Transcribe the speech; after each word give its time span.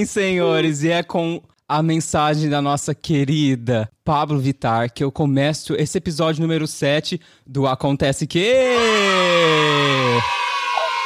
Sim, 0.00 0.06
senhores, 0.06 0.82
e 0.82 0.88
é 0.88 1.02
com 1.02 1.42
a 1.68 1.82
mensagem 1.82 2.48
da 2.48 2.62
nossa 2.62 2.94
querida 2.94 3.90
Pablo 4.02 4.38
Vitar 4.38 4.90
que 4.90 5.04
eu 5.04 5.12
começo 5.12 5.74
esse 5.74 5.98
episódio 5.98 6.40
número 6.40 6.66
7 6.66 7.20
do 7.46 7.66
Acontece 7.66 8.26
Que. 8.26 8.54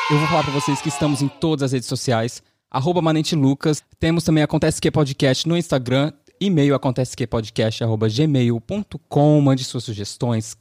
Eu 0.08 0.16
vou 0.16 0.28
falar 0.28 0.44
pra 0.44 0.52
vocês 0.52 0.80
que 0.80 0.88
estamos 0.88 1.22
em 1.22 1.28
todas 1.28 1.64
as 1.64 1.72
redes 1.72 1.88
sociais, 1.88 2.40
arroba 2.70 3.02
Manente 3.02 3.34
Lucas, 3.34 3.82
temos 3.98 4.22
também 4.22 4.44
Acontece 4.44 4.80
Que 4.80 4.92
Podcast 4.92 5.48
no 5.48 5.56
Instagram, 5.56 6.12
e-mail 6.40 6.76
acontecequepodcast.gmail.com, 6.76 9.40
mande 9.40 9.64
suas 9.64 9.82
sugestões, 9.82 10.54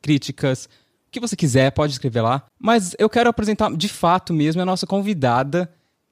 críticas, 0.00 0.66
o 0.66 0.68
que 1.10 1.18
você 1.18 1.34
quiser, 1.34 1.72
pode 1.72 1.94
escrever 1.94 2.20
lá. 2.20 2.44
Mas 2.56 2.94
eu 2.96 3.10
quero 3.10 3.28
apresentar 3.28 3.76
de 3.76 3.88
fato 3.88 4.32
mesmo 4.32 4.62
a 4.62 4.64
nossa 4.64 4.86
convidada. 4.86 5.68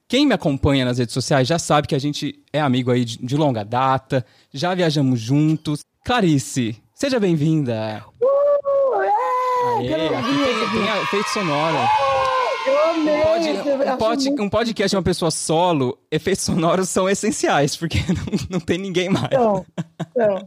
Quem 0.08 0.24
me 0.26 0.32
acompanha 0.32 0.86
nas 0.86 0.96
redes 0.98 1.12
sociais 1.12 1.46
já 1.46 1.58
sabe 1.58 1.86
que 1.86 1.94
a 1.94 1.98
gente 1.98 2.42
é 2.50 2.60
amigo 2.60 2.90
aí 2.90 3.04
de, 3.04 3.18
de 3.18 3.36
longa 3.36 3.62
data, 3.62 4.24
já 4.52 4.74
viajamos 4.74 5.20
juntos. 5.20 5.80
Clarice, 6.02 6.82
seja 6.94 7.20
bem-vinda. 7.20 8.02
Uh, 8.22 9.02
é, 9.02 9.78
Aê, 9.80 9.88
tem, 9.88 10.70
tem 10.80 10.88
a 10.90 11.02
efeito 11.02 11.28
sonoro. 11.28 11.76
Eu 12.66 12.90
amei. 12.90 13.18
Um, 13.18 13.22
pod- 13.22 13.90
um 13.92 13.96
pod- 13.98 14.40
um 14.42 14.48
podcast 14.48 14.90
de 14.90 14.96
uma 14.96 15.02
pessoa 15.02 15.30
solo, 15.30 15.98
efeitos 16.10 16.44
sonoros 16.44 16.88
são 16.88 17.06
essenciais, 17.08 17.76
porque 17.76 17.98
não, 18.08 18.48
não 18.58 18.60
tem 18.60 18.78
ninguém 18.78 19.10
mais. 19.10 19.28
bom, 19.30 19.62
então. 20.10 20.46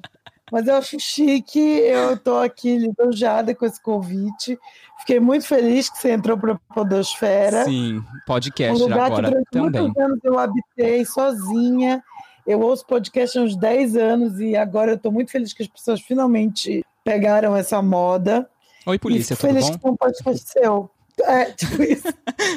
Mas 0.52 0.68
eu 0.68 0.76
acho 0.76 1.00
chique, 1.00 1.60
eu 1.60 2.18
tô 2.18 2.36
aqui 2.40 2.78
lisonjeada 2.78 3.56
com 3.56 3.66
esse 3.66 3.82
convite. 3.82 4.60
Fiquei 5.02 5.20
muito 5.20 5.46
feliz 5.48 5.90
que 5.90 5.98
você 5.98 6.12
entrou 6.12 6.38
para 6.38 6.54
a 6.54 6.74
Podosfera. 6.74 7.66
Sim, 7.66 7.98
um 7.98 8.04
podcast 8.26 8.82
lugar 8.82 8.98
que 8.98 9.14
agora 9.14 9.30
durante 9.30 9.50
também. 9.52 9.82
muitos 9.82 10.04
anos 10.04 10.20
eu 10.24 10.40
habitei 10.40 11.06
sozinha. 11.06 12.04
Eu 12.46 12.62
ouço 12.62 12.86
podcast 12.86 13.38
há 13.38 13.42
uns 13.42 13.56
10 13.56 13.96
anos 13.98 14.40
e 14.40 14.56
agora 14.56 14.92
eu 14.92 14.96
estou 14.96 15.12
muito 15.12 15.32
feliz 15.32 15.54
que 15.54 15.64
as 15.64 15.68
pessoas 15.68 16.02
finalmente 16.02 16.86
pegaram 17.04 17.56
essa 17.56 17.82
moda. 17.82 18.48
Oi, 18.86 18.96
e 18.96 19.00
polícia, 19.00 19.36
fico 19.36 19.48
tudo 19.48 19.60
feliz 19.60 19.70
bom? 19.70 19.78
que 19.80 19.88
é 19.88 19.90
um 19.90 19.96
podcast 19.96 20.50
seu. 20.50 20.92
É, 21.22 21.46
tipo 21.54 21.82
isso. 21.82 22.08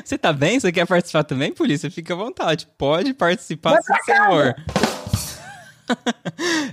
Você 0.05 0.19
tá 0.19 0.33
bem? 0.33 0.61
Você 0.61 0.71
quer 0.71 0.87
participar 0.87 1.25
também, 1.25 1.53
polícia? 1.53 1.91
Fica 1.91 2.13
à 2.13 2.17
vontade. 2.17 2.69
Pode 2.77 3.15
participar, 3.15 3.83
sim, 3.83 3.95
senhor. 4.05 4.55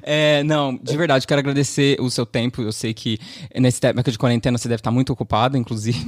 É, 0.03 0.43
não, 0.43 0.75
de 0.75 0.97
verdade, 0.97 1.27
quero 1.27 1.39
agradecer 1.39 1.99
o 1.99 2.09
seu 2.09 2.25
tempo. 2.25 2.61
Eu 2.61 2.71
sei 2.71 2.93
que 2.93 3.19
nesse 3.55 3.85
época 3.85 4.11
de 4.11 4.17
quarentena 4.17 4.57
você 4.57 4.67
deve 4.67 4.79
estar 4.79 4.91
muito 4.91 5.11
ocupado, 5.13 5.57
inclusive. 5.57 5.99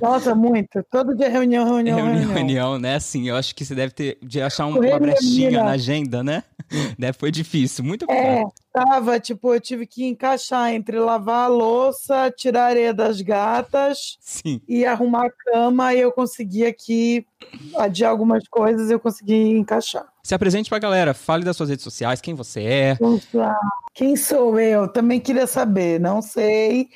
Nossa, 0.00 0.34
muito. 0.34 0.82
Todo 0.90 1.14
dia 1.16 1.28
reunião, 1.28 1.64
reunião, 1.64 1.96
reunião, 1.96 2.16
reunião. 2.16 2.34
reunião, 2.34 2.78
né? 2.78 2.94
Assim, 2.96 3.28
eu 3.28 3.36
acho 3.36 3.54
que 3.54 3.64
você 3.64 3.74
deve 3.74 3.92
ter 3.92 4.18
de 4.22 4.40
achar 4.40 4.66
um- 4.66 4.78
uma 4.78 4.98
brechinha 4.98 5.50
na 5.64 5.70
agenda, 5.72 6.22
né? 6.22 6.42
Deve 6.98 7.18
foi 7.18 7.30
difícil, 7.30 7.84
muito 7.84 8.06
É, 8.08 8.14
obrigado. 8.14 8.52
Tava, 8.72 9.20
tipo, 9.20 9.54
eu 9.54 9.60
tive 9.60 9.86
que 9.86 10.04
encaixar 10.04 10.72
entre 10.72 10.98
lavar 10.98 11.44
a 11.44 11.48
louça, 11.48 12.32
tirar 12.36 12.64
a 12.64 12.68
areia 12.68 12.94
das 12.94 13.20
gatas 13.20 14.16
Sim. 14.20 14.60
e 14.66 14.84
arrumar 14.84 15.26
a 15.26 15.30
cama, 15.30 15.94
e 15.94 16.00
eu 16.00 16.10
consegui 16.10 16.64
aqui 16.64 17.26
adiar 17.76 18.10
algumas 18.10 18.48
coisas, 18.48 18.90
eu 18.90 18.98
consegui 18.98 19.50
encaixar. 19.50 20.06
Se 20.22 20.34
apresente 20.34 20.70
pra 20.70 20.78
galera, 20.78 21.12
fale 21.12 21.44
das 21.44 21.56
suas 21.56 21.68
redes 21.68 21.84
sociais, 21.84 22.20
quem 22.20 22.34
você 22.34 22.62
é. 22.62 22.98
Quem 23.92 24.16
sou 24.16 24.58
eu? 24.58 24.88
Também 24.88 25.20
queria 25.20 25.46
saber, 25.46 26.00
não 26.00 26.22
sei, 26.22 26.88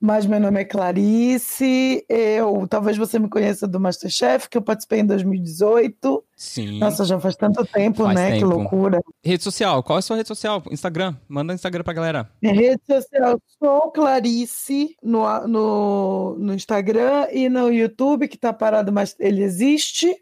mas 0.00 0.26
meu 0.26 0.38
nome 0.38 0.60
é 0.60 0.64
Clarice, 0.64 2.04
eu, 2.08 2.66
talvez 2.68 2.96
você 2.96 3.18
me 3.18 3.28
conheça 3.28 3.66
do 3.66 3.80
Masterchef, 3.80 4.48
que 4.48 4.58
eu 4.58 4.62
participei 4.62 5.00
em 5.00 5.06
2018. 5.06 6.22
Sim. 6.36 6.78
Nossa, 6.78 7.02
já 7.06 7.18
faz 7.18 7.34
tanto 7.34 7.64
tempo, 7.64 8.04
Faz 8.04 8.14
né? 8.14 8.32
Que 8.32 8.40
tempo. 8.40 8.54
loucura. 8.54 9.00
Rede 9.24 9.42
social, 9.42 9.82
qual 9.82 9.96
é 9.96 10.00
a 10.00 10.02
sua 10.02 10.16
rede 10.16 10.28
social? 10.28 10.62
Instagram. 10.70 11.16
Manda 11.26 11.54
Instagram 11.54 11.82
pra 11.82 11.94
galera. 11.94 12.28
Minha 12.42 12.54
rede 12.54 12.82
social, 12.86 13.40
sou 13.58 13.90
Clarice 13.90 14.94
no, 15.02 15.48
no, 15.48 16.36
no 16.38 16.52
Instagram 16.52 17.28
e 17.32 17.48
no 17.48 17.72
YouTube, 17.72 18.28
que 18.28 18.36
tá 18.36 18.52
parado, 18.52 18.92
mas 18.92 19.16
ele 19.18 19.42
existe. 19.42 20.14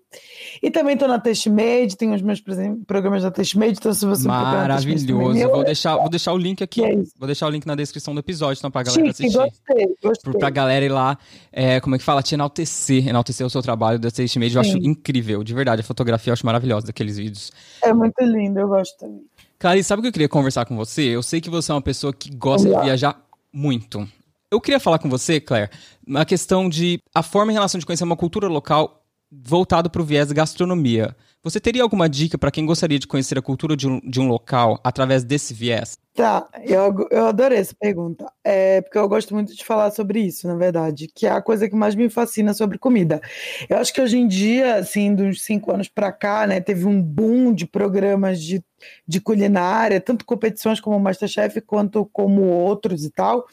E 0.63 0.71
também 0.71 0.97
tô 0.97 1.09
na 1.09 1.19
Testmade, 1.19 1.97
tenho 1.97 2.15
os 2.15 2.23
meus 2.23 2.41
programas 2.87 3.25
da 3.25 3.33
Testmade, 3.33 3.73
então 3.73 3.93
se 3.93 4.07
você 4.07 4.23
Testmade 4.23 4.45
também, 4.45 4.61
Maravilhoso. 4.61 5.49
Vou 5.51 5.65
deixar, 5.65 5.97
vou 5.97 6.09
deixar 6.09 6.33
o 6.33 6.39
link 6.39 6.63
aqui. 6.63 6.85
É. 6.85 6.95
Vou 7.19 7.27
deixar 7.27 7.49
o 7.49 7.51
link 7.51 7.67
na 7.67 7.75
descrição 7.75 8.15
do 8.15 8.21
episódio, 8.21 8.61
então, 8.61 8.71
pra 8.71 8.85
galera 8.85 9.13
Chique, 9.13 9.27
assistir. 9.27 9.37
gostei, 9.37 9.95
gostei. 10.01 10.33
Pra 10.35 10.49
galera 10.51 10.85
ir 10.85 10.91
lá, 10.91 11.19
é, 11.53 11.81
como 11.81 11.97
é 11.97 11.99
que 11.99 12.05
fala? 12.05 12.23
Te 12.23 12.35
enaltecer, 12.35 13.09
enaltecer 13.09 13.45
o 13.45 13.51
seu 13.51 13.61
trabalho 13.61 13.99
da 13.99 14.13
Tastemade. 14.13 14.55
Eu 14.55 14.61
acho 14.61 14.79
incrível, 14.79 15.43
de 15.43 15.53
verdade. 15.53 15.81
A 15.81 15.85
fotografia 15.85 16.04
eu 16.13 16.33
acho 16.33 16.47
maravilhosa 16.47 16.87
daqueles 16.87 17.17
vídeos. 17.17 17.53
É 17.83 17.93
muito 17.93 18.23
lindo, 18.23 18.59
eu 18.59 18.69
gosto 18.69 18.99
também. 18.99 19.25
Clarice, 19.59 19.89
sabe 19.89 20.01
o 20.01 20.03
que 20.03 20.09
eu 20.09 20.13
queria 20.13 20.29
conversar 20.29 20.65
com 20.65 20.77
você? 20.77 21.03
Eu 21.03 21.23
sei 21.23 21.41
que 21.41 21.49
você 21.49 21.73
é 21.73 21.75
uma 21.75 21.83
pessoa 21.83 22.13
que 22.13 22.35
gosta 22.35 22.69
de 22.69 22.75
Olá. 22.75 22.85
viajar 22.85 23.21
muito. 23.53 24.07
Eu 24.51 24.61
queria 24.61 24.79
falar 24.79 24.99
com 24.99 25.09
você, 25.09 25.41
Claire, 25.41 25.71
uma 26.07 26.25
questão 26.25 26.69
de 26.69 27.01
a 27.15 27.23
forma 27.23 27.51
em 27.51 27.55
relação 27.55 27.79
de 27.79 27.87
conhecer 27.87 28.05
uma 28.05 28.17
cultura 28.17 28.47
local 28.47 29.03
voltado 29.31 29.91
para 29.91 30.03
o 30.03 30.05
viés 30.05 30.29
da 30.29 30.35
gastronomia. 30.35 31.17
Você 31.45 31.61
teria 31.61 31.83
alguma 31.83 32.09
dica 32.09 32.39
para 32.39 32.51
quem 32.51 32.65
gostaria 32.65 32.99
de 32.99 33.07
conhecer 33.07 33.39
a 33.39 33.43
cultura 33.43 33.77
de 33.77 33.87
um, 33.87 34.01
de 34.01 34.19
um 34.19 34.27
local 34.29 34.81
através 34.83 35.23
desse 35.23 35.53
viés? 35.53 35.99
Tá, 36.15 36.49
eu, 36.63 37.09
eu 37.11 37.27
adorei 37.27 37.59
essa 37.59 37.75
pergunta. 37.79 38.25
É 38.45 38.81
porque 38.81 38.97
eu 38.97 39.09
gosto 39.09 39.35
muito 39.35 39.55
de 39.55 39.65
falar 39.65 39.91
sobre 39.91 40.21
isso, 40.21 40.47
na 40.47 40.55
verdade, 40.55 41.09
que 41.13 41.27
é 41.27 41.31
a 41.31 41.43
coisa 41.43 41.69
que 41.69 41.75
mais 41.75 41.97
me 41.97 42.09
fascina 42.09 42.55
sobre 42.55 42.79
comida. 42.79 43.21
Eu 43.69 43.79
acho 43.79 43.93
que 43.93 44.01
hoje 44.01 44.17
em 44.17 44.29
dia, 44.29 44.77
assim, 44.77 45.13
dos 45.13 45.43
cinco 45.43 45.73
anos 45.73 45.89
para 45.89 46.13
cá, 46.13 46.47
né, 46.47 46.61
teve 46.61 46.87
um 46.87 47.03
boom 47.03 47.53
de 47.53 47.67
programas 47.67 48.41
de, 48.41 48.63
de 49.07 49.21
culinária, 49.21 50.01
tanto 50.01 50.25
competições 50.25 50.81
como 50.81 51.01
Masterchef, 51.01 51.61
quanto 51.63 52.07
como 52.07 52.43
outros 52.43 53.05
e 53.05 53.11
tal. 53.11 53.45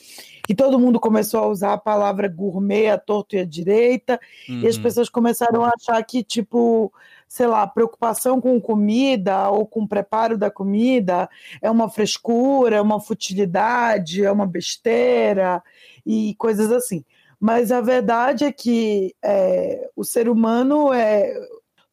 E 0.48 0.54
todo 0.54 0.80
mundo 0.80 1.00
começou 1.00 1.40
a 1.42 1.48
usar 1.48 1.74
a 1.74 1.78
palavra 1.78 2.28
gourmet 2.28 2.90
à 2.90 2.98
torto 2.98 3.36
e 3.36 3.40
à 3.40 3.46
direita, 3.46 4.20
e 4.62 4.68
as 4.68 4.76
Uhum. 4.76 4.84
pessoas 4.84 5.10
começaram 5.10 5.64
a 5.66 5.72
achar 5.76 6.04
que, 6.04 6.24
tipo, 6.24 6.94
sei 7.32 7.48
lá, 7.48 7.66
preocupação 7.66 8.42
com 8.42 8.60
comida 8.60 9.50
ou 9.50 9.66
com 9.66 9.84
o 9.84 9.88
preparo 9.88 10.38
da 10.38 10.52
comida 10.52 11.30
é 11.62 11.72
uma 11.72 11.90
frescura, 11.90 12.76
é 12.76 12.82
uma 12.82 13.00
futilidade, 13.00 14.26
é 14.26 14.30
uma 14.30 14.46
besteira 14.46 15.64
e 16.06 16.36
coisas 16.36 16.70
assim. 16.74 17.06
Mas 17.40 17.72
a 17.72 17.80
verdade 17.80 18.44
é 18.44 18.52
que 18.52 19.16
é, 19.24 19.90
o 19.96 20.04
ser 20.04 20.28
humano 20.28 20.92
é. 20.92 21.34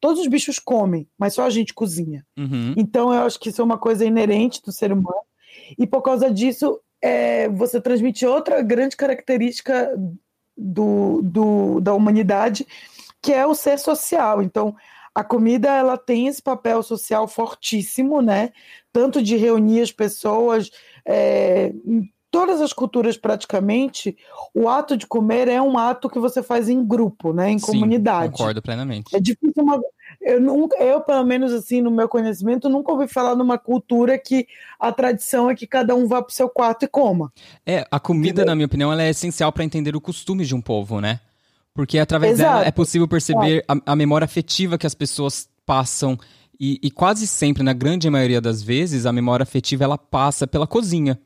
Todos 0.01 0.19
os 0.19 0.27
bichos 0.27 0.59
comem, 0.59 1.07
mas 1.17 1.35
só 1.35 1.45
a 1.45 1.49
gente 1.49 1.73
cozinha. 1.73 2.25
Uhum. 2.37 2.73
Então 2.75 3.13
eu 3.13 3.21
acho 3.21 3.39
que 3.39 3.47
isso 3.47 3.61
é 3.61 3.65
uma 3.65 3.77
coisa 3.77 4.03
inerente 4.03 4.61
do 4.61 4.73
ser 4.73 4.91
humano. 4.91 5.21
E 5.77 5.87
por 5.87 6.01
causa 6.01 6.29
disso, 6.29 6.81
é, 7.01 7.47
você 7.47 7.79
transmite 7.79 8.25
outra 8.25 8.61
grande 8.61 8.97
característica 8.97 9.89
do, 10.57 11.21
do, 11.23 11.79
da 11.79 11.93
humanidade, 11.93 12.67
que 13.21 13.31
é 13.31 13.47
o 13.47 13.55
ser 13.55 13.79
social. 13.79 14.41
Então, 14.41 14.75
a 15.19 15.23
comida 15.23 15.67
ela 15.67 15.97
tem 15.97 16.27
esse 16.27 16.41
papel 16.41 16.81
social 16.81 17.27
fortíssimo, 17.27 18.21
né? 18.21 18.51
Tanto 18.89 19.21
de 19.21 19.35
reunir 19.35 19.81
as 19.81 19.91
pessoas, 19.91 20.71
é, 21.05 21.73
em 21.85 22.09
todas 22.31 22.61
as 22.61 22.71
culturas 22.71 23.17
praticamente, 23.17 24.15
o 24.53 24.69
ato 24.69 24.95
de 24.95 25.05
comer 25.05 25.49
é 25.49 25.61
um 25.61 25.77
ato 25.77 26.09
que 26.09 26.19
você 26.19 26.41
faz 26.41 26.69
em 26.69 26.81
grupo, 26.81 27.33
né? 27.33 27.51
Em 27.51 27.59
Sim, 27.59 27.65
comunidade. 27.65 28.31
Concordo 28.31 28.61
plenamente. 28.61 29.13
É 29.13 29.19
difícil 29.19 29.61
uma. 29.61 29.81
Eu, 30.21 30.39
nunca, 30.39 30.77
eu, 30.77 31.01
pelo 31.01 31.25
menos 31.25 31.51
assim, 31.51 31.81
no 31.81 31.91
meu 31.91 32.07
conhecimento, 32.07 32.69
nunca 32.69 32.93
ouvi 32.93 33.05
falar 33.05 33.35
numa 33.35 33.57
cultura 33.57 34.17
que 34.17 34.47
a 34.79 34.89
tradição 34.89 35.49
é 35.49 35.55
que 35.55 35.67
cada 35.67 35.93
um 35.95 36.07
vá 36.07 36.21
para 36.21 36.31
o 36.31 36.33
seu 36.33 36.47
quarto 36.47 36.85
e 36.85 36.87
coma. 36.87 37.29
É, 37.65 37.85
a 37.91 37.99
comida, 37.99 38.29
Entendeu? 38.29 38.45
na 38.45 38.55
minha 38.55 38.67
opinião, 38.67 38.93
ela 38.93 39.03
é 39.03 39.09
essencial 39.09 39.51
para 39.51 39.65
entender 39.65 39.97
o 39.97 40.01
costume 40.01 40.45
de 40.45 40.55
um 40.55 40.61
povo, 40.61 41.01
né? 41.01 41.19
Porque 41.73 41.97
através 41.97 42.33
Exato. 42.33 42.57
dela 42.57 42.67
é 42.67 42.71
possível 42.71 43.07
perceber 43.07 43.63
a, 43.67 43.93
a 43.93 43.95
memória 43.95 44.25
afetiva 44.25 44.77
que 44.77 44.87
as 44.87 44.93
pessoas 44.93 45.47
passam. 45.65 46.17
E, 46.59 46.79
e 46.83 46.91
quase 46.91 47.25
sempre, 47.25 47.63
na 47.63 47.73
grande 47.73 48.09
maioria 48.09 48.41
das 48.41 48.61
vezes, 48.61 49.05
a 49.05 49.13
memória 49.13 49.43
afetiva 49.43 49.83
ela 49.83 49.97
passa 49.97 50.45
pela 50.45 50.67
cozinha. 50.67 51.19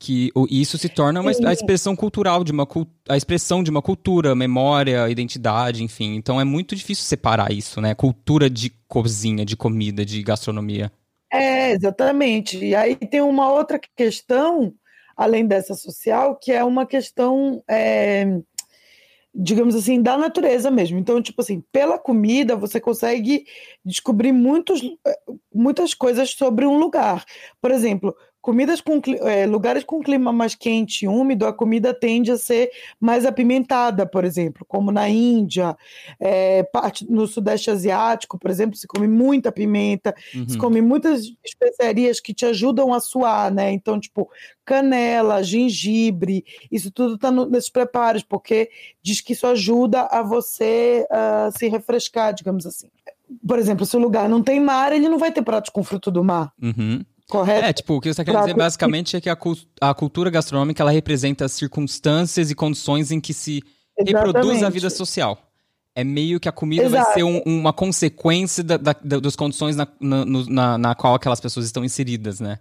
Que 0.00 0.30
e 0.48 0.60
isso 0.60 0.78
se 0.78 0.88
torna 0.88 1.20
uma, 1.20 1.30
a 1.30 1.52
expressão 1.52 1.96
cultural 1.96 2.44
de 2.44 2.52
uma 2.52 2.66
a 3.08 3.16
expressão 3.16 3.64
de 3.64 3.70
uma 3.70 3.82
cultura, 3.82 4.32
memória, 4.32 5.10
identidade, 5.10 5.82
enfim. 5.82 6.14
Então 6.14 6.40
é 6.40 6.44
muito 6.44 6.76
difícil 6.76 7.04
separar 7.04 7.50
isso, 7.50 7.80
né? 7.80 7.96
Cultura 7.96 8.48
de 8.48 8.70
cozinha, 8.86 9.44
de 9.44 9.56
comida, 9.56 10.04
de 10.04 10.22
gastronomia. 10.22 10.92
É, 11.32 11.72
exatamente. 11.72 12.64
E 12.64 12.76
aí 12.76 12.94
tem 12.94 13.20
uma 13.20 13.52
outra 13.52 13.80
questão, 13.96 14.72
além 15.16 15.46
dessa 15.46 15.74
social, 15.74 16.36
que 16.36 16.52
é 16.52 16.62
uma 16.62 16.86
questão 16.86 17.62
é, 17.68 18.38
digamos 19.40 19.76
assim, 19.76 20.02
da 20.02 20.18
natureza 20.18 20.68
mesmo. 20.68 20.98
Então, 20.98 21.22
tipo 21.22 21.40
assim, 21.40 21.62
pela 21.70 21.96
comida 21.96 22.56
você 22.56 22.80
consegue 22.80 23.44
descobrir 23.84 24.32
muitos, 24.32 24.82
eh, 25.06 25.18
muitas 25.54 25.94
coisas 25.94 26.30
sobre 26.30 26.66
um 26.66 26.76
lugar. 26.76 27.24
Por 27.60 27.70
exemplo, 27.70 28.16
Comidas 28.40 28.80
com 28.80 29.00
é, 29.22 29.46
lugares 29.46 29.82
com 29.82 30.00
clima 30.00 30.32
mais 30.32 30.54
quente 30.54 31.04
e 31.04 31.08
úmido, 31.08 31.44
a 31.46 31.52
comida 31.52 31.92
tende 31.92 32.30
a 32.30 32.38
ser 32.38 32.70
mais 33.00 33.26
apimentada, 33.26 34.06
por 34.06 34.24
exemplo, 34.24 34.64
como 34.66 34.92
na 34.92 35.08
Índia, 35.08 35.76
é, 36.20 36.62
parte 36.62 37.04
no 37.10 37.26
Sudeste 37.26 37.70
Asiático, 37.70 38.38
por 38.38 38.50
exemplo, 38.50 38.76
se 38.76 38.86
come 38.86 39.08
muita 39.08 39.50
pimenta, 39.50 40.14
uhum. 40.34 40.48
se 40.48 40.56
come 40.56 40.80
muitas 40.80 41.22
especiarias 41.44 42.20
que 42.20 42.32
te 42.32 42.46
ajudam 42.46 42.94
a 42.94 43.00
suar, 43.00 43.52
né? 43.52 43.72
Então, 43.72 43.98
tipo, 43.98 44.30
canela, 44.64 45.42
gengibre, 45.42 46.44
isso 46.70 46.90
tudo 46.90 47.16
está 47.16 47.30
nesses 47.30 47.70
preparos, 47.70 48.22
porque 48.22 48.70
diz 49.02 49.20
que 49.20 49.32
isso 49.32 49.46
ajuda 49.46 50.02
a 50.02 50.22
você 50.22 51.06
uh, 51.10 51.58
se 51.58 51.68
refrescar, 51.68 52.32
digamos 52.32 52.66
assim. 52.66 52.88
Por 53.46 53.58
exemplo, 53.58 53.84
se 53.84 53.96
o 53.96 54.00
lugar 54.00 54.28
não 54.28 54.42
tem 54.42 54.60
mar, 54.60 54.92
ele 54.92 55.08
não 55.08 55.18
vai 55.18 55.32
ter 55.32 55.42
pratos 55.42 55.70
com 55.70 55.82
fruto 55.82 56.10
do 56.10 56.22
mar. 56.22 56.52
Uhum. 56.62 57.04
Correto. 57.28 57.66
É, 57.66 57.72
tipo, 57.72 57.94
o 57.94 58.00
que 58.00 58.12
você 58.12 58.24
querendo 58.24 58.40
dizer 58.40 58.54
basicamente 58.54 59.14
é 59.14 59.20
que 59.20 59.28
a, 59.28 59.36
a, 59.82 59.94
cultura 59.94 60.30
gastronômica 60.30 60.82
ela 60.82 60.90
representa 60.90 61.44
as 61.44 61.52
circunstâncias 61.52 62.50
e 62.50 62.54
condições 62.54 63.10
em 63.10 63.20
que 63.20 63.34
se 63.34 63.62
Exatamente. 63.98 64.26
reproduz 64.26 64.62
a 64.62 64.70
vida 64.70 64.88
social. 64.88 65.38
É 65.94 66.02
meio 66.02 66.40
que 66.40 66.48
a 66.48 66.52
comida 66.52 66.84
Exato. 66.84 67.04
vai 67.04 67.14
ser 67.14 67.24
um, 67.24 67.42
uma 67.44 67.72
consequência 67.72 68.64
da, 68.64 68.78
da, 68.78 68.94
das 68.94 69.36
condições 69.36 69.76
na, 69.76 69.86
na, 70.00 70.24
na, 70.24 70.78
na 70.78 70.94
qual 70.94 71.14
aquelas 71.14 71.40
pessoas 71.40 71.66
estão 71.66 71.84
inseridas, 71.84 72.40
né? 72.40 72.60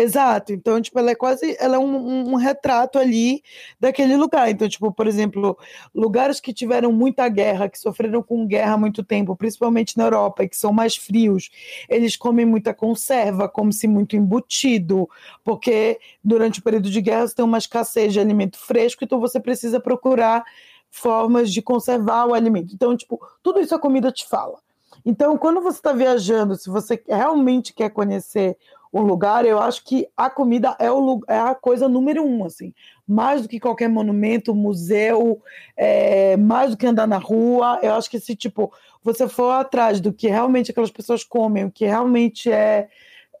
Exato. 0.00 0.52
Então, 0.52 0.80
tipo, 0.80 0.96
ela 0.96 1.10
é 1.10 1.14
quase, 1.16 1.56
ela 1.58 1.74
é 1.74 1.78
um, 1.78 2.30
um, 2.30 2.36
retrato 2.36 3.00
ali 3.00 3.42
daquele 3.80 4.16
lugar. 4.16 4.48
Então, 4.48 4.68
tipo, 4.68 4.92
por 4.92 5.08
exemplo, 5.08 5.58
lugares 5.92 6.38
que 6.38 6.52
tiveram 6.52 6.92
muita 6.92 7.28
guerra, 7.28 7.68
que 7.68 7.80
sofreram 7.80 8.22
com 8.22 8.46
guerra 8.46 8.74
há 8.74 8.78
muito 8.78 9.02
tempo, 9.02 9.34
principalmente 9.34 9.98
na 9.98 10.04
Europa, 10.04 10.44
e 10.44 10.48
que 10.48 10.56
são 10.56 10.72
mais 10.72 10.94
frios, 10.94 11.50
eles 11.88 12.16
comem 12.16 12.46
muita 12.46 12.72
conserva, 12.72 13.48
come-se 13.48 13.88
muito 13.88 14.14
embutido, 14.14 15.10
porque 15.42 15.98
durante 16.22 16.60
o 16.60 16.62
período 16.62 16.88
de 16.88 17.00
guerra 17.00 17.26
você 17.26 17.34
tem 17.34 17.44
uma 17.44 17.58
escassez 17.58 18.12
de 18.12 18.20
alimento 18.20 18.56
fresco, 18.56 19.02
então 19.02 19.18
você 19.18 19.40
precisa 19.40 19.80
procurar 19.80 20.44
formas 20.92 21.52
de 21.52 21.60
conservar 21.60 22.24
o 22.24 22.34
alimento. 22.34 22.72
Então, 22.72 22.96
tipo, 22.96 23.20
tudo 23.42 23.58
isso 23.58 23.74
a 23.74 23.80
comida 23.80 24.12
te 24.12 24.28
fala. 24.28 24.60
Então, 25.04 25.36
quando 25.36 25.60
você 25.60 25.78
está 25.78 25.92
viajando, 25.92 26.54
se 26.54 26.70
você 26.70 27.02
realmente 27.08 27.72
quer 27.72 27.90
conhecer 27.90 28.56
um 28.92 29.02
lugar, 29.02 29.44
eu 29.44 29.58
acho 29.58 29.84
que 29.84 30.08
a 30.16 30.30
comida 30.30 30.76
é, 30.78 30.90
o, 30.90 31.20
é 31.28 31.38
a 31.38 31.54
coisa 31.54 31.88
número 31.88 32.24
um, 32.24 32.44
assim. 32.44 32.72
Mais 33.06 33.42
do 33.42 33.48
que 33.48 33.60
qualquer 33.60 33.88
monumento, 33.88 34.54
museu, 34.54 35.40
é, 35.76 36.36
mais 36.36 36.70
do 36.70 36.76
que 36.76 36.86
andar 36.86 37.06
na 37.06 37.18
rua. 37.18 37.78
Eu 37.82 37.94
acho 37.94 38.10
que 38.10 38.18
se, 38.18 38.34
tipo, 38.34 38.72
você 39.02 39.28
for 39.28 39.50
atrás 39.52 40.00
do 40.00 40.12
que 40.12 40.28
realmente 40.28 40.70
aquelas 40.70 40.90
pessoas 40.90 41.24
comem, 41.24 41.64
o 41.64 41.70
que 41.70 41.84
realmente 41.84 42.50
é, 42.50 42.88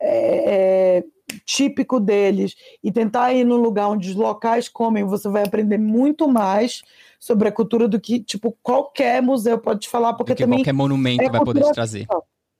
é, 0.00 0.98
é 1.00 1.04
típico 1.44 2.00
deles, 2.00 2.54
e 2.82 2.90
tentar 2.90 3.32
ir 3.32 3.44
num 3.44 3.56
lugar 3.56 3.88
onde 3.88 4.08
os 4.08 4.14
locais 4.14 4.68
comem, 4.68 5.04
você 5.04 5.28
vai 5.28 5.44
aprender 5.44 5.78
muito 5.78 6.28
mais 6.28 6.82
sobre 7.18 7.48
a 7.48 7.52
cultura 7.52 7.88
do 7.88 8.00
que, 8.00 8.20
tipo, 8.20 8.56
qualquer 8.62 9.20
museu 9.20 9.58
pode 9.58 9.80
te 9.80 9.88
falar, 9.88 10.14
porque 10.14 10.34
também... 10.34 10.60
qualquer 10.60 10.72
monumento 10.72 11.22
é 11.22 11.30
vai 11.30 11.44
poder 11.44 11.64
te 11.64 11.72
trazer. 11.72 12.06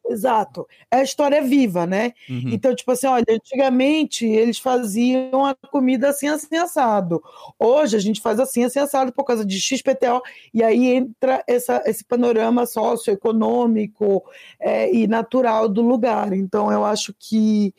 Exato. 0.08 0.66
É 0.90 0.96
a 0.96 1.02
história 1.02 1.42
viva, 1.42 1.86
né? 1.86 2.12
Uhum. 2.28 2.50
Então, 2.50 2.74
tipo 2.74 2.90
assim, 2.90 3.06
olha, 3.06 3.24
antigamente 3.28 4.24
eles 4.24 4.58
faziam 4.58 5.44
a 5.44 5.54
comida 5.54 6.08
assim, 6.08 6.28
assim, 6.28 6.56
assado. 6.56 7.22
Hoje 7.58 7.96
a 7.96 8.00
gente 8.00 8.20
faz 8.20 8.40
assim, 8.40 8.64
assim, 8.64 8.78
assado 8.78 9.12
por 9.12 9.24
causa 9.24 9.44
de 9.44 9.60
XPTO. 9.60 10.22
E 10.52 10.62
aí 10.62 10.88
entra 10.88 11.44
essa, 11.46 11.82
esse 11.84 12.02
panorama 12.02 12.64
socioeconômico 12.64 14.24
é, 14.58 14.92
e 14.92 15.06
natural 15.06 15.68
do 15.68 15.82
lugar. 15.82 16.32
Então, 16.32 16.72
eu 16.72 16.84
acho 16.84 17.14
que 17.18 17.74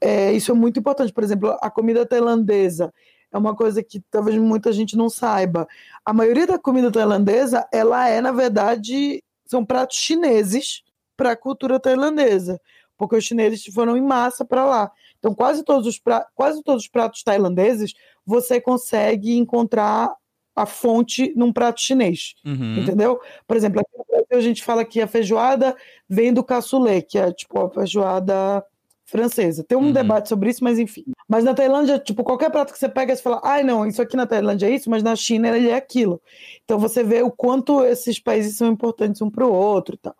é, 0.00 0.32
isso 0.32 0.50
é 0.50 0.54
muito 0.54 0.80
importante. 0.80 1.12
Por 1.12 1.22
exemplo, 1.22 1.56
a 1.60 1.70
comida 1.70 2.04
tailandesa 2.04 2.92
é 3.30 3.38
uma 3.38 3.54
coisa 3.54 3.82
que 3.82 4.00
talvez 4.10 4.36
muita 4.36 4.72
gente 4.72 4.96
não 4.96 5.08
saiba. 5.08 5.68
A 6.04 6.12
maioria 6.12 6.46
da 6.46 6.58
comida 6.58 6.90
tailandesa, 6.90 7.66
ela 7.72 8.08
é, 8.08 8.20
na 8.20 8.32
verdade, 8.32 9.22
são 9.46 9.64
pratos 9.64 9.96
chineses 9.96 10.82
para 11.18 11.32
a 11.32 11.36
cultura 11.36 11.80
tailandesa, 11.80 12.60
porque 12.96 13.16
os 13.16 13.24
chineses 13.24 13.64
foram 13.74 13.96
em 13.96 14.00
massa 14.00 14.44
para 14.44 14.64
lá. 14.64 14.92
Então, 15.18 15.34
quase 15.34 15.64
todos, 15.64 15.86
os 15.86 15.98
pratos, 15.98 16.30
quase 16.34 16.62
todos 16.62 16.84
os 16.84 16.88
pratos 16.88 17.24
tailandeses 17.24 17.92
você 18.24 18.60
consegue 18.60 19.36
encontrar 19.36 20.14
a 20.54 20.64
fonte 20.64 21.32
num 21.36 21.52
prato 21.52 21.80
chinês, 21.80 22.34
uhum. 22.44 22.78
entendeu? 22.78 23.20
Por 23.46 23.56
exemplo, 23.56 23.80
aqui 23.80 23.90
no 23.96 24.04
Brasil 24.08 24.38
a 24.38 24.40
gente 24.40 24.62
fala 24.62 24.84
que 24.84 25.00
a 25.00 25.06
feijoada 25.06 25.76
vem 26.08 26.32
do 26.32 26.44
cassoulet, 26.44 27.02
que 27.02 27.18
é 27.18 27.32
tipo 27.32 27.60
a 27.60 27.70
feijoada 27.70 28.64
francesa. 29.08 29.64
Tem 29.64 29.78
um 29.78 29.86
uhum. 29.86 29.92
debate 29.92 30.28
sobre 30.28 30.50
isso, 30.50 30.62
mas 30.62 30.78
enfim. 30.78 31.04
Mas 31.26 31.42
na 31.42 31.54
Tailândia, 31.54 31.98
tipo, 31.98 32.22
qualquer 32.22 32.50
prato 32.50 32.72
que 32.72 32.78
você 32.78 32.88
pega, 32.88 33.16
você 33.16 33.22
fala, 33.22 33.40
ai, 33.42 33.62
ah, 33.62 33.64
não, 33.64 33.86
isso 33.86 34.02
aqui 34.02 34.16
na 34.16 34.26
Tailândia 34.26 34.66
é 34.66 34.70
isso, 34.70 34.90
mas 34.90 35.02
na 35.02 35.16
China 35.16 35.48
ele 35.48 35.70
é 35.70 35.74
aquilo. 35.74 36.20
Então 36.64 36.78
você 36.78 37.02
vê 37.02 37.22
o 37.22 37.30
quanto 37.30 37.82
esses 37.84 38.18
países 38.20 38.56
são 38.56 38.68
importantes 38.68 39.22
um 39.22 39.30
para 39.30 39.46
o 39.46 39.52
outro 39.52 39.94
e 39.94 39.98
tal. 39.98 40.14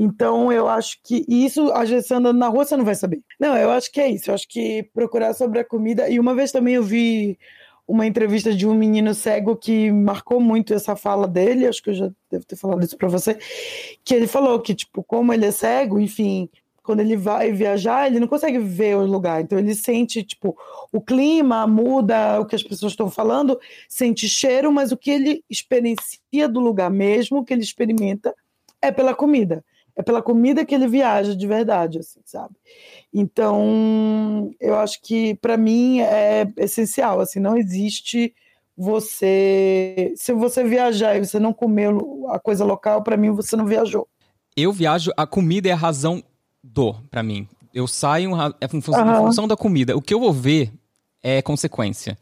Então, 0.00 0.52
eu 0.52 0.68
acho 0.68 1.00
que 1.02 1.24
isso, 1.26 1.72
às 1.72 1.90
vezes, 1.90 2.08
andando 2.12 2.38
na 2.38 2.46
rua, 2.46 2.64
você 2.64 2.76
não 2.76 2.84
vai 2.84 2.94
saber. 2.94 3.20
Não, 3.38 3.56
eu 3.56 3.68
acho 3.72 3.90
que 3.90 4.00
é 4.00 4.08
isso. 4.08 4.30
Eu 4.30 4.34
acho 4.34 4.46
que 4.48 4.84
procurar 4.94 5.34
sobre 5.34 5.58
a 5.58 5.64
comida. 5.64 6.08
E 6.08 6.20
uma 6.20 6.36
vez 6.36 6.52
também 6.52 6.74
eu 6.74 6.84
vi 6.84 7.36
uma 7.86 8.06
entrevista 8.06 8.54
de 8.54 8.64
um 8.64 8.74
menino 8.74 9.12
cego 9.12 9.56
que 9.56 9.90
marcou 9.90 10.38
muito 10.40 10.72
essa 10.72 10.94
fala 10.94 11.26
dele, 11.26 11.66
acho 11.66 11.82
que 11.82 11.90
eu 11.90 11.94
já 11.94 12.10
devo 12.30 12.44
ter 12.44 12.54
falado 12.54 12.84
isso 12.84 12.96
para 12.98 13.08
você, 13.08 13.38
que 14.04 14.14
ele 14.14 14.26
falou 14.26 14.60
que, 14.60 14.74
tipo, 14.74 15.02
como 15.02 15.32
ele 15.32 15.46
é 15.46 15.50
cego, 15.50 15.98
enfim, 15.98 16.50
quando 16.82 17.00
ele 17.00 17.16
vai 17.16 17.50
viajar, 17.50 18.06
ele 18.06 18.20
não 18.20 18.28
consegue 18.28 18.58
ver 18.58 18.94
o 18.94 19.06
lugar, 19.06 19.40
então 19.40 19.58
ele 19.58 19.74
sente, 19.74 20.22
tipo, 20.22 20.54
o 20.92 21.00
clima 21.00 21.66
muda, 21.66 22.38
o 22.38 22.44
que 22.44 22.54
as 22.54 22.62
pessoas 22.62 22.92
estão 22.92 23.10
falando, 23.10 23.58
sente 23.88 24.28
cheiro, 24.28 24.70
mas 24.70 24.92
o 24.92 24.96
que 24.96 25.10
ele 25.10 25.42
experiencia 25.48 26.46
do 26.46 26.60
lugar 26.60 26.90
mesmo, 26.90 27.38
o 27.38 27.44
que 27.44 27.54
ele 27.54 27.62
experimenta, 27.62 28.34
é 28.82 28.92
pela 28.92 29.14
comida 29.14 29.64
é 29.98 30.02
pela 30.02 30.22
comida 30.22 30.64
que 30.64 30.72
ele 30.72 30.86
viaja 30.86 31.34
de 31.34 31.46
verdade, 31.46 31.98
assim, 31.98 32.20
sabe? 32.24 32.54
Então, 33.12 34.52
eu 34.60 34.76
acho 34.76 35.02
que 35.02 35.34
para 35.34 35.56
mim 35.56 35.98
é 36.00 36.46
essencial, 36.56 37.18
assim, 37.18 37.40
não 37.40 37.56
existe 37.56 38.32
você, 38.76 40.14
se 40.16 40.32
você 40.32 40.62
viajar 40.62 41.16
e 41.16 41.26
você 41.26 41.40
não 41.40 41.52
comer 41.52 41.90
a 42.28 42.38
coisa 42.38 42.64
local, 42.64 43.02
para 43.02 43.16
mim 43.16 43.32
você 43.32 43.56
não 43.56 43.66
viajou. 43.66 44.06
Eu 44.56 44.72
viajo, 44.72 45.10
a 45.16 45.26
comida 45.26 45.68
é 45.68 45.72
a 45.72 45.76
razão 45.76 46.22
do, 46.62 46.94
para 47.10 47.24
mim. 47.24 47.48
Eu 47.74 47.88
saio 47.88 48.30
é 48.40 48.66
em 48.72 48.80
função, 48.80 49.04
uhum. 49.04 49.12
em 49.12 49.26
função 49.26 49.48
da 49.48 49.56
comida. 49.56 49.96
O 49.96 50.00
que 50.00 50.14
eu 50.14 50.20
vou 50.20 50.32
ver 50.32 50.72
é 51.20 51.42
consequência. 51.42 52.16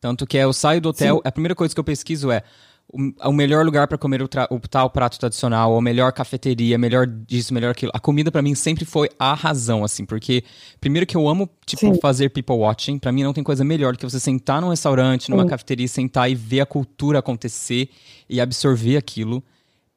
Tanto 0.00 0.26
que 0.26 0.38
é, 0.38 0.44
eu 0.44 0.52
saio 0.54 0.80
do 0.80 0.88
hotel, 0.88 1.16
Sim. 1.16 1.22
a 1.24 1.30
primeira 1.30 1.54
coisa 1.54 1.74
que 1.74 1.80
eu 1.80 1.84
pesquiso 1.84 2.30
é 2.30 2.42
o, 2.90 3.28
o 3.28 3.32
melhor 3.32 3.64
lugar 3.64 3.86
para 3.86 3.98
comer 3.98 4.22
o, 4.22 4.28
o, 4.50 4.60
tal 4.60 4.88
prato 4.88 5.18
tradicional, 5.18 5.72
ou 5.72 5.78
a 5.78 5.82
melhor 5.82 6.12
cafeteria, 6.12 6.78
melhor 6.78 7.06
disso, 7.06 7.52
melhor 7.52 7.70
aquilo. 7.70 7.92
A 7.94 8.00
comida 8.00 8.32
para 8.32 8.40
mim 8.40 8.54
sempre 8.54 8.84
foi 8.84 9.10
a 9.18 9.34
razão, 9.34 9.84
assim, 9.84 10.06
porque 10.06 10.42
primeiro 10.80 11.06
que 11.06 11.16
eu 11.16 11.28
amo, 11.28 11.48
tipo, 11.66 11.94
Sim. 11.94 12.00
fazer 12.00 12.30
people 12.30 12.56
watching. 12.56 12.98
Para 12.98 13.12
mim 13.12 13.22
não 13.22 13.32
tem 13.32 13.44
coisa 13.44 13.62
melhor 13.62 13.92
do 13.92 13.98
que 13.98 14.04
você 14.04 14.18
sentar 14.18 14.60
num 14.60 14.70
restaurante, 14.70 15.30
numa 15.30 15.42
Sim. 15.42 15.48
cafeteria, 15.50 15.88
sentar 15.88 16.30
e 16.30 16.34
ver 16.34 16.60
a 16.60 16.66
cultura 16.66 17.18
acontecer 17.18 17.90
e 18.28 18.40
absorver 18.40 18.96
aquilo. 18.96 19.42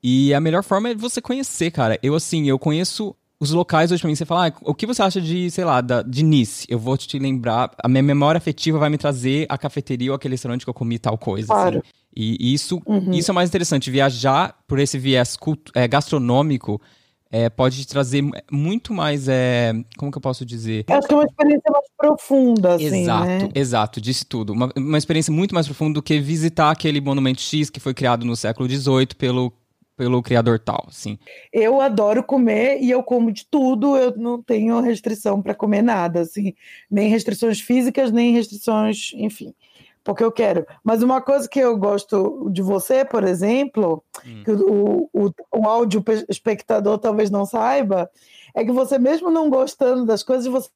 E 0.03 0.33
a 0.33 0.39
melhor 0.39 0.63
forma 0.63 0.89
é 0.89 0.95
você 0.95 1.21
conhecer, 1.21 1.71
cara. 1.71 1.97
Eu, 2.01 2.15
assim, 2.15 2.49
eu 2.49 2.57
conheço 2.57 3.15
os 3.41 3.49
locais 3.49 3.91
hoje 3.91 3.99
pra 3.99 4.07
mim. 4.07 4.15
Você 4.15 4.23
fala, 4.23 4.49
ah, 4.49 4.53
o 4.61 4.75
que 4.75 4.85
você 4.85 5.01
acha 5.01 5.19
de, 5.19 5.49
sei 5.49 5.65
lá, 5.65 5.81
da, 5.81 6.03
de 6.03 6.23
Nice? 6.23 6.67
Eu 6.69 6.77
vou 6.77 6.95
te 6.95 7.17
lembrar, 7.17 7.71
a 7.83 7.89
minha 7.89 8.03
memória 8.03 8.37
afetiva 8.37 8.77
vai 8.77 8.89
me 8.89 8.99
trazer 8.99 9.47
a 9.49 9.57
cafeteria 9.57 10.11
ou 10.11 10.15
aquele 10.15 10.35
restaurante 10.35 10.63
que 10.63 10.69
eu 10.69 10.73
comi 10.73 10.99
tal 10.99 11.17
coisa. 11.17 11.47
Claro. 11.47 11.79
Assim. 11.79 11.87
E 12.15 12.53
isso, 12.53 12.79
uhum. 12.85 13.11
isso 13.11 13.31
é 13.31 13.33
mais 13.33 13.49
interessante. 13.49 13.89
Viajar 13.89 14.55
por 14.67 14.77
esse 14.77 14.99
viés 14.99 15.37
é, 15.73 15.87
gastronômico 15.87 16.79
é, 17.31 17.49
pode 17.49 17.87
trazer 17.87 18.23
muito 18.51 18.93
mais. 18.93 19.27
É, 19.27 19.73
como 19.97 20.11
que 20.11 20.17
eu 20.19 20.21
posso 20.21 20.45
dizer? 20.45 20.85
Acho 20.87 21.07
que 21.07 21.13
é 21.13 21.17
uma 21.17 21.25
experiência 21.25 21.71
mais 21.71 21.85
profunda, 21.97 22.75
assim. 22.75 23.01
Exato, 23.01 23.25
né? 23.25 23.49
exato, 23.55 24.01
disse 24.01 24.25
tudo. 24.25 24.53
Uma, 24.53 24.71
uma 24.77 24.97
experiência 24.97 25.33
muito 25.33 25.55
mais 25.55 25.65
profunda 25.65 25.95
do 25.95 26.03
que 26.03 26.19
visitar 26.19 26.69
aquele 26.69 27.01
monumento 27.01 27.41
X 27.41 27.71
que 27.71 27.79
foi 27.79 27.93
criado 27.93 28.23
no 28.23 28.35
século 28.35 28.69
XVIII 28.69 29.07
pelo 29.17 29.51
pelo 29.95 30.21
criador 30.21 30.59
tal, 30.59 30.85
assim. 30.87 31.17
Eu 31.51 31.81
adoro 31.81 32.23
comer 32.23 32.79
e 32.81 32.89
eu 32.89 33.03
como 33.03 33.31
de 33.31 33.45
tudo, 33.45 33.95
eu 33.95 34.15
não 34.17 34.41
tenho 34.41 34.79
restrição 34.79 35.41
para 35.41 35.55
comer 35.55 35.81
nada, 35.81 36.21
assim, 36.21 36.53
nem 36.89 37.09
restrições 37.09 37.59
físicas, 37.59 38.11
nem 38.11 38.33
restrições, 38.33 39.11
enfim 39.15 39.53
porque 40.03 40.23
eu 40.23 40.31
quero. 40.31 40.65
Mas 40.83 41.03
uma 41.03 41.21
coisa 41.21 41.47
que 41.47 41.59
eu 41.59 41.77
gosto 41.77 42.49
de 42.51 42.61
você, 42.61 43.05
por 43.05 43.23
exemplo, 43.23 44.03
hum. 44.25 44.43
que 44.43 44.51
o, 44.51 45.09
o, 45.13 45.31
o 45.55 45.67
áudio 45.67 46.03
espectador 46.27 46.97
talvez 46.97 47.29
não 47.29 47.45
saiba, 47.45 48.09
é 48.53 48.63
que 48.65 48.71
você 48.71 48.97
mesmo 48.97 49.29
não 49.29 49.49
gostando 49.49 50.05
das 50.05 50.23
coisas, 50.23 50.47
você 50.47 50.69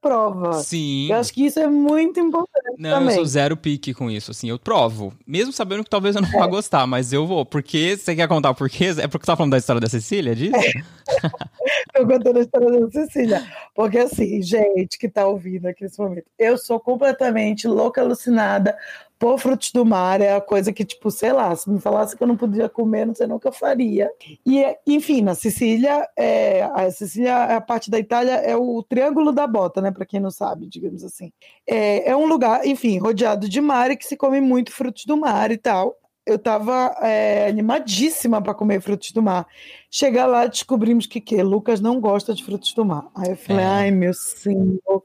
prova. 0.00 0.54
Sim. 0.54 1.08
Eu 1.10 1.16
acho 1.16 1.32
que 1.32 1.46
isso 1.46 1.58
é 1.58 1.66
muito 1.66 2.20
importante 2.20 2.76
Não, 2.78 2.98
também. 2.98 3.08
eu 3.08 3.14
sou 3.14 3.24
zero 3.24 3.56
pique 3.56 3.94
com 3.94 4.10
isso, 4.10 4.30
assim, 4.30 4.50
eu 4.50 4.58
provo. 4.58 5.12
Mesmo 5.26 5.52
sabendo 5.52 5.82
que 5.82 5.90
talvez 5.90 6.14
eu 6.14 6.22
não 6.22 6.30
vá 6.30 6.46
gostar, 6.46 6.86
mas 6.86 7.12
eu 7.12 7.26
vou. 7.26 7.46
Porque, 7.46 7.96
você 7.96 8.14
quer 8.14 8.28
contar 8.28 8.50
o 8.50 8.54
porquê? 8.54 8.86
É 8.98 9.08
porque 9.08 9.24
você 9.24 9.32
tá 9.32 9.36
falando 9.36 9.52
da 9.52 9.58
história 9.58 9.80
da 9.80 9.88
Cecília, 9.88 10.34
disso? 10.34 10.52
Tô 11.94 12.06
contando 12.06 12.38
a 12.38 12.42
história 12.42 12.80
da 12.80 12.90
Cecília. 12.90 13.46
Porque 13.74 13.98
assim, 13.98 14.42
gente 14.42 14.98
que 14.98 15.08
tá 15.08 15.26
ouvindo 15.26 15.66
aqui 15.66 15.84
nesse 15.84 15.98
momento, 15.98 16.26
eu 16.38 16.58
sou 16.58 16.78
completamente 16.78 17.66
louca, 17.66 18.00
alucinada 18.00 18.76
por 19.22 19.38
frutos 19.38 19.70
do 19.70 19.84
mar. 19.84 20.20
É 20.20 20.34
a 20.34 20.40
coisa 20.40 20.72
que, 20.72 20.84
tipo, 20.84 21.08
sei 21.08 21.32
lá, 21.32 21.54
se 21.54 21.70
me 21.70 21.80
falasse 21.80 22.16
que 22.16 22.22
eu 22.24 22.26
não 22.26 22.36
podia 22.36 22.68
comer, 22.68 23.06
não 23.06 23.14
sei 23.14 23.28
não 23.28 23.36
o 23.36 23.38
que 23.40 23.46
eu 23.46 23.52
faria. 23.52 24.10
E, 24.44 24.64
enfim, 24.84 25.22
na 25.22 25.32
Sicília, 25.32 26.08
é, 26.18 26.64
a 26.64 26.90
Sicília, 26.90 27.56
a 27.56 27.60
parte 27.60 27.88
da 27.88 28.00
Itália, 28.00 28.32
é 28.32 28.56
o 28.56 28.82
Triângulo 28.82 29.30
da 29.30 29.46
Bota, 29.46 29.80
né? 29.80 29.92
Para 29.92 30.04
quem 30.04 30.18
não 30.18 30.32
sabe, 30.32 30.66
digamos 30.66 31.04
assim. 31.04 31.30
É, 31.64 32.10
é 32.10 32.16
um 32.16 32.26
lugar, 32.26 32.66
enfim, 32.66 32.98
rodeado 32.98 33.48
de 33.48 33.60
mar 33.60 33.92
e 33.92 33.96
que 33.96 34.04
se 34.04 34.16
come 34.16 34.40
muito 34.40 34.72
frutos 34.72 35.04
do 35.06 35.16
mar 35.16 35.52
e 35.52 35.56
tal 35.56 35.96
eu 36.24 36.38
tava 36.38 36.96
é, 37.02 37.48
animadíssima 37.48 38.40
para 38.40 38.54
comer 38.54 38.80
frutos 38.80 39.10
do 39.10 39.20
mar. 39.20 39.44
Chegar 39.90 40.26
lá, 40.26 40.46
descobrimos 40.46 41.04
que 41.04 41.20
que 41.20 41.42
Lucas 41.42 41.80
não 41.80 42.00
gosta 42.00 42.32
de 42.32 42.44
frutos 42.44 42.72
do 42.74 42.84
mar. 42.84 43.08
Aí 43.12 43.30
eu 43.30 43.36
falei, 43.36 43.64
É. 43.64 43.68
ai 43.68 43.90
meu 43.90 44.14
senhor, 44.14 45.02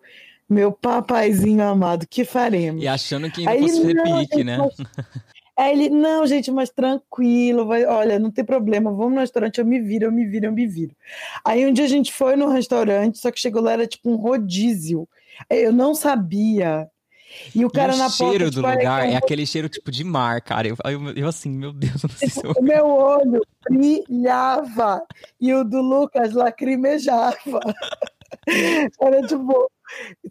meu 0.50 0.72
papaizinho 0.72 1.64
amado, 1.64 2.06
que 2.10 2.24
faremos? 2.24 2.84
E 2.84 2.88
achando 2.88 3.30
que 3.30 3.42
ainda 3.42 3.52
Aí 3.52 3.62
fosse 3.62 3.94
não, 3.94 4.04
pique, 4.04 4.36
gente, 4.38 4.44
né? 4.44 4.58
mas- 4.58 4.76
Aí 5.58 5.72
ele, 5.74 5.90
não, 5.90 6.28
gente, 6.28 6.52
mas 6.52 6.70
tranquilo, 6.70 7.66
vai, 7.66 7.84
olha, 7.84 8.20
não 8.20 8.30
tem 8.30 8.46
problema, 8.46 8.92
vamos 8.94 9.16
no 9.16 9.20
restaurante, 9.22 9.58
eu 9.58 9.66
me 9.66 9.80
viro, 9.82 10.06
eu 10.06 10.12
me 10.12 10.24
viro, 10.24 10.46
eu 10.46 10.52
me 10.52 10.68
viro. 10.68 10.96
Aí 11.44 11.66
um 11.66 11.74
dia 11.74 11.86
a 11.86 11.88
gente 11.88 12.14
foi 12.14 12.36
no 12.36 12.48
restaurante, 12.48 13.18
só 13.18 13.32
que 13.32 13.40
chegou 13.40 13.64
lá, 13.64 13.72
era 13.72 13.88
tipo 13.88 14.08
um 14.08 14.18
rodízio. 14.18 15.10
Eu 15.50 15.74
não 15.74 15.96
sabia. 15.96 16.88
E 17.56 17.66
o 17.66 17.72
cara 17.72 17.92
e 17.92 17.96
o 17.96 17.98
na 17.98 18.08
cheiro 18.08 18.46
porta, 18.46 18.46
do 18.46 18.52
tipo, 18.52 18.68
"Ai, 18.68 18.76
lugar 18.78 19.08
é 19.08 19.12
é 19.14 19.16
aquele 19.18 19.46
cheiro 19.48 19.68
tipo 19.68 19.90
de 19.92 20.04
mar, 20.04 20.42
cara. 20.42 20.68
Eu, 20.68 20.78
eu, 20.86 21.10
eu 21.16 21.28
assim, 21.28 21.50
meu 21.50 21.74
Deus, 21.74 22.04
eu 22.04 22.10
não 22.10 22.16
sei 22.18 22.30
se 22.30 22.46
eu... 22.46 22.54
O 22.58 22.62
meu 22.64 22.86
olho 22.94 23.42
brilhava 23.68 25.02
e 25.42 25.52
o 25.54 25.64
do 25.64 25.82
Lucas 25.82 26.34
lacrimejava. 26.34 27.60
Era 29.02 29.26
tipo, 29.26 29.70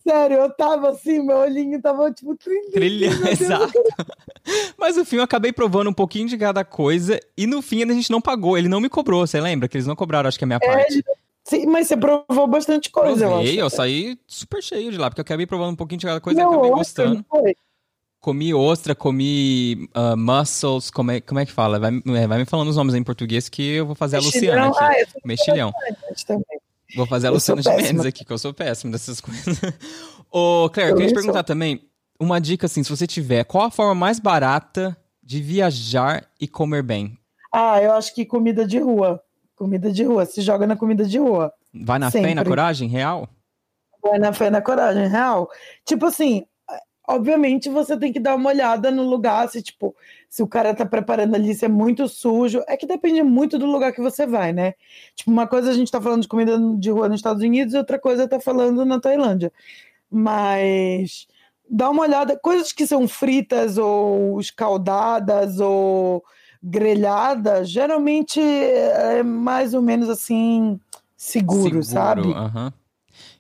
sério, 0.07 0.39
eu 0.39 0.51
tava 0.51 0.91
assim, 0.91 1.21
meu 1.25 1.37
olhinho 1.39 1.81
tava 1.81 2.11
tipo 2.13 2.35
trilhando. 2.37 2.71
Trilha, 2.73 3.11
meu 3.11 3.25
Deus, 3.25 3.41
exato. 3.41 3.73
Mas 4.79 4.97
no 4.97 5.05
fim 5.05 5.17
eu 5.17 5.23
acabei 5.23 5.53
provando 5.53 5.91
um 5.91 5.95
pouquinho 5.95 6.29
de 6.29 6.37
cada 6.39 6.65
coisa 6.65 7.19
e 7.37 7.47
no 7.47 7.61
fim 7.63 7.83
a 7.83 7.93
gente 7.93 8.11
não 8.11 8.21
pagou. 8.21 8.57
Ele 8.57 8.69
não 8.69 8.81
me 8.81 8.89
cobrou, 8.89 9.27
você 9.27 9.41
lembra? 9.41 9.69
Que 9.69 9.77
eles 9.77 9.87
não 9.87 9.97
cobraram, 9.97 10.29
acho 10.29 10.39
que 10.39 10.45
a 10.45 10.47
minha 10.47 10.61
parte. 10.61 11.05
Sim, 11.45 11.67
mas 11.67 11.87
você 11.87 11.97
provou 11.97 12.49
bastante 12.49 12.91
coisa, 12.91 13.25
eu 13.25 13.29
Provei, 13.31 13.51
acho. 13.53 13.61
eu 13.61 13.71
saí 13.71 14.19
super 14.27 14.61
cheio 14.61 14.91
de 14.91 14.99
lá, 14.99 15.09
porque 15.09 15.21
eu 15.21 15.23
acabei 15.23 15.47
provando 15.47 15.71
um 15.73 15.77
pouquinho 15.77 16.01
de 16.01 16.07
cada 16.07 16.21
coisa 16.21 16.41
e 16.41 16.43
Meu 16.43 16.53
acabei 16.53 16.71
gostando. 16.73 17.15
não 17.17 17.25
foi? 17.29 17.57
Comi 18.19 18.53
ostra, 18.53 18.93
comi 18.97 19.89
ah, 19.95 20.17
mussels, 20.17 20.91
como 20.91 21.13
é, 21.13 21.21
como 21.21 21.39
é 21.39 21.47
que 21.47 21.53
fala? 21.53 21.79
Vai, 21.79 21.93
é, 22.17 22.27
vai 22.27 22.39
me 22.39 22.45
falando 22.45 22.67
os 22.69 22.75
nomes 22.77 22.97
em 22.97 23.05
português 23.05 23.49
que 23.49 23.63
eu 23.77 23.87
vou 23.87 23.95
fazer 23.95 24.17
a 24.17 24.21
Luciana 24.21 24.67
Mexilhão, 24.67 24.71
aqui. 24.73 24.85
ah, 24.85 25.01
eu 25.01 25.07
Mexilhão. 25.25 25.73
também. 26.27 26.56
Vou 26.95 27.07
fazer 27.07 27.27
a 27.27 27.31
Luciana 27.31 27.61
de 27.61 27.69
Mendes 27.69 28.05
aqui, 28.05 28.25
que 28.25 28.33
eu 28.33 28.39
sou 28.39 28.55
péssimo 28.55 28.93
dessas 28.93 29.21
coisas. 29.21 29.61
Ô, 30.31 30.69
Claire, 30.71 30.93
eu 30.93 30.97
queria 30.97 31.09
te 31.09 31.15
perguntar 31.15 31.43
também, 31.43 31.83
uma 32.21 32.41
dica 32.41 32.67
assim, 32.67 32.83
se 32.83 32.91
você 32.91 33.07
tiver, 33.07 33.45
qual 33.45 33.65
a 33.65 33.71
forma 33.71 33.95
mais 33.95 34.19
barata 34.19 34.97
de 35.23 35.41
viajar 35.41 36.27
e 36.41 36.47
comer 36.47 36.83
bem? 36.83 37.19
Ah, 37.53 37.81
eu 37.83 37.93
acho 37.93 38.15
que 38.15 38.25
comida 38.25 38.67
de 38.67 38.79
rua. 38.79 39.21
Comida 39.57 39.91
de 39.91 40.05
rua, 40.05 40.27
se 40.27 40.43
joga 40.43 40.67
na 40.67 40.77
comida 40.77 41.05
de 41.05 41.19
rua. 41.19 41.53
Vai 41.75 41.99
na 41.99 42.11
fé 42.11 42.19
e 42.19 42.23
na 42.23 42.29
Sempre. 42.43 42.49
coragem, 42.51 42.89
real? 42.89 43.29
Vai 44.03 44.19
na 44.19 44.33
fé 44.33 44.47
e 44.47 44.51
na 44.51 44.61
coragem, 44.61 45.09
real. 45.09 45.49
Tipo 45.85 46.07
assim, 46.07 46.47
obviamente 47.07 47.69
você 47.69 47.97
tem 47.97 48.13
que 48.13 48.21
dar 48.21 48.35
uma 48.35 48.51
olhada 48.51 48.91
no 48.91 49.03
lugar, 49.03 49.49
se 49.49 49.63
tipo, 49.63 49.95
se 50.29 50.43
o 50.43 50.47
cara 50.47 50.75
tá 50.75 50.85
preparando 50.85 51.35
ali, 51.35 51.55
se 51.55 51.65
é 51.65 51.69
muito 51.69 52.09
sujo. 52.09 52.63
É 52.67 52.77
que 52.77 52.87
depende 52.87 53.23
muito 53.23 53.59
do 53.59 53.67
lugar 53.67 53.93
que 53.93 54.01
você 54.01 54.27
vai, 54.27 54.53
né? 54.53 54.75
Tipo, 55.15 55.31
uma 55.31 55.47
coisa 55.47 55.71
a 55.71 55.75
gente 55.75 55.91
tá 55.91 56.01
falando 56.01 56.23
de 56.23 56.29
comida 56.29 56.59
de 56.79 56.91
rua 56.91 57.09
nos 57.09 57.19
Estados 57.19 57.43
Unidos 57.43 57.75
e 57.75 57.79
outra 57.79 57.99
coisa 57.99 58.29
tá 58.29 58.41
falando 58.41 58.85
na 58.85 59.01
Tailândia. 59.01 59.53
Mas 60.11 61.27
dá 61.69 61.91
uma 61.91 62.03
olhada, 62.03 62.39
coisas 62.39 62.73
que 62.73 62.87
são 62.87 63.07
fritas 63.07 63.79
ou 63.79 64.41
escaldadas 64.41 65.61
ou 65.61 66.25
grelhadas, 66.63 67.71
geralmente 67.71 68.41
é 68.41 69.23
mais 69.23 69.75
ou 69.75 69.83
menos 69.83 70.09
assim 70.09 70.81
seguro, 71.17 71.83
sabe? 71.83 72.33
aham. 72.33 72.73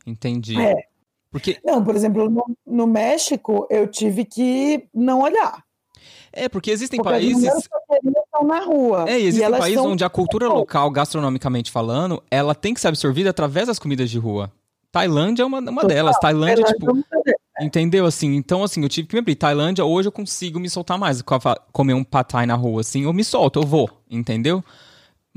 Entendi. 0.06 0.60
É. 0.60 0.86
Porque, 1.30 1.58
Não, 1.64 1.82
por 1.84 1.94
exemplo, 1.94 2.30
no, 2.30 2.44
no 2.66 2.86
México, 2.86 3.66
eu 3.70 3.86
tive 3.86 4.24
que 4.24 4.88
não 4.94 5.20
olhar. 5.22 5.62
é, 6.32 6.48
porque 6.48 6.70
existem 6.70 6.98
Porque 7.00 7.14
as 7.14 7.20
países... 7.20 7.68
papelarias 7.68 8.24
estão 8.24 8.46
na 8.46 8.60
rua. 8.60 9.04
É, 9.08 9.18
existem 9.20 9.50
países 9.50 9.74
são- 9.82 9.90
onde 9.92 10.04
a 10.04 10.08
cultura 10.10 10.48
local, 10.48 10.90
gastronomicamente 10.90 11.70
falando, 11.70 12.22
ela 12.30 12.54
tem 12.54 12.72
que 12.74 12.80
ser 12.80 12.88
absorvida 12.88 13.30
através 13.30 13.66
das 13.66 13.78
comidas 13.78 14.10
de 14.10 14.18
rua. 14.18 14.50
Tailândia 14.92 15.42
é 15.42 15.46
uma, 15.46 15.58
uma 15.58 15.82
Total. 15.82 15.88
delas. 15.88 16.18
Tailândia, 16.18 16.62
Elas 16.62 16.70
tipo, 16.72 16.86
fazer. 16.86 17.36
Entendeu? 17.60 18.06
Assim, 18.06 18.34
então, 18.34 18.62
assim, 18.62 18.82
eu 18.82 18.88
tive 18.88 19.08
que 19.08 19.14
me 19.14 19.18
abrir. 19.20 19.34
Tailândia, 19.34 19.84
hoje 19.84 20.08
eu 20.08 20.12
consigo 20.12 20.58
me 20.60 20.70
soltar 20.70 20.98
mais. 20.98 21.20
Co- 21.22 21.38
Comer 21.72 21.94
um 21.94 22.04
pad 22.04 22.28
thai 22.28 22.46
na 22.46 22.54
rua, 22.54 22.80
assim, 22.82 23.04
eu 23.04 23.12
me 23.12 23.24
solto, 23.24 23.58
eu 23.60 23.66
vou, 23.66 23.90
entendeu? 24.10 24.62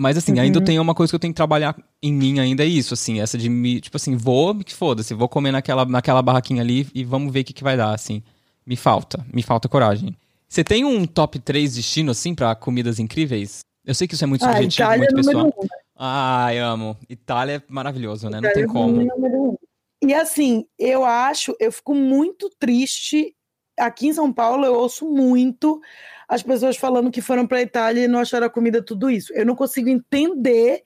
Mas, 0.02 0.16
assim, 0.18 0.32
Uhum. 0.32 0.40
ainda 0.40 0.62
tem 0.64 0.80
uma 0.80 0.96
coisa 0.96 1.12
que 1.12 1.16
eu 1.16 1.20
tenho 1.20 1.34
que 1.34 1.38
trabalhar 1.38 1.76
em 2.02 2.14
mim 2.14 2.40
ainda, 2.40 2.64
é 2.64 2.68
isso, 2.68 2.94
assim, 2.94 3.20
essa 3.20 3.38
de 3.38 3.50
me, 3.50 3.82
tipo 3.82 3.98
assim, 3.98 4.16
vou, 4.16 4.56
que 4.56 4.74
foda-se, 4.74 5.14
vou 5.14 5.28
comer 5.28 5.52
naquela, 5.52 5.84
naquela 5.84 6.22
barraquinha 6.22 6.62
ali 6.62 6.88
e 6.96 7.04
vamos 7.04 7.34
ver 7.34 7.42
o 7.42 7.44
que, 7.44 7.52
que 7.52 7.64
vai 7.66 7.76
dar, 7.76 7.94
assim. 7.94 8.24
Me 8.66 8.78
falta, 8.78 9.26
me 9.34 9.44
falta 9.44 9.68
coragem. 9.68 10.16
Você 10.48 10.64
tem 10.64 10.86
um 10.86 11.06
top 11.06 11.38
3 11.40 11.76
destino, 11.76 12.12
assim, 12.12 12.34
pra 12.34 12.56
comidas 12.56 12.98
incríveis? 12.98 13.60
Eu 13.86 13.94
sei 13.94 14.08
que 14.08 14.14
isso 14.14 14.24
é 14.24 14.28
muito 14.28 14.46
Ah, 14.46 14.54
subjetivo, 14.54 14.84
Itália 14.86 14.98
muito 15.00 15.16
número 15.18 15.46
pessoal. 15.52 15.66
um. 15.66 15.68
Ai, 15.98 16.60
amo. 16.60 16.96
Itália 17.10 17.56
é 17.58 17.62
maravilhoso, 17.68 18.30
né? 18.30 18.40
Não 18.40 18.50
Itália 18.50 18.66
tem 18.68 18.74
como. 18.74 18.88
número 19.04 19.52
um. 19.52 19.58
E 20.02 20.14
assim, 20.14 20.66
eu 20.80 21.04
acho, 21.04 21.54
eu 21.60 21.74
fico 21.74 21.94
muito 21.94 22.50
triste. 22.58 23.36
Aqui 23.78 24.08
em 24.08 24.14
São 24.14 24.32
Paulo, 24.32 24.66
eu 24.66 24.76
ouço 24.76 25.06
muito 25.06 25.82
as 26.30 26.44
pessoas 26.44 26.78
falando 26.78 27.10
que 27.12 27.22
foram 27.22 27.46
para 27.48 27.58
a 27.58 27.62
Itália 27.64 28.06
e 28.06 28.08
não 28.08 28.20
acharam 28.20 28.46
a 28.48 28.50
comida 28.50 28.82
tudo 28.82 29.10
isso. 29.10 29.34
Eu 29.34 29.46
não 29.46 29.56
consigo 29.56 29.90
entender 29.90 30.84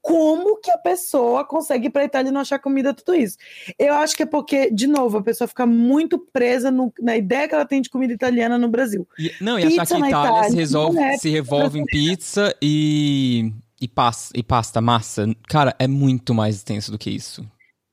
como 0.00 0.56
que 0.60 0.68
a 0.72 0.76
pessoa 0.78 1.44
consegue 1.46 1.86
ir 1.86 1.90
para 1.90 2.02
a 2.02 2.04
Itália 2.06 2.28
e 2.30 2.32
não 2.32 2.40
achar 2.40 2.58
comida 2.58 2.92
tudo 2.92 3.14
isso. 3.14 3.36
Eu 3.78 3.94
acho 3.94 4.16
que 4.16 4.24
é 4.24 4.26
porque, 4.26 4.68
de 4.68 4.88
novo, 4.88 5.18
a 5.18 5.22
pessoa 5.22 5.46
fica 5.46 5.64
muito 5.64 6.18
presa 6.18 6.72
no- 6.72 6.92
na 7.00 7.16
ideia 7.16 7.46
que 7.46 7.54
ela 7.54 7.64
tem 7.64 7.80
de 7.80 7.88
comida 7.88 8.12
italiana 8.12 8.58
no 8.58 8.68
Brasil. 8.68 9.06
E- 9.16 9.30
não, 9.40 9.56
e 9.56 9.62
achar 9.64 9.82
Pizza 9.82 9.94
que 9.94 10.00
na 10.00 10.08
Itália 10.08 10.28
Itália, 10.30 10.50
se, 10.50 10.56
resolve, 10.56 10.98
é 10.98 11.16
se 11.18 11.30
revolve 11.30 11.78
em 11.78 11.84
pizza 11.86 12.52
e, 12.60 13.52
e, 13.80 13.86
pas, 13.86 14.30
e 14.34 14.42
pasta, 14.42 14.80
massa. 14.80 15.24
Cara, 15.48 15.72
é 15.78 15.86
muito 15.86 16.34
mais 16.34 16.56
extenso 16.56 16.90
do 16.90 16.98
que 16.98 17.08
isso. 17.08 17.46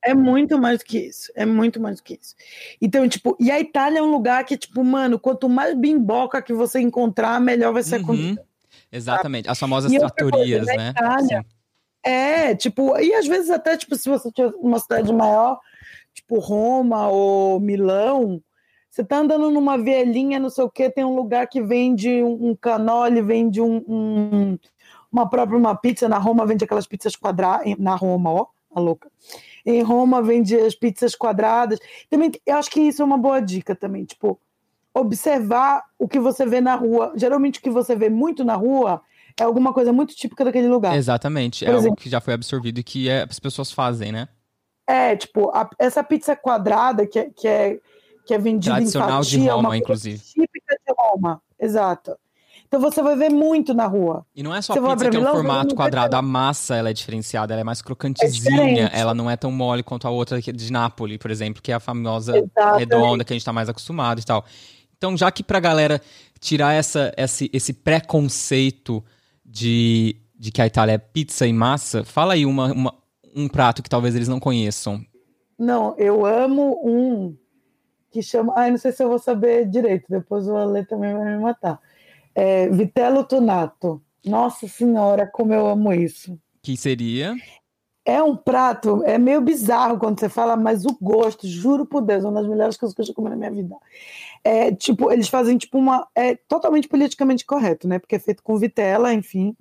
É 0.09 0.13
muito 0.13 0.57
mais 0.59 0.79
do 0.79 0.85
que 0.85 0.99
isso. 0.99 1.31
É 1.35 1.45
muito 1.45 1.79
mais 1.79 1.97
do 1.97 2.03
que 2.03 2.19
isso. 2.21 2.35
Então, 2.81 3.07
tipo, 3.07 3.35
e 3.39 3.51
a 3.51 3.59
Itália 3.59 3.99
é 3.99 4.01
um 4.01 4.11
lugar 4.11 4.43
que, 4.43 4.57
tipo, 4.57 4.83
mano, 4.83 5.19
quanto 5.19 5.47
mais 5.49 5.75
bimboca 5.75 6.41
que 6.41 6.53
você 6.53 6.79
encontrar, 6.79 7.39
melhor 7.39 7.73
vai 7.73 7.83
ser 7.83 7.95
a 7.95 7.97
Uhum. 7.99 8.05
comida. 8.05 8.45
Exatamente. 8.91 9.49
As 9.49 9.59
famosas 9.59 9.91
E 9.91 9.99
tratorias, 9.99 10.65
coisa, 10.65 10.75
né? 10.75 10.89
Itália. 10.91 11.45
É, 12.03 12.55
tipo, 12.55 12.97
e 12.97 13.13
às 13.13 13.27
vezes 13.27 13.49
até, 13.49 13.75
tipo, 13.77 13.95
se 13.95 14.09
você 14.09 14.31
tiver 14.31 14.53
uma 14.59 14.79
cidade 14.79 15.11
maior, 15.13 15.59
tipo 16.13 16.39
Roma 16.39 17.07
ou 17.09 17.59
Milão, 17.59 18.41
você 18.89 19.03
tá 19.03 19.17
andando 19.17 19.51
numa 19.51 19.77
vielinha, 19.77 20.39
não 20.39 20.49
sei 20.49 20.63
o 20.63 20.69
quê, 20.69 20.89
tem 20.89 21.03
um 21.03 21.15
lugar 21.15 21.47
que 21.47 21.61
vende 21.61 22.23
um, 22.23 22.49
um 22.49 22.55
canole, 22.55 23.21
vende 23.21 23.61
um, 23.61 23.83
um- 23.87 24.59
uma 25.11 25.29
própria 25.29 25.57
uma 25.57 25.75
pizza, 25.75 26.07
na 26.07 26.17
Roma 26.17 26.45
vende 26.45 26.63
aquelas 26.63 26.87
pizzas 26.87 27.15
quadradas, 27.15 27.75
na 27.77 27.95
Roma, 27.95 28.31
ó, 28.31 28.45
a 28.73 28.79
louca. 28.79 29.11
Em 29.69 29.83
Roma 29.83 30.21
vende 30.21 30.55
as 30.55 30.73
pizzas 30.73 31.13
quadradas. 31.15 31.77
Também, 32.09 32.31
eu 32.45 32.57
acho 32.57 32.71
que 32.71 32.79
isso 32.81 33.01
é 33.01 33.05
uma 33.05 33.17
boa 33.17 33.39
dica 33.39 33.75
também, 33.75 34.03
tipo, 34.03 34.39
observar 34.93 35.83
o 35.97 36.07
que 36.07 36.19
você 36.19 36.45
vê 36.45 36.59
na 36.59 36.75
rua. 36.75 37.13
Geralmente 37.15 37.59
o 37.59 37.61
que 37.61 37.69
você 37.69 37.95
vê 37.95 38.09
muito 38.09 38.43
na 38.43 38.55
rua 38.55 39.01
é 39.39 39.43
alguma 39.43 39.71
coisa 39.71 39.93
muito 39.93 40.15
típica 40.15 40.43
daquele 40.43 40.67
lugar. 40.67 40.95
Exatamente. 40.95 41.63
Por 41.63 41.69
é 41.71 41.73
algo 41.73 41.81
exemplo- 41.81 42.01
que 42.01 42.09
já 42.09 42.19
foi 42.19 42.33
absorvido 42.33 42.79
e 42.79 42.83
que 42.83 43.07
é- 43.09 43.23
as 43.29 43.39
pessoas 43.39 43.71
fazem, 43.71 44.11
né? 44.11 44.27
É, 44.87 45.15
tipo, 45.15 45.49
a- 45.51 45.69
essa 45.77 46.03
pizza 46.03 46.35
quadrada 46.35 47.05
que 47.05 47.19
é, 47.19 47.29
que 47.29 47.47
é, 47.47 47.79
que 48.25 48.33
é 48.33 48.37
vendida 48.39 48.73
Tradicional 48.75 49.19
em 49.19 49.23
de 49.23 49.35
fatia, 49.37 49.49
é 49.49 49.53
Roma, 49.53 49.69
uma 49.69 49.77
inclusive. 49.77 50.17
típica 50.19 50.75
de 50.85 50.93
Roma, 50.97 51.41
exato. 51.59 52.17
Então 52.69 52.79
você 52.79 53.01
vai 53.01 53.15
ver 53.15 53.31
muito 53.31 53.73
na 53.73 53.87
rua. 53.87 54.23
E 54.35 54.43
não 54.43 54.53
é 54.55 54.61
só 54.61 54.75
Você 54.75 54.79
pizza 54.79 55.09
que 55.09 55.15
é 55.17 55.19
um 55.19 55.23
Milão, 55.23 55.33
formato 55.33 55.73
quadrado, 55.73 56.15
a 56.15 56.21
massa 56.21 56.75
ela 56.75 56.91
é 56.91 56.93
diferenciada, 56.93 57.51
ela 57.51 57.61
é 57.61 57.63
mais 57.63 57.81
crocantezinha, 57.81 58.61
diferente. 58.63 58.91
ela 58.95 59.15
não 59.15 59.27
é 59.27 59.35
tão 59.35 59.51
mole 59.51 59.81
quanto 59.81 60.07
a 60.07 60.11
outra 60.11 60.37
é 60.37 60.41
de 60.41 60.71
Nápoles, 60.71 61.17
por 61.17 61.31
exemplo, 61.31 61.63
que 61.63 61.71
é 61.71 61.75
a 61.75 61.79
famosa 61.79 62.37
Exatamente. 62.37 62.77
redonda 62.79 63.23
que 63.23 63.33
a 63.33 63.35
gente 63.35 63.43
tá 63.43 63.51
mais 63.51 63.69
acostumado 63.69 64.21
e 64.21 64.23
tal. 64.23 64.45
Então, 64.95 65.17
já 65.17 65.31
que 65.31 65.41
pra 65.41 65.59
galera 65.59 65.99
tirar 66.39 66.73
essa, 66.73 67.11
esse, 67.17 67.49
esse 67.51 67.73
preconceito 67.73 69.03
de, 69.43 70.15
de 70.37 70.51
que 70.51 70.61
a 70.61 70.67
Itália 70.67 70.93
é 70.93 70.97
pizza 70.99 71.47
e 71.47 71.53
massa, 71.53 72.03
fala 72.03 72.33
aí 72.33 72.45
uma, 72.45 72.71
uma- 72.71 72.93
um 73.35 73.47
prato 73.47 73.81
que 73.81 73.89
talvez 73.89 74.15
eles 74.15 74.27
não 74.27 74.39
conheçam? 74.39 75.03
Não, 75.57 75.95
eu 75.97 76.23
amo 76.25 76.79
um 76.83 77.35
que 78.11 78.21
chama. 78.21 78.53
Ai, 78.55 78.69
não 78.71 78.77
sei 78.77 78.91
se 78.91 79.03
eu 79.03 79.09
vou 79.09 79.19
saber 79.19 79.67
direito, 79.67 80.05
depois 80.09 80.47
o 80.47 80.55
Ale 80.55 80.85
também 80.85 81.13
vai 81.13 81.25
me 81.35 81.41
matar. 81.41 81.79
É, 82.39 82.69
Vitello 82.69 83.25
Tunato. 83.25 84.01
Nossa 84.25 84.65
Senhora, 84.65 85.27
como 85.27 85.53
eu 85.53 85.67
amo 85.67 85.91
isso. 85.91 86.39
Que 86.61 86.77
seria? 86.77 87.35
É 88.05 88.23
um 88.23 88.35
prato, 88.35 89.03
é 89.03 89.17
meio 89.17 89.41
bizarro 89.41 89.99
quando 89.99 90.19
você 90.19 90.29
fala, 90.29 90.55
mas 90.55 90.85
o 90.85 90.97
gosto, 91.01 91.45
juro 91.45 91.85
por 91.85 92.01
Deus, 92.01 92.23
é 92.23 92.27
uma 92.27 92.39
das 92.39 92.49
melhores 92.49 92.77
coisas 92.77 92.95
que 92.95 93.01
eu 93.01 93.05
já 93.05 93.13
comi 93.13 93.29
na 93.29 93.35
minha 93.35 93.51
vida. 93.51 93.75
É 94.41 94.73
tipo, 94.73 95.11
eles 95.11 95.27
fazem 95.27 95.57
tipo 95.57 95.77
uma. 95.77 96.07
É 96.15 96.35
totalmente 96.47 96.87
politicamente 96.87 97.45
correto, 97.45 97.89
né? 97.89 97.99
Porque 97.99 98.15
é 98.15 98.19
feito 98.19 98.41
com 98.41 98.57
vitela, 98.57 99.13
enfim. 99.13 99.53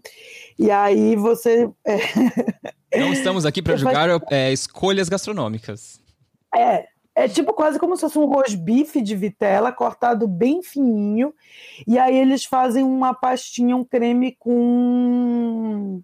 E 0.56 0.70
aí 0.70 1.16
você. 1.16 1.68
É... 1.84 2.98
Não 3.00 3.12
estamos 3.12 3.44
aqui 3.44 3.60
para 3.60 3.74
julgar 3.76 4.08
é, 4.30 4.52
escolhas 4.52 5.08
gastronômicas. 5.08 6.00
É, 6.56 6.86
é 7.24 7.28
tipo 7.28 7.52
quase 7.52 7.78
como 7.78 7.96
se 7.96 8.02
fosse 8.02 8.18
um 8.18 8.26
rosbife 8.26 9.00
de 9.00 9.16
vitela 9.16 9.72
cortado 9.72 10.26
bem 10.26 10.62
fininho. 10.62 11.34
E 11.86 11.98
aí 11.98 12.16
eles 12.16 12.44
fazem 12.44 12.84
uma 12.84 13.14
pastinha, 13.14 13.76
um 13.76 13.84
creme 13.84 14.36
com 14.38 16.00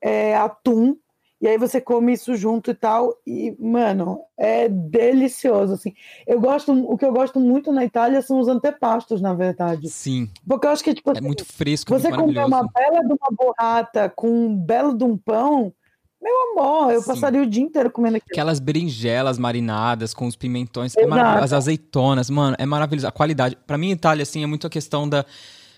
é, 0.00 0.36
atum 0.36 0.96
e 1.42 1.48
aí 1.48 1.58
você 1.58 1.80
come 1.80 2.12
isso 2.12 2.36
junto 2.36 2.70
e 2.70 2.74
tal, 2.74 3.16
e, 3.26 3.56
mano, 3.58 4.20
é 4.38 4.68
delicioso, 4.68 5.74
assim. 5.74 5.92
Eu 6.24 6.40
gosto, 6.40 6.72
o 6.72 6.96
que 6.96 7.04
eu 7.04 7.12
gosto 7.12 7.40
muito 7.40 7.72
na 7.72 7.84
Itália 7.84 8.22
são 8.22 8.38
os 8.38 8.46
antepastos, 8.46 9.20
na 9.20 9.34
verdade. 9.34 9.90
Sim. 9.90 10.30
Porque 10.46 10.68
eu 10.68 10.70
acho 10.70 10.84
que, 10.84 10.94
tipo 10.94 11.10
É 11.10 11.14
assim, 11.14 11.26
muito 11.26 11.44
fresco, 11.44 11.90
você 11.90 12.10
maravilhoso. 12.10 12.46
uma 12.46 12.62
bela 12.72 13.00
de 13.00 13.12
uma 13.12 13.28
borrata 13.32 14.08
com 14.08 14.28
um 14.28 14.56
belo 14.56 14.96
de 14.96 15.02
um 15.02 15.18
pão, 15.18 15.74
meu 16.22 16.52
amor, 16.52 16.92
eu 16.92 17.00
Sim. 17.00 17.06
passaria 17.08 17.42
o 17.42 17.46
dia 17.46 17.62
inteiro 17.62 17.90
comendo 17.90 18.16
aquilo. 18.16 18.30
Aquelas 18.32 18.60
berinjelas 18.60 19.38
marinadas 19.38 20.14
com 20.14 20.26
os 20.26 20.36
pimentões, 20.36 20.94
é 20.96 21.04
as 21.40 21.52
azeitonas, 21.52 22.30
mano, 22.30 22.56
é 22.58 22.64
maravilhoso. 22.64 23.08
A 23.08 23.12
qualidade. 23.12 23.56
Pra 23.66 23.76
mim, 23.76 23.90
Itália, 23.90 24.22
assim, 24.22 24.42
é 24.42 24.46
muito 24.46 24.66
a 24.66 24.70
questão 24.70 25.08
da. 25.08 25.24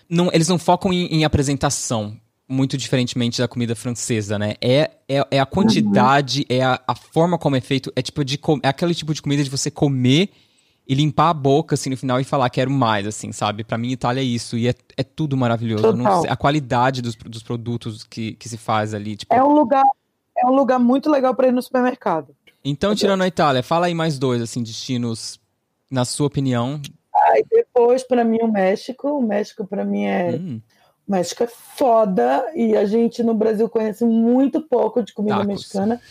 Não, 0.07 0.29
eles 0.31 0.47
não 0.47 0.59
focam 0.59 0.93
em, 0.93 1.07
em 1.07 1.25
apresentação, 1.25 2.15
muito 2.47 2.77
diferentemente 2.77 3.41
da 3.41 3.47
comida 3.47 3.75
francesa, 3.75 4.37
né? 4.37 4.53
É, 4.61 4.91
é, 5.09 5.27
é 5.31 5.39
a 5.39 5.45
quantidade, 5.45 6.45
é 6.47 6.61
a, 6.61 6.79
a 6.87 6.95
forma 6.95 7.37
como 7.39 7.55
é 7.55 7.61
feito. 7.61 7.91
É 7.95 8.01
tipo 8.01 8.23
de 8.23 8.39
é 8.61 8.67
aquele 8.67 8.93
tipo 8.93 9.13
de 9.13 9.21
comida 9.21 9.43
de 9.43 9.49
você 9.49 9.71
comer 9.71 10.29
e 10.87 10.93
limpar 10.93 11.29
a 11.29 11.33
boca, 11.33 11.73
assim, 11.73 11.89
no 11.89 11.97
final 11.97 12.19
e 12.19 12.23
falar, 12.23 12.47
quero 12.51 12.69
mais, 12.69 13.07
assim, 13.07 13.31
sabe? 13.31 13.63
Pra 13.63 13.77
mim, 13.77 13.91
Itália 13.91 14.21
é 14.21 14.23
isso. 14.23 14.55
E 14.55 14.67
é, 14.67 14.75
é 14.95 15.03
tudo 15.03 15.35
maravilhoso. 15.35 15.83
Sei- 16.21 16.29
a 16.29 16.35
qualidade 16.35 17.01
dos, 17.01 17.15
dos 17.15 17.41
produtos 17.41 18.03
que, 18.03 18.33
que 18.33 18.47
se 18.47 18.57
faz 18.57 18.93
ali, 18.93 19.15
tipo. 19.15 19.33
É 19.33 19.43
um 19.43 19.53
lugar, 19.53 19.83
é 20.37 20.45
um 20.45 20.53
lugar 20.53 20.79
muito 20.79 21.09
legal 21.09 21.33
para 21.35 21.47
ir 21.47 21.51
no 21.51 21.61
supermercado. 21.61 22.35
Então, 22.63 22.95
tirando 22.95 23.21
a 23.21 23.27
Itália, 23.27 23.61
fala 23.61 23.85
aí 23.85 23.93
mais 23.93 24.17
dois, 24.17 24.41
assim, 24.41 24.63
destinos, 24.63 25.39
na 25.89 26.03
sua 26.03 26.27
opinião. 26.27 26.81
Aí 27.27 27.45
depois, 27.49 28.03
para 28.03 28.23
mim, 28.23 28.39
o 28.41 28.51
México. 28.51 29.07
O 29.07 29.21
México, 29.21 29.65
para 29.65 29.85
mim, 29.85 30.05
é. 30.05 30.31
Hum, 30.31 30.61
O 31.07 31.11
México 31.11 31.43
é 31.43 31.47
foda 31.47 32.43
e 32.55 32.75
a 32.75 32.83
gente 32.85 33.21
no 33.21 33.35
Brasil 33.35 33.69
conhece 33.69 34.03
muito 34.03 34.59
pouco 34.61 35.03
de 35.03 35.13
comida 35.13 35.35
Tacos. 35.35 35.47
mexicana. 35.47 36.01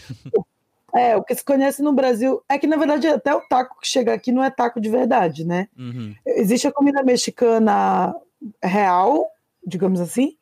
É, 0.94 1.16
o 1.16 1.24
que 1.24 1.34
se 1.34 1.44
conhece 1.44 1.82
no 1.82 1.92
Brasil 1.92 2.40
é 2.48 2.56
que, 2.56 2.68
na 2.68 2.76
verdade, 2.76 3.08
até 3.08 3.34
o 3.34 3.40
taco 3.48 3.80
que 3.80 3.88
chega 3.88 4.14
aqui 4.14 4.30
não 4.30 4.44
é 4.44 4.48
taco 4.48 4.80
de 4.80 4.88
verdade, 4.88 5.44
né? 5.44 5.66
uhum. 5.76 6.14
Existe 6.24 6.68
a 6.68 6.72
comida 6.72 7.02
mexicana 7.02 8.14
real, 8.62 9.28
digamos 9.66 10.00
assim, 10.00 10.36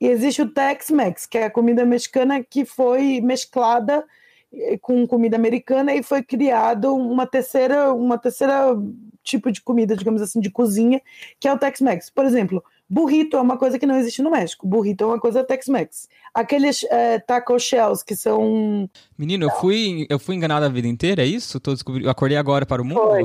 e 0.00 0.06
existe 0.08 0.42
o 0.42 0.48
Tex-Mex, 0.48 1.26
que 1.26 1.38
é 1.38 1.44
a 1.44 1.50
comida 1.50 1.84
mexicana 1.84 2.42
que 2.42 2.64
foi 2.64 3.20
mesclada 3.20 4.04
eh, 4.52 4.78
com 4.78 5.06
comida 5.06 5.36
americana 5.36 5.94
e 5.94 6.02
foi 6.02 6.22
criado 6.22 6.94
uma 6.94 7.26
terceira, 7.26 7.92
uma 7.92 8.18
terceira 8.18 8.76
tipo 9.22 9.50
de 9.50 9.60
comida, 9.62 9.96
digamos 9.96 10.20
assim, 10.20 10.40
de 10.40 10.50
cozinha, 10.50 11.00
que 11.40 11.48
é 11.48 11.52
o 11.52 11.58
Tex-Mex. 11.58 12.10
Por 12.10 12.24
exemplo, 12.24 12.62
burrito 12.88 13.36
é 13.36 13.40
uma 13.40 13.56
coisa 13.56 13.78
que 13.78 13.86
não 13.86 13.96
existe 13.96 14.20
no 14.20 14.30
México. 14.30 14.66
Burrito 14.66 15.04
é 15.04 15.06
uma 15.06 15.20
coisa 15.20 15.42
Tex-Mex. 15.42 16.08
Aqueles 16.34 16.84
eh, 16.90 17.18
taco 17.20 17.58
shells 17.58 18.04
que 18.04 18.14
são 18.14 18.88
Menino, 19.16 19.46
eu 19.46 19.50
fui, 19.52 20.06
eu 20.10 20.18
fui 20.18 20.34
enganado 20.34 20.66
a 20.66 20.68
vida 20.68 20.88
inteira, 20.88 21.22
é 21.22 21.26
isso? 21.26 21.58
Tô 21.58 21.72
descobri... 21.72 22.04
Eu 22.04 22.10
acordei 22.10 22.36
agora 22.36 22.66
para 22.66 22.82
o 22.82 22.84
mundo? 22.84 23.00
Foi. 23.00 23.24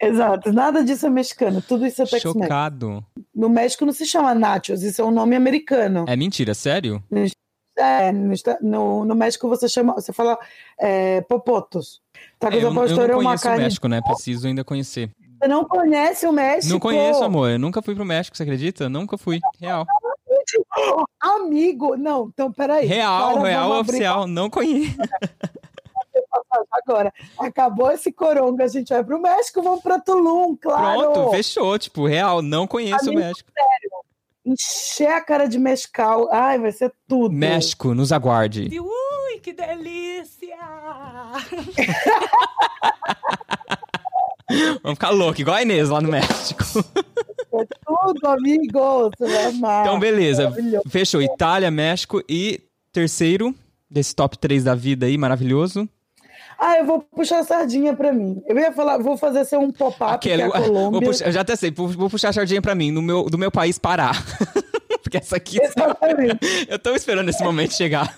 Exato, 0.00 0.52
nada 0.52 0.84
disso 0.84 1.06
é 1.06 1.10
mexicano, 1.10 1.62
tudo 1.62 1.86
isso 1.86 2.02
é 2.02 2.06
Tex-Mex. 2.06 2.22
Chocado. 2.22 3.04
No 3.34 3.48
México 3.48 3.86
não 3.86 3.92
se 3.92 4.04
chama 4.04 4.34
nachos, 4.34 4.82
isso 4.82 5.00
é 5.00 5.04
um 5.04 5.10
nome 5.10 5.34
americano. 5.34 6.04
É 6.06 6.14
mentira, 6.16 6.52
sério? 6.52 7.02
É, 7.78 8.10
no, 8.12 9.04
no, 9.04 9.14
México 9.14 9.48
você 9.48 9.68
chama, 9.68 9.94
você 9.94 10.12
fala 10.12 10.38
é, 10.78 11.20
popotos. 11.22 12.00
Tacos 12.38 12.58
É, 12.58 12.64
eu, 12.64 12.74
pastor 12.74 13.10
é 13.10 13.14
uma 13.14 13.24
conheço 13.24 13.44
o 13.44 13.48
carne. 13.48 13.64
México, 13.64 13.88
né? 13.88 14.00
Preciso 14.00 14.46
ainda 14.46 14.64
conhecer. 14.64 15.10
Você 15.38 15.48
não 15.48 15.64
conhece 15.64 16.26
o 16.26 16.32
México? 16.32 16.72
Não 16.72 16.80
conheço, 16.80 17.22
amor. 17.22 17.50
Eu 17.50 17.58
nunca 17.58 17.82
fui 17.82 17.94
pro 17.94 18.04
México, 18.04 18.34
você 18.36 18.42
acredita? 18.42 18.88
Nunca 18.88 19.18
fui. 19.18 19.40
Real. 19.60 19.84
Amigo, 21.20 21.96
não, 21.96 22.30
então 22.32 22.50
peraí. 22.52 22.86
Real, 22.86 23.34
Para, 23.34 23.48
real, 23.48 23.68
vamos 23.68 23.80
abrir 23.80 23.90
oficial. 23.90 24.26
Não 24.26 24.48
conheço. 24.48 24.96
passagem 26.44 26.66
Agora, 26.86 27.12
acabou 27.38 27.90
esse 27.90 28.12
coronga, 28.12 28.64
a 28.64 28.68
gente 28.68 28.90
vai 28.90 29.04
pro 29.04 29.20
México, 29.20 29.62
vamos 29.62 29.82
pra 29.82 29.98
Tulum, 29.98 30.56
claro. 30.56 31.12
Pronto, 31.12 31.30
fechou. 31.30 31.78
Tipo, 31.78 32.06
real, 32.06 32.42
não 32.42 32.66
conheço 32.66 33.06
o 33.06 33.10
Amigo, 33.10 33.26
México. 33.26 33.50
Encher 34.44 35.10
a 35.10 35.20
cara 35.20 35.48
de 35.48 35.58
mescal. 35.58 36.28
Ai, 36.32 36.58
vai 36.58 36.72
ser 36.72 36.92
tudo. 37.08 37.34
México, 37.34 37.94
nos 37.94 38.12
aguarde. 38.12 38.68
Ui, 38.78 39.40
que 39.40 39.52
delícia! 39.52 40.56
Vamos 44.82 44.94
ficar 44.94 45.10
louco, 45.10 45.40
igual 45.40 45.56
a 45.56 45.62
Inês 45.62 45.88
lá 45.88 46.00
no 46.00 46.08
México. 46.08 46.62
É 47.52 47.66
tudo, 47.84 48.26
amigo. 48.28 49.10
Você 49.18 49.26
vai 49.26 49.46
amar. 49.46 49.84
Então, 49.84 49.98
beleza. 49.98 50.54
Fechou. 50.88 51.20
Itália, 51.20 51.70
México 51.70 52.22
e 52.28 52.60
terceiro 52.92 53.52
desse 53.90 54.14
top 54.14 54.38
3 54.38 54.64
da 54.64 54.74
vida 54.74 55.06
aí, 55.06 55.18
maravilhoso. 55.18 55.88
Ah, 56.58 56.78
eu 56.78 56.84
vou 56.86 57.00
puxar 57.02 57.40
a 57.40 57.44
sardinha 57.44 57.94
pra 57.94 58.12
mim. 58.12 58.42
Eu 58.46 58.58
ia 58.58 58.72
falar, 58.72 58.98
vou 58.98 59.16
fazer 59.16 59.44
ser 59.44 59.58
um 59.58 59.70
pop-up 59.70 60.30
é 60.30 60.48
Colômbia. 60.50 61.00
puxar- 61.02 61.26
eu 61.26 61.32
já 61.32 61.40
até 61.42 61.54
sei, 61.56 61.70
vou, 61.70 62.08
puxar 62.10 62.30
a 62.30 62.32
sardinha 62.32 62.62
pra 62.62 62.74
mim, 62.74 62.90
no 62.90 63.02
meu, 63.02 63.24
do 63.24 63.36
meu 63.38 63.50
país 63.50 63.78
Pará. 63.78 64.12
Porque 65.02 65.18
essa 65.18 65.36
aqui, 65.36 65.62
Exatamente. 65.62 66.38
eu 66.68 66.78
tô 66.80 66.92
esperando 66.94 67.28
esse 67.28 67.42
momento 67.44 67.74
chegar. 67.74 68.12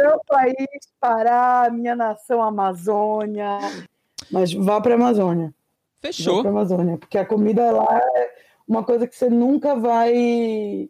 Meu 0.00 0.20
país, 0.28 0.54
Pará, 1.00 1.68
minha 1.72 1.96
nação, 1.96 2.40
Amazônia. 2.40 3.58
Mas 4.30 4.52
vá 4.52 4.80
pra 4.80 4.94
Amazônia. 4.94 5.46
Vá 5.48 5.52
Fechou. 6.08 6.42
pra 6.42 6.50
Amazônia. 6.50 6.98
Porque 6.98 7.18
a 7.18 7.24
comida 7.26 7.68
lá 7.72 8.00
é 8.14 8.30
uma 8.68 8.84
coisa 8.84 9.06
que 9.08 9.16
você 9.16 9.28
nunca 9.28 9.74
vai 9.74 10.88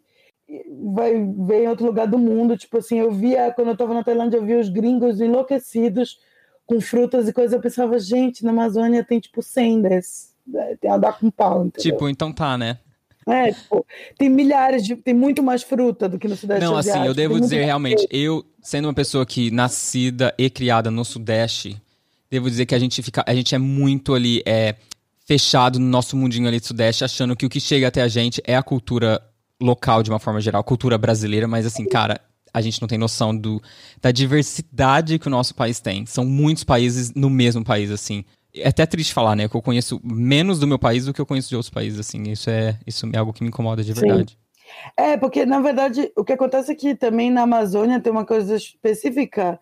vai 0.93 1.13
ver 1.39 1.65
em 1.65 1.69
outro 1.69 1.87
lugar 1.87 2.07
do 2.07 2.19
mundo. 2.19 2.57
Tipo 2.59 2.79
assim, 2.79 2.99
eu 2.99 3.11
via, 3.11 3.51
quando 3.53 3.69
eu 3.69 3.77
tava 3.77 3.95
na 3.95 4.05
Tailândia, 4.05 4.37
eu 4.37 4.45
via 4.45 4.59
os 4.61 4.69
gringos 4.69 5.21
enlouquecidos 5.21 6.19
com 6.67 6.81
frutas 6.81 7.29
e 7.29 7.33
coisas. 7.33 7.53
Eu 7.53 7.61
pensava, 7.61 7.99
gente, 7.99 8.45
na 8.45 8.51
Amazônia 8.51 9.05
tem 9.05 9.21
tipo 9.21 9.43
100 9.43 9.83
desses. 9.83 10.35
É, 10.55 10.77
Tem 10.77 10.91
a 10.91 10.99
dar 10.99 11.19
com 11.19 11.31
pau, 11.31 11.65
entendeu? 11.65 11.93
Tipo, 11.93 12.09
então 12.09 12.33
tá, 12.33 12.59
né? 12.59 12.79
É, 13.27 13.53
tipo, 13.53 13.87
tem 14.19 14.29
milhares 14.29 14.85
de. 14.85 14.95
Tem 14.97 15.15
muito 15.15 15.43
mais 15.43 15.63
fruta 15.63 16.09
do 16.09 16.19
que 16.19 16.29
no 16.29 16.37
Sudeste 16.37 16.63
Não, 16.63 16.77
assim, 16.77 17.07
eu 17.07 17.15
devo 17.15 17.35
tem 17.35 17.43
dizer 17.43 17.65
realmente, 17.65 18.07
eu, 18.11 18.45
sendo 18.61 18.87
uma 18.87 18.95
pessoa 18.95 19.25
que 19.25 19.51
nascida 19.51 20.35
e 20.37 20.51
criada 20.51 20.91
no 20.91 21.05
Sudeste, 21.05 21.81
devo 22.31 22.51
dizer 22.51 22.67
que 22.67 22.75
a 22.75 22.79
gente 22.79 23.03
fica, 23.03 23.25
a 23.27 23.35
gente 23.35 23.55
é 23.55 23.59
muito 23.59 24.13
ali, 24.13 24.43
é, 24.45 24.75
fechado 25.25 25.79
no 25.79 25.87
nosso 25.87 26.17
mundinho 26.17 26.47
ali 26.47 26.61
do 26.61 26.67
Sudeste, 26.67 27.05
achando 27.05 27.35
que 27.35 27.47
o 27.47 27.49
que 27.49 27.61
chega 27.61 27.89
até 27.89 28.03
a 28.03 28.09
gente 28.09 28.43
é 28.45 28.57
a 28.57 28.63
cultura 28.63 29.23
local 29.61 30.03
de 30.03 30.11
uma 30.11 30.19
forma 30.19 30.41
geral, 30.41 30.63
cultura 30.63 30.99
brasileira, 30.99 31.49
mas 31.49 31.65
assim, 31.65 31.87
cara, 31.87 32.21
a 32.55 32.61
gente 32.61 32.81
não 32.81 32.87
tem 32.87 32.97
noção 32.97 33.37
do, 33.37 33.61
da 34.01 34.13
diversidade 34.13 35.19
que 35.19 35.27
o 35.27 35.31
nosso 35.31 35.57
país 35.57 35.81
tem. 35.81 36.07
São 36.07 36.25
muitos 36.25 36.63
países 36.63 37.13
no 37.13 37.29
mesmo 37.29 37.65
país, 37.65 37.91
assim. 37.91 38.25
É 38.55 38.69
até 38.69 38.87
triste 38.87 39.13
falar, 39.13 39.35
né? 39.35 39.49
Que 39.49 39.57
eu 39.57 39.61
conheço 39.61 40.01
menos 40.05 40.61
do 40.61 40.67
meu 40.67 40.79
país 40.79 41.05
do 41.05 41.13
que 41.13 41.21
eu 41.21 41.27
conheço 41.27 41.49
de 41.49 41.57
outros 41.57 41.71
países, 41.71 41.99
assim. 41.99 42.23
Isso 42.31 42.49
é, 42.49 42.79
isso 42.87 43.11
é 43.13 43.19
algo 43.19 43.33
que 43.33 43.43
me 43.43 43.49
incomoda 43.49 43.83
de 43.83 43.93
Sim. 43.93 44.01
verdade. 44.01 44.39
É, 44.97 45.17
porque, 45.17 45.45
na 45.45 45.61
verdade, 45.61 46.13
o 46.17 46.25
que 46.25 46.33
acontece 46.33 46.71
é 46.71 46.75
que 46.77 46.95
também 46.95 47.29
na 47.29 47.43
Amazônia 47.43 48.01
tem 48.01 48.13
uma 48.13 48.25
coisa 48.25 48.55
específica 48.55 49.59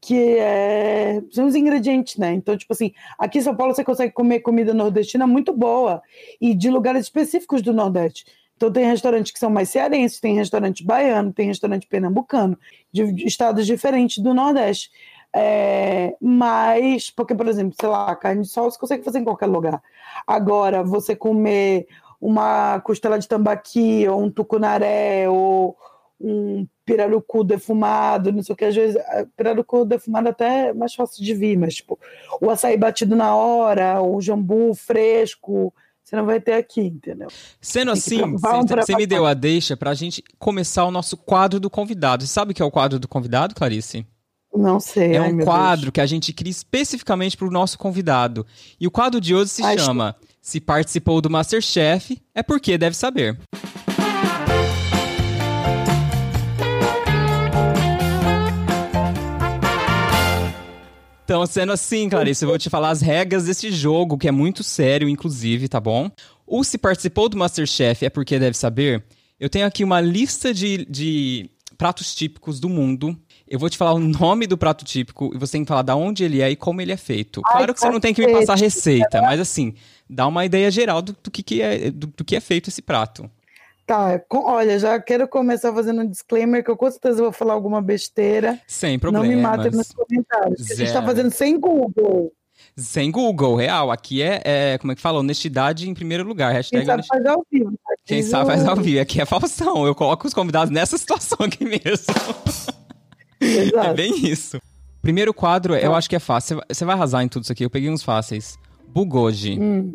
que 0.00 0.38
é... 0.38 1.20
são 1.32 1.46
os 1.46 1.56
ingredientes, 1.56 2.16
né? 2.16 2.32
Então, 2.32 2.56
tipo 2.56 2.72
assim, 2.72 2.92
aqui 3.18 3.38
em 3.38 3.42
São 3.42 3.56
Paulo 3.56 3.74
você 3.74 3.82
consegue 3.82 4.12
comer 4.12 4.40
comida 4.40 4.72
nordestina 4.72 5.26
muito 5.26 5.52
boa 5.52 6.00
e 6.40 6.54
de 6.54 6.70
lugares 6.70 7.06
específicos 7.06 7.60
do 7.60 7.72
Nordeste. 7.72 8.24
Então, 8.56 8.72
tem 8.72 8.86
restaurantes 8.86 9.32
que 9.32 9.38
são 9.38 9.50
mais 9.50 9.68
cearenses, 9.68 10.18
tem 10.18 10.34
restaurante 10.34 10.84
baiano, 10.84 11.32
tem 11.32 11.48
restaurante 11.48 11.86
pernambucano, 11.86 12.58
de 12.90 13.26
estados 13.26 13.66
diferentes 13.66 14.18
do 14.18 14.32
Nordeste. 14.32 14.90
É, 15.34 16.16
mas, 16.20 17.10
porque, 17.10 17.34
por 17.34 17.46
exemplo, 17.46 17.74
sei 17.78 17.88
lá, 17.88 18.16
carne 18.16 18.42
de 18.42 18.48
sol 18.48 18.70
você 18.70 18.78
consegue 18.78 19.04
fazer 19.04 19.18
em 19.18 19.24
qualquer 19.24 19.46
lugar. 19.46 19.82
Agora, 20.26 20.82
você 20.82 21.14
comer 21.14 21.86
uma 22.18 22.80
costela 22.80 23.18
de 23.18 23.28
tambaqui, 23.28 24.08
ou 24.08 24.22
um 24.22 24.30
tucunaré, 24.30 25.28
ou 25.28 25.76
um 26.18 26.66
pirarucu 26.84 27.44
defumado, 27.44 28.32
não 28.32 28.42
sei 28.42 28.54
o 28.54 28.56
que, 28.56 28.64
às 28.64 28.74
vezes 28.74 28.96
pirarucu 29.36 29.84
defumado 29.84 30.28
até 30.28 30.68
é 30.68 30.72
mais 30.72 30.94
fácil 30.94 31.22
de 31.22 31.34
vir, 31.34 31.58
mas 31.58 31.74
tipo, 31.74 31.98
o 32.40 32.48
açaí 32.48 32.76
batido 32.76 33.14
na 33.14 33.36
hora, 33.36 34.00
o 34.00 34.20
jambu 34.20 34.72
fresco, 34.74 35.74
você 36.06 36.14
não 36.14 36.24
vai 36.24 36.40
ter 36.40 36.52
aqui, 36.52 36.82
entendeu? 36.82 37.26
Sendo 37.60 37.90
assim, 37.90 38.20
você 38.36 38.94
me 38.94 39.08
deu 39.08 39.26
a 39.26 39.34
deixa 39.34 39.76
para 39.76 39.90
a 39.90 39.94
gente 39.94 40.22
começar 40.38 40.84
o 40.84 40.90
nosso 40.92 41.16
quadro 41.16 41.58
do 41.58 41.68
convidado. 41.68 42.24
Você 42.24 42.32
sabe 42.32 42.52
o 42.52 42.54
que 42.54 42.62
é 42.62 42.64
o 42.64 42.70
quadro 42.70 43.00
do 43.00 43.08
convidado, 43.08 43.56
Clarice? 43.56 44.06
Não 44.54 44.78
sei. 44.78 45.16
É 45.16 45.20
um 45.20 45.38
quadro 45.38 45.86
Deus. 45.86 45.94
que 45.94 46.00
a 46.00 46.06
gente 46.06 46.32
cria 46.32 46.50
especificamente 46.50 47.36
para 47.36 47.48
o 47.48 47.50
nosso 47.50 47.76
convidado. 47.76 48.46
E 48.78 48.86
o 48.86 48.90
quadro 48.90 49.20
de 49.20 49.34
hoje 49.34 49.50
se 49.50 49.64
Acho... 49.64 49.84
chama 49.84 50.14
Se 50.40 50.60
participou 50.60 51.20
do 51.20 51.28
Masterchef, 51.28 52.22
é 52.32 52.40
porque 52.40 52.78
deve 52.78 52.96
saber. 52.96 53.36
Então, 61.26 61.44
sendo 61.44 61.72
assim, 61.72 62.08
Clarice, 62.08 62.44
eu 62.44 62.48
vou 62.48 62.56
te 62.56 62.70
falar 62.70 62.90
as 62.90 63.00
regras 63.00 63.46
desse 63.46 63.72
jogo, 63.72 64.16
que 64.16 64.28
é 64.28 64.30
muito 64.30 64.62
sério, 64.62 65.08
inclusive, 65.08 65.68
tá 65.68 65.80
bom? 65.80 66.08
Ou 66.46 66.62
se 66.62 66.78
participou 66.78 67.28
do 67.28 67.36
Masterchef 67.36 68.04
é 68.04 68.08
porque 68.08 68.38
deve 68.38 68.56
saber. 68.56 69.02
Eu 69.38 69.50
tenho 69.50 69.66
aqui 69.66 69.82
uma 69.82 70.00
lista 70.00 70.54
de, 70.54 70.86
de 70.88 71.50
pratos 71.76 72.14
típicos 72.14 72.60
do 72.60 72.68
mundo. 72.68 73.18
Eu 73.48 73.58
vou 73.58 73.68
te 73.68 73.76
falar 73.76 73.94
o 73.94 73.98
nome 73.98 74.46
do 74.46 74.56
prato 74.56 74.84
típico 74.84 75.32
e 75.34 75.38
você 75.38 75.54
tem 75.54 75.64
que 75.64 75.68
falar 75.68 75.82
de 75.82 75.92
onde 75.94 76.22
ele 76.22 76.40
é 76.40 76.48
e 76.48 76.54
como 76.54 76.80
ele 76.80 76.92
é 76.92 76.96
feito. 76.96 77.42
Claro 77.42 77.64
Ai, 77.66 77.74
que 77.74 77.80
você 77.80 77.90
não 77.90 77.98
tem 77.98 78.14
que 78.14 78.24
me 78.24 78.32
passar 78.32 78.56
receita, 78.56 79.20
mas 79.20 79.40
assim, 79.40 79.74
dá 80.08 80.28
uma 80.28 80.44
ideia 80.44 80.70
geral 80.70 81.02
do, 81.02 81.16
do 81.24 81.28
que, 81.28 81.42
que, 81.42 81.60
é, 81.60 81.90
do, 81.90 82.06
do 82.06 82.24
que 82.24 82.36
é 82.36 82.40
feito 82.40 82.70
esse 82.70 82.80
prato. 82.80 83.28
Tá, 83.86 84.18
com, 84.18 84.44
olha, 84.44 84.80
já 84.80 84.98
quero 84.98 85.28
começar 85.28 85.72
fazendo 85.72 86.02
um 86.02 86.08
disclaimer 86.08 86.64
que 86.64 86.70
eu 86.70 86.76
com 86.76 86.90
certeza 86.90 87.22
vou 87.22 87.30
falar 87.30 87.52
alguma 87.54 87.80
besteira. 87.80 88.60
Sem 88.66 88.98
problema. 88.98 89.24
Não 89.24 89.32
me 89.32 89.40
matem 89.40 89.70
nos 89.70 89.92
comentários. 89.92 90.68
A 90.72 90.74
gente 90.74 90.92
tá 90.92 91.02
fazendo 91.04 91.30
sem 91.30 91.58
Google. 91.60 92.32
Sem 92.76 93.12
Google, 93.12 93.54
real. 93.54 93.92
Aqui 93.92 94.20
é, 94.22 94.42
é, 94.44 94.78
como 94.78 94.90
é 94.90 94.96
que 94.96 95.00
fala? 95.00 95.20
Honestidade 95.20 95.88
em 95.88 95.94
primeiro 95.94 96.24
lugar. 96.24 96.52
Hashtag 96.52 96.84
Quem 96.84 96.86
sabe 96.86 97.06
faz 97.06 97.26
ao 97.26 97.46
vivo. 97.50 97.70
Tá? 97.70 97.94
Quem 98.04 98.22
sabe 98.22 98.46
faz 98.46 98.66
ao 98.66 98.76
vivo. 98.76 99.00
Aqui 99.00 99.20
é 99.20 99.24
Faustão. 99.24 99.86
Eu 99.86 99.94
coloco 99.94 100.26
os 100.26 100.34
convidados 100.34 100.70
nessa 100.70 100.98
situação 100.98 101.38
aqui 101.40 101.64
mesmo. 101.64 102.14
Exato. 103.40 103.88
É 103.88 103.94
bem 103.94 104.26
isso. 104.26 104.60
Primeiro 105.00 105.32
quadro, 105.32 105.76
eu 105.76 105.92
tá. 105.92 105.96
acho 105.96 106.10
que 106.10 106.16
é 106.16 106.20
fácil. 106.20 106.60
Você 106.68 106.84
vai 106.84 106.96
arrasar 106.96 107.22
em 107.22 107.28
tudo 107.28 107.44
isso 107.44 107.52
aqui. 107.52 107.64
Eu 107.64 107.70
peguei 107.70 107.88
uns 107.88 108.02
fáceis. 108.02 108.58
Bugoji. 108.88 109.60
Hum. 109.60 109.92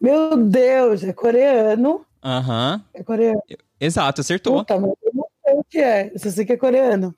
Meu 0.00 0.36
Deus, 0.36 1.04
é 1.04 1.12
coreano. 1.12 2.06
Aham. 2.22 2.82
É 2.94 3.02
coreano. 3.02 3.42
Exato, 3.80 4.20
acertou. 4.20 4.58
Puta, 4.58 4.78
mas 4.78 4.90
eu 5.02 5.12
não 5.14 5.26
sei 5.44 5.54
o 5.54 5.64
que 5.64 5.78
é. 5.78 6.10
Eu 6.12 6.18
só 6.18 6.30
sei 6.30 6.44
que 6.44 6.52
é 6.52 6.56
coreano. 6.56 7.14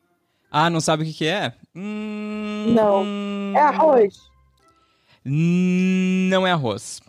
Ah, 0.50 0.68
não 0.68 0.80
sabe 0.80 1.02
o 1.02 1.06
que, 1.06 1.12
que 1.12 1.26
é? 1.26 1.52
Hum... 1.74 2.74
Não. 2.74 3.04
É 3.56 3.60
arroz. 3.60 4.18
Não 5.24 6.46
é 6.46 6.50
arroz. 6.50 7.00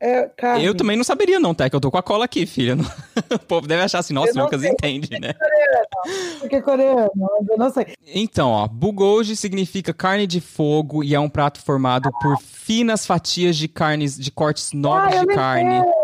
É 0.00 0.28
carne. 0.36 0.64
Eu 0.64 0.74
também 0.74 0.96
não 0.96 1.04
saberia, 1.04 1.40
não, 1.40 1.54
tá? 1.54 1.68
Que 1.70 1.76
eu 1.76 1.80
tô 1.80 1.90
com 1.90 1.96
a 1.96 2.02
cola 2.02 2.24
aqui, 2.24 2.46
filha. 2.46 2.76
o 3.32 3.38
povo 3.38 3.66
deve 3.66 3.82
achar 3.82 4.00
assim, 4.00 4.12
nossa, 4.12 4.38
o 4.38 4.44
Lucas 4.44 4.62
entende, 4.62 5.18
né? 5.18 5.32
Coreano. 5.32 6.40
Porque 6.40 6.56
é 6.56 6.60
coreano, 6.60 7.10
eu 7.48 7.56
não 7.56 7.70
sei. 7.70 7.94
Então, 8.06 8.50
ó, 8.50 8.68
bugoji 8.68 9.34
significa 9.34 9.94
carne 9.94 10.26
de 10.26 10.40
fogo 10.40 11.02
e 11.02 11.14
é 11.14 11.20
um 11.20 11.28
prato 11.28 11.60
formado 11.60 12.08
ah. 12.08 12.18
por 12.20 12.38
finas 12.38 13.06
fatias 13.06 13.56
de 13.56 13.66
carnes, 13.66 14.18
de 14.18 14.30
cortes 14.30 14.72
nobres 14.72 15.16
ah, 15.16 15.20
de 15.20 15.26
carne. 15.34 15.80
Sei 15.80 16.03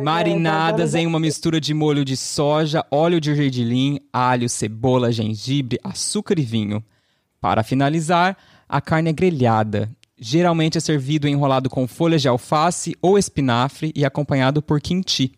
marinadas 0.00 0.94
em 0.94 1.06
uma 1.06 1.18
mistura 1.18 1.60
de 1.60 1.72
molho 1.72 2.04
de 2.04 2.16
soja, 2.16 2.84
óleo 2.90 3.20
de 3.20 3.34
gergelim, 3.34 3.98
alho, 4.12 4.48
cebola, 4.48 5.12
gengibre, 5.12 5.78
açúcar 5.82 6.38
e 6.38 6.42
vinho. 6.42 6.84
Para 7.40 7.62
finalizar, 7.62 8.36
a 8.68 8.80
carne 8.80 9.10
é 9.10 9.12
grelhada. 9.12 9.90
Geralmente 10.18 10.78
é 10.78 10.80
servido 10.80 11.28
enrolado 11.28 11.68
com 11.68 11.86
folhas 11.86 12.22
de 12.22 12.28
alface 12.28 12.96
ou 13.02 13.18
espinafre 13.18 13.92
e 13.94 14.04
acompanhado 14.04 14.62
por 14.62 14.80
kimchi, 14.80 15.32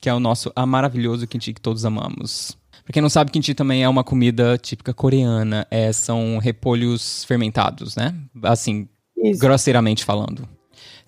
que 0.00 0.08
é 0.08 0.14
o 0.14 0.20
nosso 0.20 0.52
maravilhoso 0.66 1.26
kimchi 1.26 1.54
que 1.54 1.60
todos 1.60 1.84
amamos. 1.84 2.56
Pra 2.84 2.92
quem 2.92 3.02
não 3.02 3.10
sabe, 3.10 3.30
kimchi 3.30 3.54
também 3.54 3.82
é 3.82 3.88
uma 3.88 4.04
comida 4.04 4.56
típica 4.58 4.94
coreana. 4.94 5.66
É, 5.70 5.92
são 5.92 6.38
repolhos 6.38 7.24
fermentados, 7.24 7.96
né? 7.96 8.14
Assim, 8.42 8.88
Isso. 9.16 9.40
grosseiramente 9.40 10.04
falando. 10.04 10.48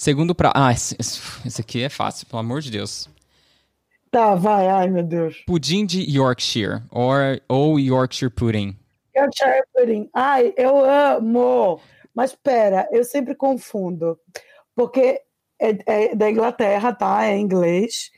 Segundo 0.01 0.35
prato. 0.35 0.57
Ah, 0.57 0.73
esse, 0.73 0.97
esse 1.45 1.61
aqui 1.61 1.83
é 1.83 1.91
fácil, 1.91 2.27
pelo 2.27 2.41
amor 2.41 2.63
de 2.63 2.71
Deus. 2.71 3.07
Tá, 4.11 4.35
vai, 4.35 4.67
ai 4.67 4.89
meu 4.89 5.03
Deus. 5.03 5.45
Pudim 5.47 5.85
de 5.85 6.01
Yorkshire, 6.11 6.81
or, 6.91 7.39
ou 7.47 7.79
Yorkshire 7.79 8.31
Pudding. 8.31 8.75
Yorkshire 9.15 9.63
Pudding. 9.75 10.09
Ai, 10.15 10.55
eu 10.57 10.83
amo! 10.83 11.83
Mas 12.15 12.35
pera, 12.35 12.89
eu 12.91 13.05
sempre 13.05 13.35
confundo. 13.35 14.19
Porque 14.75 15.21
é, 15.61 15.79
é 15.85 16.15
da 16.15 16.31
Inglaterra, 16.31 16.95
tá? 16.95 17.27
É 17.27 17.37
inglês. 17.37 18.11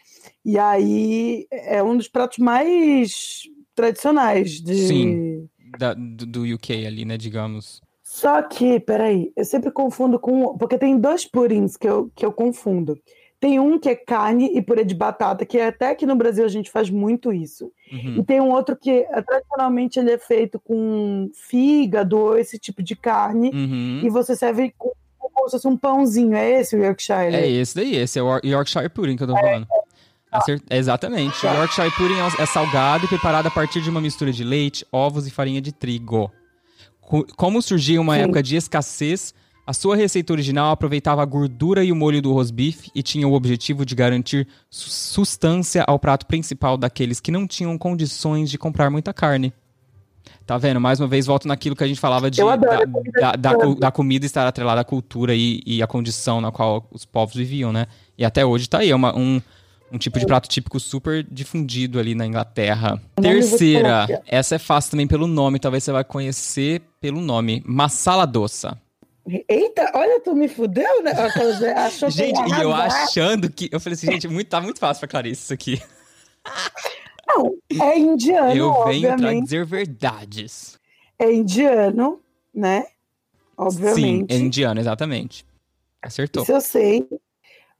E 0.44 0.56
aí 0.60 1.48
é 1.50 1.82
um 1.82 1.96
dos 1.96 2.06
pratos 2.06 2.38
mais 2.38 3.42
tradicionais 3.74 4.60
de. 4.60 4.86
Sim, 4.86 5.48
da, 5.76 5.94
do, 5.94 6.26
do 6.26 6.54
UK 6.54 6.86
ali, 6.86 7.04
né, 7.04 7.18
digamos. 7.18 7.82
Só 8.12 8.42
que, 8.42 8.78
peraí, 8.78 9.32
eu 9.34 9.42
sempre 9.42 9.70
confundo 9.70 10.18
com. 10.18 10.54
Porque 10.58 10.76
tem 10.76 10.98
dois 10.98 11.24
purins 11.24 11.78
que 11.78 11.88
eu, 11.88 12.12
que 12.14 12.26
eu 12.26 12.30
confundo. 12.30 12.94
Tem 13.40 13.58
um 13.58 13.78
que 13.78 13.88
é 13.88 13.94
carne 13.94 14.50
e 14.54 14.60
purê 14.60 14.84
de 14.84 14.94
batata, 14.94 15.46
que 15.46 15.58
até 15.58 15.88
aqui 15.88 16.04
no 16.04 16.14
Brasil 16.14 16.44
a 16.44 16.48
gente 16.48 16.70
faz 16.70 16.90
muito 16.90 17.32
isso. 17.32 17.72
Uhum. 17.90 18.16
E 18.18 18.22
tem 18.22 18.38
um 18.38 18.50
outro 18.50 18.76
que 18.76 18.90
eh, 18.90 19.22
tradicionalmente 19.22 19.98
ele 19.98 20.10
é 20.10 20.18
feito 20.18 20.60
com 20.60 21.30
fígado 21.48 22.18
ou 22.18 22.36
esse 22.36 22.58
tipo 22.58 22.82
de 22.82 22.94
carne. 22.94 23.48
Uhum. 23.48 24.02
E 24.04 24.10
você 24.10 24.36
serve 24.36 24.74
com, 24.76 24.92
como 25.18 25.48
se 25.48 25.52
fosse 25.52 25.66
um 25.66 25.76
pãozinho. 25.76 26.36
É 26.36 26.60
esse 26.60 26.76
o 26.76 26.84
Yorkshire? 26.84 27.34
É 27.34 27.48
esse 27.48 27.74
daí, 27.74 27.96
esse 27.96 28.18
é 28.18 28.22
o 28.22 28.40
Yorkshire 28.44 28.90
Pudding 28.90 29.16
que 29.16 29.22
eu 29.22 29.28
tô 29.28 29.34
falando. 29.34 29.66
É, 30.30 30.52
é. 30.52 30.76
Exatamente. 30.76 31.46
O 31.46 31.48
Yorkshire 31.48 31.90
Pudding 31.92 32.20
é, 32.20 32.42
é 32.42 32.46
salgado 32.46 33.06
e 33.06 33.08
preparado 33.08 33.46
a 33.46 33.50
partir 33.50 33.80
de 33.80 33.88
uma 33.88 34.02
mistura 34.02 34.30
de 34.30 34.44
leite, 34.44 34.86
ovos 34.92 35.26
e 35.26 35.30
farinha 35.30 35.62
de 35.62 35.72
trigo. 35.72 36.30
Como 37.36 37.60
surgia 37.60 38.00
uma 38.00 38.14
Sim. 38.14 38.22
época 38.22 38.42
de 38.42 38.56
escassez, 38.56 39.34
a 39.66 39.72
sua 39.72 39.94
receita 39.94 40.32
original 40.32 40.70
aproveitava 40.70 41.22
a 41.22 41.24
gordura 41.24 41.84
e 41.84 41.92
o 41.92 41.96
molho 41.96 42.22
do 42.22 42.32
rosbife 42.32 42.90
e 42.94 43.02
tinha 43.02 43.28
o 43.28 43.34
objetivo 43.34 43.84
de 43.84 43.94
garantir 43.94 44.48
sustância 44.70 45.84
ao 45.86 45.98
prato 45.98 46.26
principal 46.26 46.76
daqueles 46.76 47.20
que 47.20 47.30
não 47.30 47.46
tinham 47.46 47.76
condições 47.78 48.50
de 48.50 48.58
comprar 48.58 48.90
muita 48.90 49.12
carne. 49.12 49.52
Tá 50.46 50.58
vendo? 50.58 50.80
Mais 50.80 50.98
uma 50.98 51.06
vez, 51.06 51.26
volto 51.26 51.46
naquilo 51.46 51.76
que 51.76 51.84
a 51.84 51.86
gente 51.86 52.00
falava 52.00 52.30
de, 52.30 52.40
da, 52.40 52.56
da, 52.56 53.36
da, 53.36 53.54
da, 53.78 53.90
comida 53.90 54.26
estar 54.26 54.46
atrelada 54.46 54.80
à 54.80 54.84
cultura 54.84 55.34
e, 55.34 55.62
e 55.64 55.82
à 55.82 55.86
condição 55.86 56.40
na 56.40 56.50
qual 56.50 56.86
os 56.90 57.04
povos 57.04 57.34
viviam, 57.34 57.72
né? 57.72 57.86
E 58.18 58.24
até 58.24 58.44
hoje 58.44 58.68
tá 58.68 58.78
aí, 58.78 58.90
é 58.90 58.96
uma, 58.96 59.16
um, 59.16 59.40
um 59.92 59.98
tipo 59.98 60.18
de 60.18 60.26
prato 60.26 60.48
típico 60.48 60.80
super 60.80 61.22
difundido 61.22 61.98
ali 61.98 62.14
na 62.14 62.26
Inglaterra. 62.26 63.00
Terceira, 63.20 64.22
essa 64.26 64.54
é 64.54 64.58
fácil 64.58 64.92
também 64.92 65.06
pelo 65.06 65.26
nome, 65.26 65.58
talvez 65.58 65.84
você 65.84 65.92
vai 65.92 66.04
conhecer 66.04 66.82
pelo 67.00 67.20
nome. 67.20 67.62
Masala 67.66 68.26
doça. 68.26 68.80
Eita, 69.48 69.92
olha, 69.94 70.20
tu 70.20 70.34
me 70.34 70.48
fudeu, 70.48 71.02
né? 71.02 71.12
Achou 71.76 72.10
gente, 72.10 72.40
e 72.40 72.62
eu 72.62 72.72
achando 72.72 73.48
que. 73.48 73.68
Eu 73.70 73.78
falei 73.78 73.94
assim, 73.94 74.10
gente, 74.10 74.26
muito, 74.26 74.48
tá 74.48 74.60
muito 74.60 74.80
fácil 74.80 75.00
pra 75.00 75.08
Clarice 75.08 75.42
isso 75.42 75.54
aqui. 75.54 75.80
Não, 77.28 77.54
é 77.80 77.98
indiano. 77.98 78.50
Eu 78.50 78.84
venho 78.84 79.10
obviamente. 79.10 79.20
pra 79.20 79.40
dizer 79.40 79.64
verdades. 79.64 80.78
É 81.18 81.32
indiano, 81.32 82.20
né? 82.52 82.86
Obviamente. 83.56 84.00
Sim, 84.00 84.26
é 84.28 84.36
indiano, 84.36 84.80
exatamente. 84.80 85.46
Acertou. 86.02 86.42
Isso 86.42 86.52
eu 86.52 86.60
sei. 86.60 87.08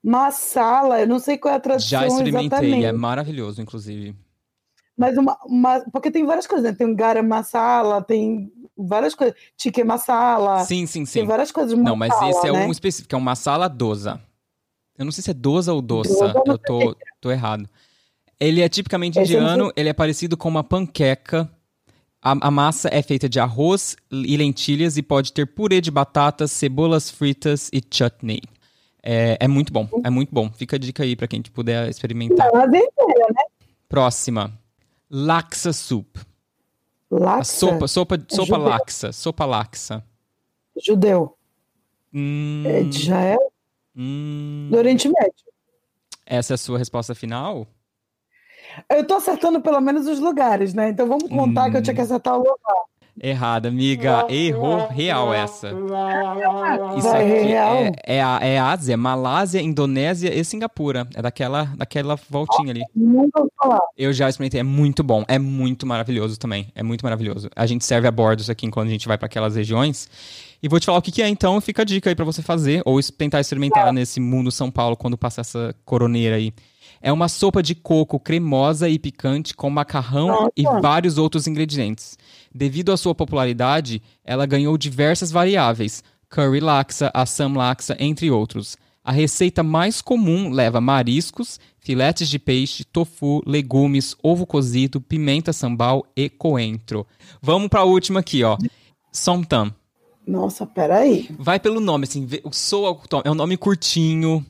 Massala, 0.02 1.00
eu 1.00 1.06
não 1.06 1.18
sei 1.18 1.38
qual 1.38 1.54
é 1.54 1.56
a 1.56 1.60
tradução 1.60 1.88
Já 1.88 2.06
experimentei, 2.06 2.46
exatamente. 2.46 2.84
é 2.84 2.92
maravilhoso, 2.92 3.62
inclusive. 3.62 4.16
Mas 4.96 5.16
uma, 5.16 5.38
uma, 5.46 5.80
porque 5.92 6.10
tem 6.10 6.26
várias 6.26 6.46
coisas, 6.46 6.70
né? 6.70 6.76
Tem 6.76 6.86
um 6.86 6.94
garam 6.94 7.22
masala, 7.22 8.02
tem 8.02 8.52
várias 8.76 9.14
coisas. 9.14 9.36
Tique 9.56 9.82
masala. 9.84 10.64
Sim, 10.64 10.86
sim, 10.86 11.06
sim. 11.06 11.20
Tem 11.20 11.26
várias 11.26 11.52
coisas. 11.52 11.72
Masala, 11.72 11.88
não, 11.90 11.96
mas 11.96 12.12
esse 12.36 12.46
é 12.48 12.52
né? 12.52 12.66
um 12.66 12.70
específico, 12.70 13.14
é 13.14 13.18
um 13.18 13.22
masala 13.22 13.68
dosa. 13.68 14.20
Eu 14.98 15.04
não 15.04 15.12
sei 15.12 15.22
se 15.22 15.30
é 15.30 15.34
dosa 15.34 15.72
ou 15.72 15.80
doça, 15.80 16.32
eu 16.46 16.58
tô, 16.58 16.96
tô 17.20 17.30
errado. 17.30 17.68
Ele 18.38 18.60
é 18.60 18.68
tipicamente 18.68 19.18
esse 19.18 19.32
indiano, 19.34 19.72
ele 19.76 19.88
é 19.88 19.92
parecido 19.92 20.36
com 20.36 20.48
uma 20.48 20.64
panqueca. 20.64 21.48
A, 22.20 22.48
a, 22.48 22.50
massa 22.50 22.88
é 22.92 23.02
feita 23.02 23.28
de 23.28 23.40
arroz 23.40 23.96
e 24.10 24.36
lentilhas 24.36 24.96
e 24.96 25.02
pode 25.02 25.32
ter 25.32 25.46
purê 25.46 25.80
de 25.80 25.90
batatas, 25.90 26.52
cebolas 26.52 27.10
fritas 27.10 27.68
e 27.72 27.82
chutney. 27.88 28.42
É, 29.02 29.36
é 29.40 29.48
muito 29.48 29.72
bom, 29.72 29.88
é 30.04 30.10
muito 30.10 30.32
bom. 30.32 30.50
Fica 30.52 30.76
a 30.76 30.78
dica 30.78 31.02
aí 31.02 31.16
para 31.16 31.26
quem 31.26 31.42
puder 31.42 31.88
experimentar. 31.88 32.52
Não, 32.52 32.64
inteira, 32.64 33.26
né? 33.34 33.42
Próxima. 33.88 34.52
Laxa 35.10 35.72
soup. 35.72 36.18
Laxa? 37.10 37.44
sopa, 37.44 37.88
sopa, 37.88 38.14
é 38.14 38.34
sopa 38.34 38.56
laxa, 38.56 39.12
sopa 39.12 39.44
laxa. 39.44 40.02
Judeu. 40.80 41.36
Hum, 42.14 42.62
é 42.64 42.82
de 42.84 43.02
Israel? 43.02 43.52
Hum, 43.94 44.68
do 44.70 44.78
Oriente 44.78 45.08
Médio. 45.08 45.52
Essa 46.24 46.54
é 46.54 46.56
a 46.56 46.58
sua 46.58 46.78
resposta 46.78 47.14
final? 47.14 47.66
Eu 48.88 49.06
tô 49.06 49.14
acertando 49.14 49.60
pelo 49.60 49.80
menos 49.80 50.06
os 50.06 50.18
lugares, 50.18 50.72
né? 50.72 50.88
Então 50.88 51.06
vamos 51.06 51.28
contar 51.28 51.68
hum. 51.68 51.72
que 51.72 51.76
eu 51.76 51.82
tinha 51.82 51.94
que 51.94 52.00
acertar 52.00 52.34
o 52.34 52.38
lugar. 52.38 52.84
Errada, 53.20 53.68
amiga. 53.68 54.26
Errou 54.28 54.88
real 54.88 55.32
essa. 55.34 55.68
Isso 56.96 57.08
aqui 57.08 57.52
é, 57.52 57.92
é, 58.04 58.22
a, 58.22 58.38
é 58.42 58.58
Ásia, 58.58 58.96
Malásia, 58.96 59.60
Indonésia 59.60 60.34
e 60.34 60.44
Singapura. 60.44 61.06
É 61.14 61.20
daquela, 61.20 61.64
daquela 61.76 62.16
voltinha 62.28 62.70
ali. 62.70 62.82
Eu 63.96 64.12
já 64.12 64.28
experimentei, 64.28 64.60
é 64.60 64.64
muito 64.64 65.02
bom. 65.02 65.24
É 65.28 65.38
muito 65.38 65.86
maravilhoso 65.86 66.38
também. 66.38 66.68
É 66.74 66.82
muito 66.82 67.02
maravilhoso. 67.02 67.50
A 67.54 67.66
gente 67.66 67.84
serve 67.84 68.08
a 68.08 68.10
bordos 68.10 68.48
aqui 68.48 68.68
quando 68.70 68.88
a 68.88 68.92
gente 68.92 69.06
vai 69.06 69.18
para 69.18 69.26
aquelas 69.26 69.56
regiões. 69.56 70.08
E 70.62 70.68
vou 70.68 70.78
te 70.78 70.86
falar 70.86 70.98
o 70.98 71.02
que, 71.02 71.10
que 71.10 71.22
é, 71.22 71.28
então 71.28 71.60
fica 71.60 71.82
a 71.82 71.84
dica 71.84 72.08
aí 72.08 72.14
para 72.14 72.24
você 72.24 72.40
fazer, 72.40 72.82
ou 72.84 73.00
tentar 73.02 73.40
experimentar 73.40 73.92
nesse 73.92 74.20
mundo 74.20 74.50
São 74.52 74.70
Paulo 74.70 74.96
quando 74.96 75.18
passa 75.18 75.40
essa 75.40 75.74
coroneira 75.84 76.36
aí. 76.36 76.52
É 77.02 77.12
uma 77.12 77.28
sopa 77.28 77.60
de 77.60 77.74
coco 77.74 78.20
cremosa 78.20 78.88
e 78.88 78.96
picante 78.96 79.54
com 79.54 79.68
macarrão 79.68 80.28
Nossa. 80.28 80.52
e 80.56 80.62
vários 80.62 81.18
outros 81.18 81.48
ingredientes. 81.48 82.16
Devido 82.54 82.92
à 82.92 82.96
sua 82.96 83.12
popularidade, 83.12 84.00
ela 84.24 84.46
ganhou 84.46 84.78
diversas 84.78 85.32
variáveis: 85.32 86.04
curry 86.30 86.60
laxa, 86.60 87.10
assam 87.12 87.54
laxa, 87.54 87.96
entre 87.98 88.30
outros. 88.30 88.76
A 89.04 89.10
receita 89.10 89.64
mais 89.64 90.00
comum 90.00 90.48
leva 90.50 90.80
mariscos, 90.80 91.58
filetes 91.80 92.28
de 92.28 92.38
peixe, 92.38 92.84
tofu, 92.84 93.42
legumes, 93.44 94.14
ovo 94.22 94.46
cozido, 94.46 95.00
pimenta 95.00 95.52
sambal 95.52 96.06
e 96.14 96.30
coentro. 96.30 97.04
Vamos 97.42 97.68
para 97.68 97.80
a 97.80 97.84
última 97.84 98.20
aqui, 98.20 98.44
ó. 98.44 98.56
Somtam. 99.10 99.74
Nossa, 100.24 100.64
peraí. 100.64 101.28
Vai 101.36 101.58
pelo 101.58 101.80
nome, 101.80 102.04
assim, 102.04 102.28
soa, 102.52 102.96
é 103.24 103.30
um 103.30 103.34
nome 103.34 103.56
curtinho, 103.56 104.46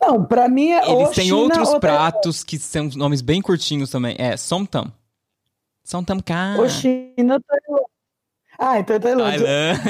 não, 0.00 0.24
pra 0.24 0.48
mim 0.48 0.70
é 0.70 0.90
Eles 0.90 1.10
têm 1.10 1.32
outros 1.32 1.74
pratos 1.78 2.42
que 2.44 2.58
são 2.58 2.88
nomes 2.96 3.20
bem 3.20 3.40
curtinhos 3.40 3.90
também. 3.90 4.16
É 4.18 4.36
Somtam. 4.36 4.92
Somtam 5.84 6.20
Ka. 6.20 6.56
O 6.58 6.68
China. 6.68 7.40
Ah, 8.58 8.78
então 8.78 8.96
é 8.96 8.98
Tailândia. 8.98 9.46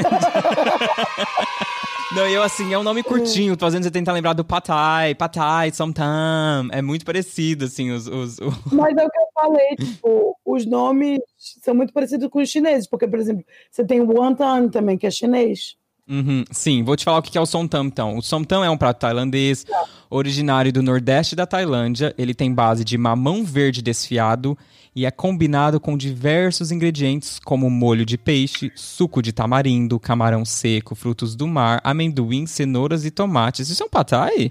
Não, 2.14 2.26
eu 2.26 2.42
assim, 2.42 2.74
é 2.74 2.78
um 2.78 2.82
nome 2.82 3.04
curtinho, 3.04 3.56
tô 3.56 3.64
fazendo 3.64 3.84
você 3.84 3.90
tentar 3.90 4.12
lembrar 4.12 4.32
do 4.32 4.44
Patai, 4.44 5.14
Patai, 5.14 5.70
Somtam. 5.70 6.68
É 6.72 6.82
muito 6.82 7.04
parecido, 7.04 7.66
assim, 7.66 7.92
os, 7.92 8.08
os, 8.08 8.38
os... 8.38 8.54
Mas 8.72 8.96
é 8.96 9.04
o 9.04 9.10
que 9.10 9.18
eu 9.18 9.28
falei, 9.32 9.76
tipo, 9.76 10.36
os 10.44 10.66
nomes 10.66 11.20
são 11.38 11.72
muito 11.72 11.92
parecidos 11.92 12.28
com 12.28 12.40
os 12.40 12.48
chineses, 12.48 12.88
porque, 12.88 13.06
por 13.06 13.20
exemplo, 13.20 13.44
você 13.70 13.84
tem 13.84 14.00
o 14.00 14.06
Wonton 14.06 14.68
também, 14.70 14.98
que 14.98 15.06
é 15.06 15.10
chinês. 15.10 15.76
Uhum, 16.10 16.42
sim, 16.50 16.82
vou 16.82 16.96
te 16.96 17.04
falar 17.04 17.18
o 17.18 17.22
que 17.22 17.38
é 17.38 17.40
o 17.40 17.46
somtam, 17.46 17.84
então. 17.84 18.18
O 18.18 18.22
somtam 18.22 18.64
é 18.64 18.68
um 18.68 18.76
prato 18.76 18.98
tailandês, 18.98 19.64
originário 20.10 20.72
do 20.72 20.82
nordeste 20.82 21.36
da 21.36 21.46
Tailândia. 21.46 22.12
Ele 22.18 22.34
tem 22.34 22.52
base 22.52 22.84
de 22.84 22.98
mamão 22.98 23.44
verde 23.44 23.80
desfiado 23.80 24.58
e 24.92 25.06
é 25.06 25.10
combinado 25.12 25.78
com 25.78 25.96
diversos 25.96 26.72
ingredientes 26.72 27.38
como 27.38 27.70
molho 27.70 28.04
de 28.04 28.18
peixe, 28.18 28.72
suco 28.74 29.22
de 29.22 29.32
tamarindo, 29.32 30.00
camarão 30.00 30.44
seco, 30.44 30.96
frutos 30.96 31.36
do 31.36 31.46
mar, 31.46 31.80
amendoim, 31.84 32.44
cenouras 32.44 33.04
e 33.04 33.10
tomates. 33.12 33.68
Isso 33.68 33.84
é 33.84 33.86
um 33.86 33.90
patai? 33.90 34.50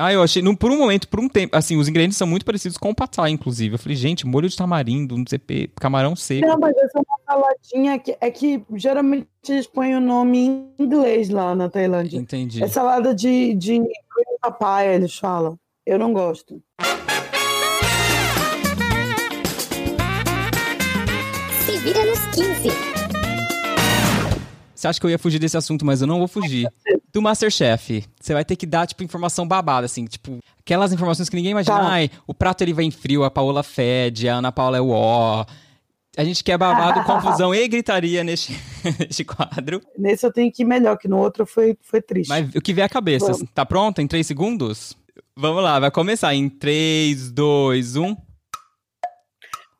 Ah, 0.00 0.12
eu 0.12 0.22
achei, 0.22 0.40
por 0.54 0.70
um 0.70 0.78
momento, 0.78 1.08
por 1.08 1.18
um 1.18 1.28
tempo, 1.28 1.56
assim, 1.56 1.76
os 1.76 1.88
ingredientes 1.88 2.16
são 2.16 2.28
muito 2.28 2.46
parecidos 2.46 2.78
com 2.78 2.90
o 2.90 2.94
patai, 2.94 3.32
inclusive. 3.32 3.74
Eu 3.74 3.78
falei, 3.80 3.96
gente, 3.96 4.24
molho 4.24 4.48
de 4.48 4.56
tamarindo, 4.56 5.18
não 5.18 5.24
sei, 5.26 5.40
camarão 5.74 6.14
seco. 6.14 6.46
Não, 6.46 6.56
mas 6.56 6.76
essa 6.76 6.98
é 6.98 7.00
uma 7.00 7.18
saladinha 7.26 7.98
que 7.98 8.16
é 8.20 8.30
que 8.30 8.62
geralmente 8.76 9.26
eles 9.48 9.66
põem 9.66 9.96
o 9.96 10.00
nome 10.00 10.38
em 10.38 10.72
inglês 10.78 11.28
lá 11.30 11.52
na 11.52 11.68
Tailândia. 11.68 12.16
Entendi. 12.16 12.62
É 12.62 12.68
salada 12.68 13.12
de, 13.12 13.54
de 13.54 13.82
papaya, 14.40 14.94
eles 14.94 15.18
falam. 15.18 15.58
Eu 15.84 15.98
não 15.98 16.12
gosto. 16.12 16.62
Se 21.66 21.76
vira 21.78 22.04
nos 22.06 22.20
15. 22.36 22.68
Você 24.76 24.86
acha 24.86 25.00
que 25.00 25.06
eu 25.06 25.10
ia 25.10 25.18
fugir 25.18 25.40
desse 25.40 25.56
assunto, 25.56 25.84
mas 25.84 26.00
eu 26.00 26.06
não 26.06 26.18
vou 26.18 26.28
fugir. 26.28 26.68
Do 27.12 27.22
Masterchef, 27.22 28.04
você 28.20 28.34
vai 28.34 28.44
ter 28.44 28.54
que 28.54 28.66
dar, 28.66 28.86
tipo, 28.86 29.02
informação 29.02 29.48
babada, 29.48 29.86
assim, 29.86 30.04
tipo, 30.04 30.38
aquelas 30.60 30.92
informações 30.92 31.28
que 31.28 31.36
ninguém 31.36 31.52
imagina. 31.52 31.78
Tá. 31.78 31.88
Ai, 31.88 32.10
o 32.26 32.34
prato 32.34 32.62
ele 32.62 32.74
vem 32.74 32.90
frio, 32.90 33.24
a 33.24 33.30
Paola 33.30 33.62
fede, 33.62 34.28
a 34.28 34.36
Ana 34.36 34.52
Paula 34.52 34.76
é 34.76 34.80
o 34.80 34.90
ó. 34.90 35.44
A 36.16 36.24
gente 36.24 36.44
quer 36.44 36.58
babado, 36.58 37.02
confusão 37.06 37.54
e 37.54 37.66
gritaria 37.66 38.22
neste, 38.22 38.52
neste 38.98 39.24
quadro. 39.24 39.80
Nesse 39.96 40.26
eu 40.26 40.32
tenho 40.32 40.52
que 40.52 40.62
ir 40.62 40.66
melhor, 40.66 40.98
que 40.98 41.08
no 41.08 41.16
outro 41.16 41.46
foi, 41.46 41.78
foi 41.80 42.02
triste. 42.02 42.28
Mas 42.28 42.54
o 42.54 42.60
que 42.60 42.74
vier 42.74 42.84
à 42.84 42.88
cabeça. 42.88 43.32
Vamos. 43.32 43.48
Tá 43.54 43.64
pronto? 43.64 44.00
Em 44.00 44.06
três 44.06 44.26
segundos? 44.26 44.96
Vamos 45.36 45.62
lá, 45.62 45.78
vai 45.78 45.90
começar 45.90 46.34
em 46.34 46.48
3, 46.48 47.30
2, 47.30 47.94
1. 47.94 48.16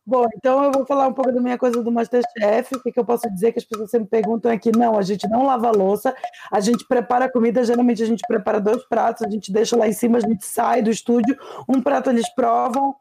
Bom, 0.08 0.26
então 0.34 0.64
eu 0.64 0.72
vou 0.72 0.86
falar 0.86 1.06
um 1.06 1.12
pouco 1.12 1.30
da 1.30 1.38
minha 1.38 1.58
coisa 1.58 1.82
do 1.82 1.92
Masterchef. 1.92 2.74
O 2.74 2.80
que, 2.80 2.90
que 2.90 2.98
eu 2.98 3.04
posso 3.04 3.30
dizer 3.30 3.52
que 3.52 3.58
as 3.58 3.64
pessoas 3.66 3.90
sempre 3.90 4.08
perguntam 4.08 4.50
é 4.50 4.56
que 4.56 4.72
não, 4.74 4.98
a 4.98 5.02
gente 5.02 5.28
não 5.28 5.44
lava 5.44 5.68
a 5.68 5.70
louça, 5.70 6.16
a 6.50 6.60
gente 6.60 6.86
prepara 6.88 7.26
a 7.26 7.30
comida, 7.30 7.62
geralmente 7.62 8.02
a 8.02 8.06
gente 8.06 8.22
prepara 8.26 8.58
dois 8.58 8.82
pratos, 8.88 9.22
a 9.26 9.28
gente 9.28 9.52
deixa 9.52 9.76
lá 9.76 9.86
em 9.86 9.92
cima, 9.92 10.16
a 10.16 10.22
gente 10.22 10.46
sai 10.46 10.80
do 10.80 10.90
estúdio, 10.90 11.36
um 11.68 11.82
prato 11.82 12.08
eles 12.08 12.26
provam, 12.34 12.96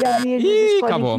e 0.00 0.06
aí 0.06 0.36
a 0.36 0.38
gente 0.38 0.76
Ih, 0.76 0.84
acabou. 0.84 1.18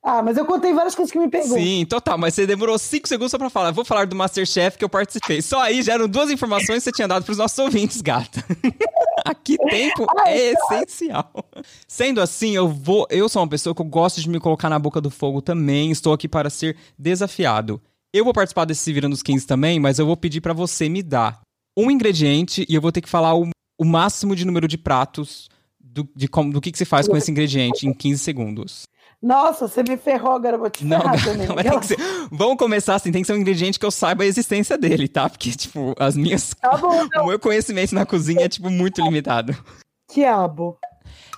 Ah, 0.00 0.22
mas 0.22 0.36
eu 0.36 0.46
contei 0.46 0.72
várias 0.72 0.94
coisas 0.94 1.10
que 1.10 1.18
me 1.18 1.28
pegou. 1.28 1.58
Sim, 1.58 1.84
total, 1.84 2.16
mas 2.16 2.32
você 2.32 2.46
demorou 2.46 2.78
cinco 2.78 3.08
segundos 3.08 3.32
só 3.32 3.36
pra 3.36 3.50
falar. 3.50 3.72
Vou 3.72 3.84
falar 3.84 4.06
do 4.06 4.14
Masterchef 4.14 4.78
que 4.78 4.84
eu 4.84 4.88
participei. 4.88 5.42
Só 5.42 5.60
aí 5.60 5.82
já 5.82 5.94
eram 5.94 6.08
duas 6.08 6.30
informações 6.30 6.78
que 6.78 6.84
você 6.84 6.92
tinha 6.92 7.08
dado 7.08 7.24
pros 7.24 7.36
nossos 7.36 7.58
ouvintes, 7.58 8.00
gata. 8.00 8.44
Aqui 9.30 9.56
tempo 9.56 10.06
Ai, 10.26 10.50
é 10.50 10.54
cara. 10.54 10.82
essencial. 10.82 11.32
Sendo 11.86 12.20
assim, 12.20 12.56
eu 12.56 12.68
vou. 12.68 13.06
Eu 13.10 13.28
sou 13.28 13.42
uma 13.42 13.48
pessoa 13.48 13.74
que 13.74 13.80
eu 13.80 13.86
gosto 13.86 14.20
de 14.20 14.28
me 14.28 14.40
colocar 14.40 14.68
na 14.68 14.78
boca 14.78 15.00
do 15.00 15.10
fogo 15.10 15.40
também. 15.40 15.90
Estou 15.90 16.12
aqui 16.12 16.28
para 16.28 16.50
ser 16.50 16.76
desafiado. 16.98 17.80
Eu 18.12 18.24
vou 18.24 18.32
participar 18.32 18.64
desse 18.64 18.82
Se 18.82 18.92
Vira 18.92 19.08
nos 19.08 19.22
15 19.22 19.46
também, 19.46 19.78
mas 19.78 19.98
eu 19.98 20.06
vou 20.06 20.16
pedir 20.16 20.40
para 20.40 20.52
você 20.52 20.88
me 20.88 21.02
dar 21.02 21.40
um 21.76 21.90
ingrediente 21.90 22.66
e 22.68 22.74
eu 22.74 22.80
vou 22.80 22.90
ter 22.90 23.00
que 23.00 23.08
falar 23.08 23.34
o, 23.36 23.48
o 23.78 23.84
máximo 23.84 24.34
de 24.34 24.44
número 24.44 24.66
de 24.66 24.76
pratos 24.76 25.48
do, 25.78 26.08
de 26.14 26.26
como, 26.26 26.52
do 26.52 26.60
que, 26.60 26.72
que 26.72 26.78
você 26.78 26.84
faz 26.84 27.06
com 27.06 27.16
esse 27.16 27.30
ingrediente 27.30 27.86
em 27.86 27.92
15 27.92 28.18
segundos. 28.18 28.82
Nossa, 29.22 29.68
você 29.68 29.82
me 29.82 29.98
ferrou 29.98 30.32
agora, 30.32 30.56
vou 30.56 30.70
te 30.70 30.86
ferrar 30.86 31.14
não, 31.14 31.22
também. 31.22 31.46
Não, 31.46 31.82
ser, 31.82 31.98
vamos 32.30 32.56
começar 32.56 32.94
assim, 32.94 33.12
tem 33.12 33.20
que 33.20 33.26
ser 33.26 33.34
um 33.34 33.38
ingrediente 33.38 33.78
que 33.78 33.84
eu 33.84 33.90
saiba 33.90 34.22
a 34.22 34.26
existência 34.26 34.78
dele, 34.78 35.08
tá? 35.08 35.28
Porque, 35.28 35.52
tipo, 35.52 35.94
as 35.98 36.16
minhas... 36.16 36.54
Tá 36.54 36.76
bom, 36.78 37.06
o 37.22 37.26
meu 37.26 37.38
conhecimento 37.38 37.94
na 37.94 38.06
cozinha 38.06 38.46
é, 38.46 38.48
tipo, 38.48 38.70
muito 38.70 39.02
limitado. 39.02 39.54
Quiabo. 40.10 40.78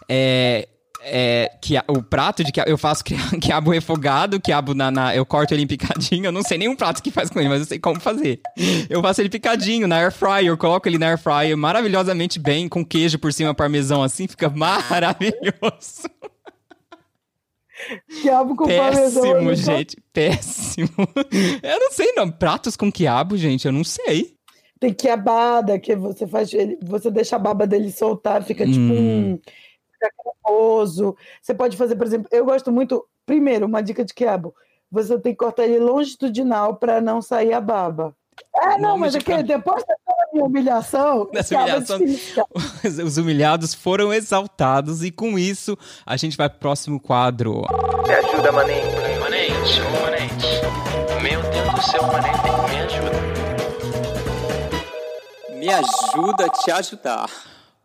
É... 0.08 0.68
É, 1.04 1.50
que, 1.60 1.76
o 1.88 2.00
prato 2.00 2.44
de 2.44 2.52
quiabo, 2.52 2.70
eu 2.70 2.78
faço 2.78 3.02
quiabo 3.42 3.72
refogado, 3.72 4.40
quiabo 4.40 4.72
na, 4.72 4.88
na, 4.88 5.16
eu 5.16 5.26
corto 5.26 5.52
ele 5.52 5.64
em 5.64 5.66
picadinho, 5.66 6.26
eu 6.26 6.32
não 6.32 6.44
sei 6.44 6.56
nenhum 6.56 6.76
prato 6.76 7.02
que 7.02 7.10
faz 7.10 7.28
com 7.28 7.40
ele, 7.40 7.48
mas 7.48 7.58
eu 7.58 7.66
sei 7.66 7.80
como 7.80 7.98
fazer. 7.98 8.40
Eu 8.88 9.02
faço 9.02 9.20
ele 9.20 9.28
picadinho 9.28 9.88
na 9.88 9.96
air 9.96 10.12
fryer, 10.12 10.46
eu 10.46 10.56
coloco 10.56 10.88
ele 10.88 10.98
na 10.98 11.08
air 11.08 11.18
fryer 11.18 11.56
maravilhosamente 11.56 12.38
bem, 12.38 12.68
com 12.68 12.84
queijo 12.84 13.18
por 13.18 13.32
cima, 13.32 13.52
parmesão 13.52 14.00
assim, 14.00 14.28
fica 14.28 14.48
maravilhoso. 14.54 16.08
Quiabo 18.20 18.56
com 18.56 18.66
péssimo, 18.66 19.22
parmesão. 19.22 19.76
gente. 19.76 19.96
Péssimo. 20.12 20.88
Eu 21.62 21.80
não 21.80 21.90
sei, 21.90 22.12
não. 22.12 22.30
Pratos 22.30 22.76
com 22.76 22.90
quiabo, 22.90 23.36
gente, 23.36 23.66
eu 23.66 23.72
não 23.72 23.84
sei. 23.84 24.36
Tem 24.78 24.92
quiabada, 24.92 25.78
que 25.78 25.94
você 25.94 26.26
faz. 26.26 26.50
Você 26.82 27.10
deixa 27.10 27.36
a 27.36 27.38
baba 27.38 27.66
dele 27.66 27.90
soltar, 27.92 28.42
fica 28.42 28.64
tipo 28.64 28.78
hum. 28.78 28.88
tipo 28.88 29.00
um. 29.00 29.40
Fica 29.92 30.10
cremoso. 30.44 31.16
Você 31.40 31.54
pode 31.54 31.76
fazer, 31.76 31.96
por 31.96 32.06
exemplo, 32.06 32.28
eu 32.30 32.44
gosto 32.44 32.72
muito. 32.72 33.06
Primeiro, 33.24 33.66
uma 33.66 33.82
dica 33.82 34.04
de 34.04 34.12
quiabo. 34.12 34.54
Você 34.90 35.18
tem 35.18 35.32
que 35.32 35.38
cortar 35.38 35.64
ele 35.64 35.78
longitudinal 35.78 36.76
para 36.76 37.00
não 37.00 37.22
sair 37.22 37.52
a 37.52 37.60
baba. 37.60 38.14
É, 38.54 38.78
não, 38.78 38.98
mas 38.98 39.14
aqui, 39.14 39.32
é 39.32 39.42
depois 39.42 39.82
dessa 39.84 40.26
minha 40.32 40.44
humilhação, 40.44 41.28
Nessa 41.34 41.56
humilhação 41.56 41.98
os 43.04 43.16
humilhados 43.16 43.74
foram 43.74 44.12
exaltados 44.12 45.02
e 45.02 45.10
com 45.10 45.38
isso 45.38 45.76
a 46.04 46.16
gente 46.16 46.36
vai 46.36 46.48
pro 46.48 46.58
próximo 46.58 47.00
quadro. 47.00 47.62
Me 48.06 48.14
ajuda, 48.14 48.52
Manente. 48.52 48.86
Manente, 49.20 49.80
Manente. 50.02 50.46
Meu 51.22 51.40
Deus 51.50 51.74
do 51.74 51.82
céu, 51.82 52.02
Manente, 52.06 52.38
me 52.70 52.80
ajuda. 52.80 53.22
Me 55.56 55.68
ajuda 55.68 56.46
a 56.46 56.48
te 56.48 56.70
ajudar. 56.70 57.30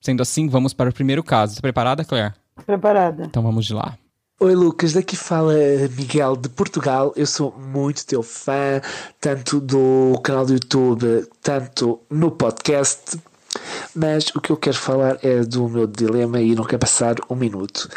Sendo 0.00 0.22
assim, 0.22 0.48
vamos 0.48 0.72
para 0.74 0.90
o 0.90 0.92
primeiro 0.92 1.24
caso. 1.24 1.56
Tá 1.56 1.62
preparada, 1.62 2.04
Claire? 2.04 2.34
Preparada. 2.66 3.24
Então 3.24 3.42
vamos 3.42 3.64
de 3.64 3.72
lá. 3.72 3.96
Oi 4.40 4.54
Lucas, 4.56 4.92
daqui 4.92 5.16
fala 5.16 5.54
Miguel 5.96 6.36
de 6.36 6.48
Portugal. 6.48 7.12
Eu 7.14 7.26
sou 7.26 7.56
muito 7.56 8.04
teu 8.04 8.24
fã, 8.24 8.80
tanto 9.20 9.60
do 9.60 10.18
canal 10.22 10.44
do 10.44 10.54
YouTube, 10.54 11.24
tanto 11.40 12.00
no 12.10 12.32
podcast. 12.32 13.20
Mas 13.94 14.30
o 14.34 14.40
que 14.40 14.50
eu 14.50 14.56
quero 14.56 14.76
falar 14.76 15.16
é 15.22 15.44
do 15.44 15.68
meu 15.68 15.86
dilema 15.86 16.40
e 16.40 16.56
não 16.56 16.64
quero 16.64 16.80
passar 16.80 17.14
um 17.30 17.36
minuto. 17.36 17.88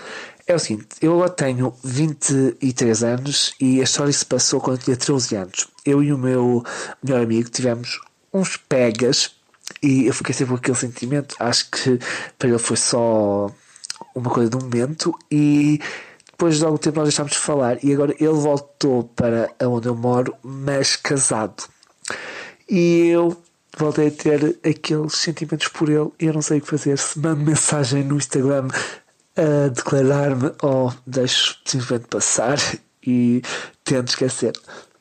É 0.47 0.53
o 0.53 0.59
seguinte, 0.59 0.87
eu 1.01 1.13
agora 1.13 1.31
tenho 1.31 1.73
23 1.83 3.03
anos 3.03 3.55
e 3.59 3.81
a 3.81 3.83
história 3.83 4.13
se 4.13 4.23
passou 4.23 4.61
quando 4.61 4.77
eu 4.77 4.83
tinha 4.83 4.95
13 4.95 5.35
anos. 5.37 5.67
Eu 5.83 6.03
e 6.03 6.13
o 6.13 6.19
meu 6.19 6.63
melhor 7.01 7.23
amigo 7.23 7.49
tivemos 7.49 7.99
uns 8.31 8.55
pegas 8.55 9.31
e 9.81 10.05
eu 10.05 10.13
fiquei 10.13 10.35
sempre 10.35 10.53
com 10.53 10.59
aquele 10.59 10.77
sentimento. 10.77 11.35
Acho 11.39 11.71
que 11.71 11.99
para 12.37 12.49
ele 12.49 12.59
foi 12.59 12.77
só 12.77 13.49
uma 14.13 14.29
coisa 14.29 14.47
de 14.47 14.55
um 14.55 14.59
momento 14.59 15.17
e 15.31 15.81
depois 16.29 16.59
de 16.59 16.65
algum 16.65 16.77
tempo 16.77 16.97
nós 16.97 17.07
deixámos 17.07 17.31
de 17.31 17.39
falar 17.39 17.83
e 17.83 17.91
agora 17.91 18.13
ele 18.19 18.29
voltou 18.29 19.05
para 19.15 19.51
onde 19.63 19.87
eu 19.87 19.95
moro, 19.95 20.35
mas 20.43 20.95
casado. 20.95 21.63
E 22.69 23.07
eu 23.07 23.35
voltei 23.75 24.09
a 24.09 24.11
ter 24.11 24.59
aqueles 24.63 25.13
sentimentos 25.13 25.69
por 25.69 25.89
ele 25.89 26.11
e 26.19 26.25
eu 26.25 26.33
não 26.33 26.43
sei 26.43 26.59
o 26.59 26.61
que 26.61 26.69
fazer. 26.69 26.99
Se 26.99 27.17
mando 27.17 27.43
mensagem 27.43 28.03
no 28.03 28.17
Instagram 28.17 28.67
a 29.35 29.69
declarar-me 29.69 30.51
ou 30.61 30.93
deixo 31.05 31.57
simplesmente 31.65 32.07
passar 32.07 32.57
e 33.05 33.41
tento 33.83 34.09
esquecer. 34.09 34.53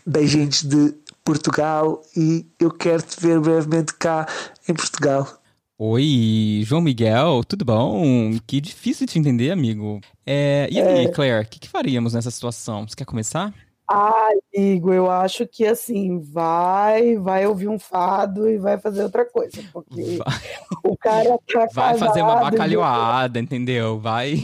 Beijinhos 0.06 0.62
de 0.62 0.94
Portugal 1.24 2.02
e 2.16 2.46
eu 2.60 2.70
quero 2.70 3.02
te 3.02 3.18
ver 3.20 3.40
brevemente 3.40 3.94
cá 3.94 4.26
em 4.68 4.74
Portugal. 4.74 5.40
Oi, 5.78 6.62
João 6.64 6.80
Miguel, 6.80 7.42
tudo 7.48 7.64
bom? 7.64 8.30
Que 8.46 8.60
difícil 8.60 9.06
de 9.06 9.12
te 9.12 9.18
entender, 9.18 9.50
amigo. 9.50 10.00
É, 10.24 10.68
e 10.70 10.80
aí, 10.80 11.10
Claire, 11.10 11.44
o 11.44 11.48
que, 11.48 11.58
que 11.58 11.68
faríamos 11.68 12.14
nessa 12.14 12.30
situação? 12.30 12.86
Você 12.86 12.94
quer 12.94 13.04
começar? 13.04 13.52
Ah, 13.86 14.30
Igor, 14.52 14.94
eu 14.94 15.10
acho 15.10 15.46
que 15.46 15.66
assim, 15.66 16.18
vai, 16.18 17.16
vai 17.16 17.46
ouvir 17.46 17.68
um 17.68 17.78
fado 17.78 18.48
e 18.48 18.56
vai 18.56 18.78
fazer 18.78 19.02
outra 19.02 19.26
coisa, 19.26 19.62
porque 19.72 20.16
Vai, 20.16 20.36
o 20.82 20.96
cara 20.96 21.38
tá 21.52 21.68
vai 21.72 21.98
fazer 21.98 22.22
uma 22.22 22.34
casado, 22.34 22.50
bacalhoada, 22.52 23.38
entendeu? 23.38 23.98
Vai. 23.98 24.36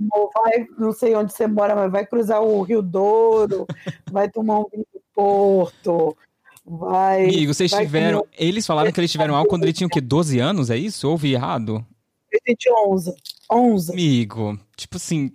amor, 0.00 0.30
vai, 0.34 0.66
não 0.78 0.92
sei 0.92 1.14
onde 1.14 1.32
você 1.32 1.46
mora, 1.46 1.74
mas 1.74 1.90
vai 1.90 2.04
cruzar 2.04 2.42
o 2.42 2.60
Rio 2.62 2.82
Douro, 2.82 3.66
vai 4.10 4.28
tomar 4.28 4.60
um 4.60 4.66
vinho 4.70 4.86
do 4.92 5.00
Porto, 5.14 6.16
vai. 6.64 7.24
Amigo, 7.24 7.54
vocês 7.54 7.70
vai 7.70 7.86
tiveram. 7.86 8.26
Eles 8.36 8.66
falaram 8.66 8.92
que 8.92 9.00
eles 9.00 9.10
tiveram 9.10 9.34
algo 9.34 9.48
quando 9.48 9.62
ele 9.62 9.72
tinha 9.72 9.86
o 9.86 9.90
quê? 9.90 10.00
12 10.00 10.38
anos? 10.38 10.68
É 10.68 10.76
isso? 10.76 11.06
Eu 11.06 11.12
ouvi 11.12 11.32
errado? 11.32 11.84
presente 12.28 12.64
de 12.64 12.72
11. 12.72 13.14
11. 13.50 13.92
Amigo, 13.92 14.58
tipo 14.76 14.96
assim, 14.96 15.32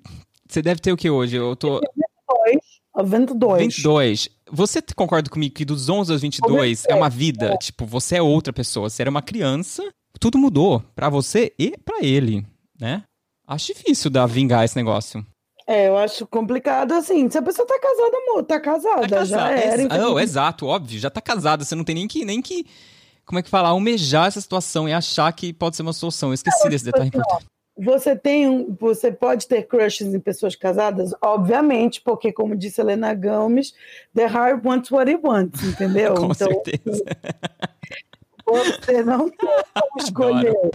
você 0.48 0.62
deve 0.62 0.80
ter 0.80 0.92
o 0.92 0.98
que 0.98 1.10
hoje? 1.10 1.36
Eu 1.36 1.56
tô. 1.56 1.82
22. 3.02 3.60
22. 3.76 4.30
Você 4.52 4.82
concorda 4.96 5.30
comigo 5.30 5.56
que 5.56 5.66
dos 5.66 5.90
11 5.90 6.12
aos 6.12 6.22
22 6.22 6.84
é 6.88 6.94
uma 6.94 7.10
vida? 7.10 7.58
Tipo, 7.58 7.86
você 7.86 8.18
é 8.18 8.22
outra 8.22 8.54
pessoa. 8.54 8.90
Você 8.90 9.02
era 9.02 9.10
uma 9.10 9.22
criança, 9.22 9.84
tudo 10.20 10.38
mudou 10.38 10.84
pra 10.96 11.10
você 11.10 11.54
e 11.58 11.76
pra 11.84 12.00
ele, 12.04 12.46
né? 12.80 13.04
Acho 13.48 13.74
difícil 13.74 14.12
dar 14.12 14.26
vingar 14.28 14.64
esse 14.64 14.76
negócio. 14.76 15.26
É, 15.66 15.88
eu 15.88 15.98
acho 15.98 16.28
complicado 16.28 16.92
assim. 16.92 17.30
Se 17.30 17.38
a 17.38 17.42
pessoa 17.42 17.66
tá 17.68 17.80
casada, 17.80 18.18
amor, 18.18 18.44
tá 18.44 18.60
casada, 18.60 19.08
Tá 19.08 19.24
já 19.26 19.38
casado. 19.38 19.52
era. 19.54 19.82
Ex- 19.82 20.06
oh, 20.12 20.20
exato, 20.20 20.66
óbvio. 20.68 21.00
Já 21.00 21.10
tá 21.10 21.22
casado. 21.22 21.64
Você 21.64 21.74
não 21.74 21.84
tem 21.86 21.96
nem 21.96 22.08
que, 22.08 22.26
nem 22.26 22.42
que. 22.42 22.66
Como 23.26 23.40
é 23.40 23.42
que 23.42 23.50
fala? 23.50 23.70
Almejar 23.70 24.28
essa 24.28 24.42
situação 24.42 24.88
e 24.90 24.94
achar 24.94 25.32
que 25.32 25.54
pode 25.54 25.78
ser 25.78 25.82
uma 25.82 25.94
solução. 25.94 26.30
Eu 26.30 26.34
esqueci 26.34 26.68
desse 26.70 26.84
detalhe 26.86 27.08
importante. 27.08 27.46
Você 27.76 28.16
tem 28.16 28.48
um, 28.48 28.76
você 28.80 29.12
pode 29.12 29.48
ter 29.48 29.64
crushes 29.64 30.14
em 30.14 30.20
pessoas 30.20 30.56
casadas, 30.56 31.12
obviamente, 31.20 32.02
porque 32.02 32.32
como 32.32 32.56
disse 32.56 32.80
Helena 32.80 33.16
Gomes, 33.16 33.74
the 34.14 34.26
heart 34.26 34.64
wants 34.64 34.92
what 34.92 35.10
it 35.10 35.26
wants, 35.26 35.64
entendeu? 35.64 36.14
Com 36.16 36.26
então 36.26 36.36
certeza. 36.36 37.04
você 38.46 39.04
não 39.04 39.28
tem 39.30 39.50
como 39.74 39.98
escolher. 39.98 40.72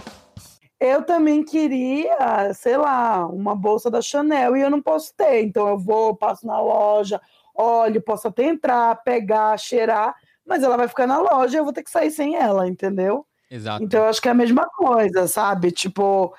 Eu 0.77 1.03
também 1.03 1.43
queria, 1.43 2.53
sei 2.53 2.77
lá, 2.77 3.25
uma 3.27 3.55
bolsa 3.55 3.89
da 3.89 4.01
Chanel 4.01 4.55
e 4.55 4.61
eu 4.61 4.69
não 4.69 4.81
posso 4.81 5.13
ter, 5.15 5.41
então 5.41 5.67
eu 5.67 5.77
vou, 5.77 6.15
passo 6.15 6.45
na 6.45 6.59
loja, 6.61 7.21
olho, 7.53 8.01
posso 8.01 8.27
até 8.27 8.45
entrar, 8.45 9.03
pegar, 9.03 9.57
cheirar, 9.57 10.15
mas 10.45 10.63
ela 10.63 10.77
vai 10.77 10.87
ficar 10.87 11.05
na 11.05 11.19
loja 11.19 11.57
e 11.57 11.59
eu 11.59 11.63
vou 11.65 11.73
ter 11.73 11.83
que 11.83 11.91
sair 11.91 12.11
sem 12.11 12.35
ela, 12.35 12.67
entendeu? 12.67 13.25
Exato. 13.49 13.83
Então, 13.83 14.01
eu 14.01 14.09
acho 14.09 14.21
que 14.21 14.27
é 14.27 14.31
a 14.31 14.35
mesma 14.35 14.67
coisa, 14.67 15.27
sabe? 15.27 15.71
Tipo, 15.71 16.35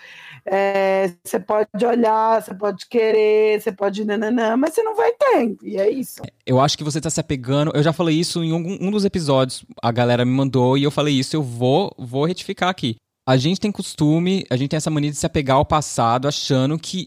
é, 0.47 1.13
você 1.25 1.41
pode 1.41 1.85
olhar, 1.85 2.41
você 2.41 2.55
pode 2.55 2.87
querer, 2.89 3.61
você 3.61 3.73
pode 3.73 4.05
nananã, 4.05 4.57
mas 4.57 4.75
você 4.75 4.83
não 4.83 4.95
vai 4.95 5.13
ter, 5.13 5.57
e 5.63 5.77
é 5.77 5.91
isso. 5.91 6.23
Eu 6.47 6.61
acho 6.61 6.79
que 6.79 6.85
você 6.85 7.01
tá 7.01 7.11
se 7.11 7.21
apegando. 7.21 7.73
Eu 7.75 7.83
já 7.83 7.93
falei 7.93 8.17
isso 8.17 8.45
em 8.45 8.53
um, 8.53 8.79
um 8.81 8.91
dos 8.91 9.05
episódios. 9.05 9.65
A 9.83 9.91
galera 9.91 10.25
me 10.25 10.31
mandou 10.31 10.79
e 10.79 10.85
eu 10.85 10.91
falei 10.91 11.15
isso. 11.15 11.35
Eu 11.35 11.43
vou, 11.43 11.93
vou 11.99 12.25
retificar 12.25 12.69
aqui. 12.69 12.97
A 13.27 13.37
gente 13.37 13.61
tem 13.61 13.71
costume, 13.71 14.45
a 14.51 14.57
gente 14.57 14.71
tem 14.71 14.77
essa 14.77 14.91
mania 14.91 15.11
de 15.11 15.17
se 15.17 15.27
apegar 15.27 15.57
ao 15.57 15.65
passado, 15.65 16.27
achando 16.27 16.79
que 16.79 17.07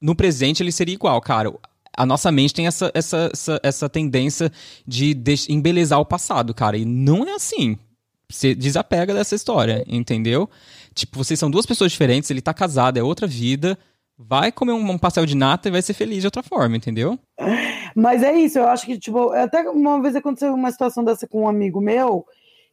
no 0.00 0.14
presente 0.14 0.62
ele 0.62 0.72
seria 0.72 0.94
igual, 0.94 1.20
cara. 1.20 1.52
A 1.96 2.04
nossa 2.04 2.30
mente 2.30 2.52
tem 2.52 2.66
essa, 2.66 2.90
essa, 2.94 3.30
essa, 3.32 3.60
essa 3.62 3.88
tendência 3.88 4.52
de 4.86 5.16
embelezar 5.48 5.98
o 5.98 6.04
passado, 6.04 6.52
cara. 6.52 6.76
E 6.76 6.84
não 6.84 7.26
é 7.26 7.32
assim. 7.32 7.78
Você 8.30 8.54
desapega 8.54 9.14
dessa 9.14 9.34
história, 9.34 9.84
entendeu? 9.86 10.50
Tipo, 10.94 11.22
vocês 11.22 11.38
são 11.38 11.50
duas 11.50 11.66
pessoas 11.66 11.92
diferentes, 11.92 12.30
ele 12.30 12.40
tá 12.40 12.52
casado, 12.52 12.98
é 12.98 13.02
outra 13.02 13.26
vida. 13.26 13.78
Vai 14.18 14.50
comer 14.50 14.72
um, 14.72 14.90
um 14.90 14.98
pastel 14.98 15.26
de 15.26 15.36
nata 15.36 15.68
e 15.68 15.70
vai 15.70 15.82
ser 15.82 15.92
feliz 15.92 16.20
de 16.20 16.26
outra 16.26 16.42
forma, 16.42 16.76
entendeu? 16.76 17.18
Mas 17.94 18.22
é 18.22 18.32
isso, 18.34 18.58
eu 18.58 18.66
acho 18.66 18.86
que, 18.86 18.98
tipo, 18.98 19.30
até 19.30 19.68
uma 19.68 20.00
vez 20.00 20.16
aconteceu 20.16 20.54
uma 20.54 20.70
situação 20.70 21.04
dessa 21.04 21.26
com 21.26 21.42
um 21.42 21.48
amigo 21.48 21.80
meu, 21.80 22.26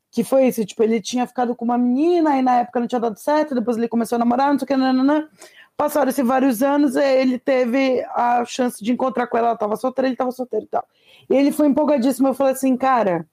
que 0.09 0.23
foi 0.23 0.47
isso, 0.47 0.65
tipo, 0.65 0.81
ele 0.83 1.01
tinha 1.01 1.27
ficado 1.27 1.53
com 1.55 1.65
uma 1.65 1.77
menina 1.77 2.37
e 2.37 2.41
na 2.41 2.59
época 2.59 2.79
não 2.79 2.87
tinha 2.87 2.99
dado 2.99 3.19
certo, 3.19 3.53
depois 3.53 3.77
ele 3.77 3.87
começou 3.87 4.15
a 4.15 4.19
namorar, 4.19 4.51
não 4.51 4.59
sei 4.59 4.63
o 4.63 4.67
que, 4.67 4.77
nananã. 4.77 5.27
Passaram-se 5.75 6.21
vários 6.23 6.61
anos, 6.61 6.95
ele 6.95 7.37
teve 7.39 8.05
a 8.15 8.45
chance 8.45 8.81
de 8.83 8.91
encontrar 8.91 9.27
com 9.27 9.37
ela, 9.37 9.49
ela 9.49 9.57
tava 9.57 9.75
solteira, 9.75 10.07
ele 10.07 10.15
tava 10.15 10.31
solteiro 10.31 10.65
e 10.65 10.69
tal. 10.69 10.85
E 11.29 11.35
ele 11.35 11.51
foi 11.51 11.67
empolgadíssimo, 11.67 12.27
eu 12.27 12.33
falei 12.33 12.53
assim, 12.53 12.77
cara, 12.77 13.27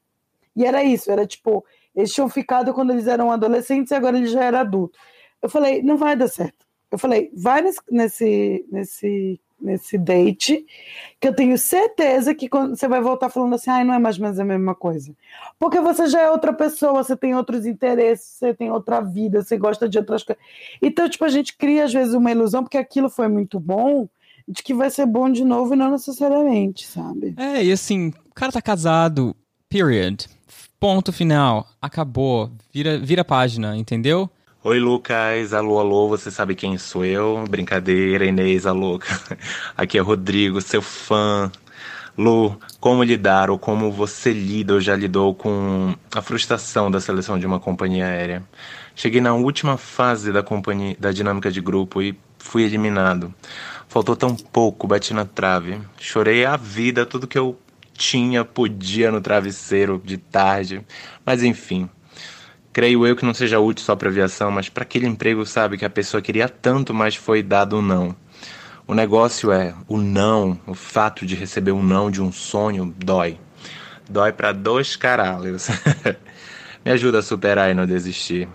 e 0.56 0.64
era 0.64 0.82
isso, 0.82 1.10
era 1.10 1.26
tipo, 1.26 1.64
eles 1.94 2.12
tinham 2.12 2.28
ficado 2.28 2.72
quando 2.72 2.92
eles 2.92 3.06
eram 3.06 3.30
adolescentes 3.30 3.90
e 3.90 3.94
agora 3.94 4.16
ele 4.16 4.26
já 4.26 4.44
era 4.44 4.60
adulto. 4.60 4.98
Eu 5.42 5.48
falei, 5.48 5.82
não 5.82 5.96
vai 5.96 6.16
dar 6.16 6.28
certo. 6.28 6.66
Eu 6.90 6.98
falei, 6.98 7.30
vai 7.32 7.62
nesse, 7.62 7.80
nesse, 8.70 9.40
nesse, 9.60 9.96
date, 9.96 10.66
que 11.20 11.28
eu 11.28 11.34
tenho 11.34 11.56
certeza 11.56 12.34
que 12.34 12.48
quando 12.48 12.76
você 12.76 12.88
vai 12.88 13.00
voltar 13.00 13.30
falando 13.30 13.54
assim, 13.54 13.70
ai, 13.70 13.84
não 13.84 13.94
é 13.94 13.98
mais 13.98 14.16
ou 14.16 14.22
menos 14.22 14.38
a 14.40 14.44
mesma 14.44 14.74
coisa. 14.74 15.14
Porque 15.58 15.80
você 15.80 16.08
já 16.08 16.22
é 16.22 16.30
outra 16.30 16.52
pessoa, 16.52 17.04
você 17.04 17.16
tem 17.16 17.34
outros 17.34 17.64
interesses, 17.64 18.38
você 18.38 18.52
tem 18.52 18.72
outra 18.72 19.00
vida, 19.00 19.42
você 19.42 19.56
gosta 19.56 19.88
de 19.88 19.98
outras 19.98 20.24
coisas. 20.24 20.42
Então, 20.82 21.08
tipo, 21.08 21.24
a 21.24 21.28
gente 21.28 21.56
cria 21.56 21.84
às 21.84 21.92
vezes 21.92 22.12
uma 22.12 22.30
ilusão, 22.30 22.64
porque 22.64 22.78
aquilo 22.78 23.08
foi 23.08 23.28
muito 23.28 23.60
bom, 23.60 24.08
de 24.48 24.62
que 24.62 24.74
vai 24.74 24.90
ser 24.90 25.06
bom 25.06 25.30
de 25.30 25.44
novo 25.44 25.74
e 25.74 25.76
não 25.76 25.92
necessariamente, 25.92 26.86
sabe? 26.86 27.34
É, 27.36 27.64
e 27.64 27.70
assim, 27.70 28.08
o 28.28 28.34
cara 28.34 28.50
tá 28.50 28.60
casado, 28.60 29.36
period. 29.68 30.26
Ponto 30.80 31.12
final. 31.12 31.68
Acabou. 31.80 32.50
Vira, 32.72 32.98
vira 32.98 33.22
página, 33.22 33.76
entendeu? 33.76 34.30
Oi, 34.64 34.80
Lucas. 34.80 35.52
Alô, 35.52 35.78
alô, 35.78 36.08
você 36.08 36.30
sabe 36.30 36.54
quem 36.54 36.78
sou 36.78 37.04
eu? 37.04 37.44
Brincadeira, 37.50 38.24
Inês, 38.24 38.64
a 38.64 38.72
louca. 38.72 39.20
Aqui 39.76 39.98
é 39.98 40.00
Rodrigo, 40.00 40.58
seu 40.62 40.80
fã. 40.80 41.52
Lu, 42.16 42.58
como 42.80 43.04
lidar 43.04 43.50
ou 43.50 43.58
como 43.58 43.92
você 43.92 44.32
lida 44.32 44.72
ou 44.72 44.80
já 44.80 44.96
lidou 44.96 45.34
com 45.34 45.94
a 46.14 46.22
frustração 46.22 46.90
da 46.90 46.98
seleção 46.98 47.38
de 47.38 47.44
uma 47.44 47.60
companhia 47.60 48.06
aérea? 48.06 48.42
Cheguei 48.94 49.20
na 49.20 49.34
última 49.34 49.76
fase 49.76 50.32
da, 50.32 50.42
companhia, 50.42 50.96
da 50.98 51.12
dinâmica 51.12 51.50
de 51.50 51.60
grupo 51.60 52.00
e 52.00 52.18
fui 52.38 52.62
eliminado. 52.62 53.34
Faltou 53.86 54.16
tão 54.16 54.34
pouco, 54.34 54.86
bati 54.86 55.12
na 55.12 55.26
trave. 55.26 55.78
Chorei 55.98 56.46
a 56.46 56.56
vida, 56.56 57.04
tudo 57.04 57.26
que 57.26 57.38
eu 57.38 57.58
tinha, 58.00 58.44
podia 58.44 59.12
no 59.12 59.20
travesseiro 59.20 60.00
de 60.02 60.16
tarde. 60.16 60.84
Mas 61.24 61.42
enfim, 61.42 61.88
creio 62.72 63.06
eu 63.06 63.14
que 63.14 63.26
não 63.26 63.34
seja 63.34 63.60
útil 63.60 63.84
só 63.84 63.94
para 63.94 64.08
aviação, 64.08 64.50
mas 64.50 64.70
para 64.70 64.84
aquele 64.84 65.06
emprego, 65.06 65.44
sabe, 65.44 65.76
que 65.76 65.84
a 65.84 65.90
pessoa 65.90 66.22
queria 66.22 66.48
tanto, 66.48 66.94
mas 66.94 67.14
foi 67.14 67.42
dado 67.42 67.76
um 67.76 67.82
não. 67.82 68.16
O 68.86 68.94
negócio 68.94 69.52
é 69.52 69.74
o 69.86 69.98
não, 69.98 70.58
o 70.66 70.74
fato 70.74 71.26
de 71.26 71.34
receber 71.34 71.72
um 71.72 71.82
não 71.82 72.10
de 72.10 72.22
um 72.22 72.32
sonho 72.32 72.92
dói. 72.98 73.38
Dói 74.08 74.32
para 74.32 74.52
dois 74.52 74.96
caralhos. 74.96 75.68
Me 76.82 76.90
ajuda 76.90 77.18
a 77.18 77.22
superar 77.22 77.70
e 77.70 77.74
não 77.74 77.86
desistir. 77.86 78.48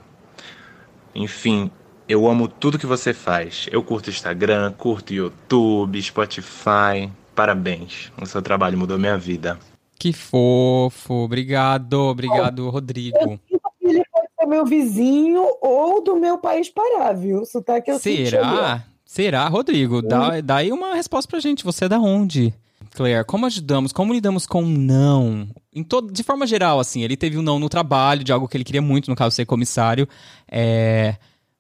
Enfim, 1.13 1.71
Eu 2.07 2.27
amo 2.27 2.47
tudo 2.47 2.77
que 2.77 2.85
você 2.85 3.13
faz. 3.13 3.67
Eu 3.71 3.81
curto 3.81 4.11
Instagram, 4.11 4.71
curto 4.73 5.11
YouTube, 5.11 5.99
Spotify. 6.01 7.09
Parabéns. 7.35 8.11
O 8.21 8.25
seu 8.25 8.41
trabalho 8.41 8.77
mudou 8.77 8.97
minha 8.97 9.17
vida. 9.17 9.59
Que 9.99 10.13
fofo. 10.13 11.13
Obrigado, 11.13 11.93
obrigado, 11.93 12.69
Rodrigo. 12.69 13.17
Eu 13.17 13.39
sinto 13.49 13.61
que 13.79 13.87
ele 13.87 14.03
pode 14.11 14.27
ser 14.39 14.45
meu 14.45 14.65
vizinho 14.65 15.45
ou 15.61 16.03
do 16.03 16.15
meu 16.15 16.37
país 16.37 16.69
parar, 16.69 17.13
viu? 17.13 17.41
O 17.41 17.45
sotaque 17.45 17.91
eu 17.91 17.95
ali, 17.95 18.29
Será? 18.29 18.83
Será, 19.05 19.47
Rodrigo? 19.47 20.01
Dá, 20.01 20.41
dá 20.41 20.57
aí 20.57 20.71
uma 20.71 20.95
resposta 20.95 21.29
pra 21.29 21.39
gente. 21.39 21.63
Você 21.63 21.85
é 21.85 21.89
da 21.89 21.99
onde? 21.99 22.53
Claire, 22.95 23.25
como 23.25 23.45
ajudamos? 23.45 23.91
Como 23.91 24.13
lidamos 24.13 24.45
com 24.45 24.63
um 24.63 24.69
não? 24.69 25.47
Em 25.73 25.83
todo, 25.83 26.11
de 26.11 26.23
forma 26.23 26.47
geral, 26.47 26.79
assim, 26.79 27.03
ele 27.03 27.17
teve 27.17 27.37
um 27.37 27.41
não 27.41 27.59
no 27.59 27.67
trabalho, 27.67 28.23
de 28.23 28.31
algo 28.31 28.47
que 28.47 28.55
ele 28.55 28.63
queria 28.63 28.81
muito, 28.81 29.09
no 29.09 29.15
caso, 29.15 29.35
ser 29.35 29.45
comissário. 29.45 30.07
É, 30.49 31.15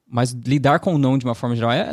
mas 0.07 0.31
lidar 0.31 0.79
com 0.79 0.95
o 0.95 0.97
não 0.97 1.17
de 1.17 1.25
uma 1.25 1.35
forma 1.35 1.55
geral 1.55 1.71
é, 1.71 1.91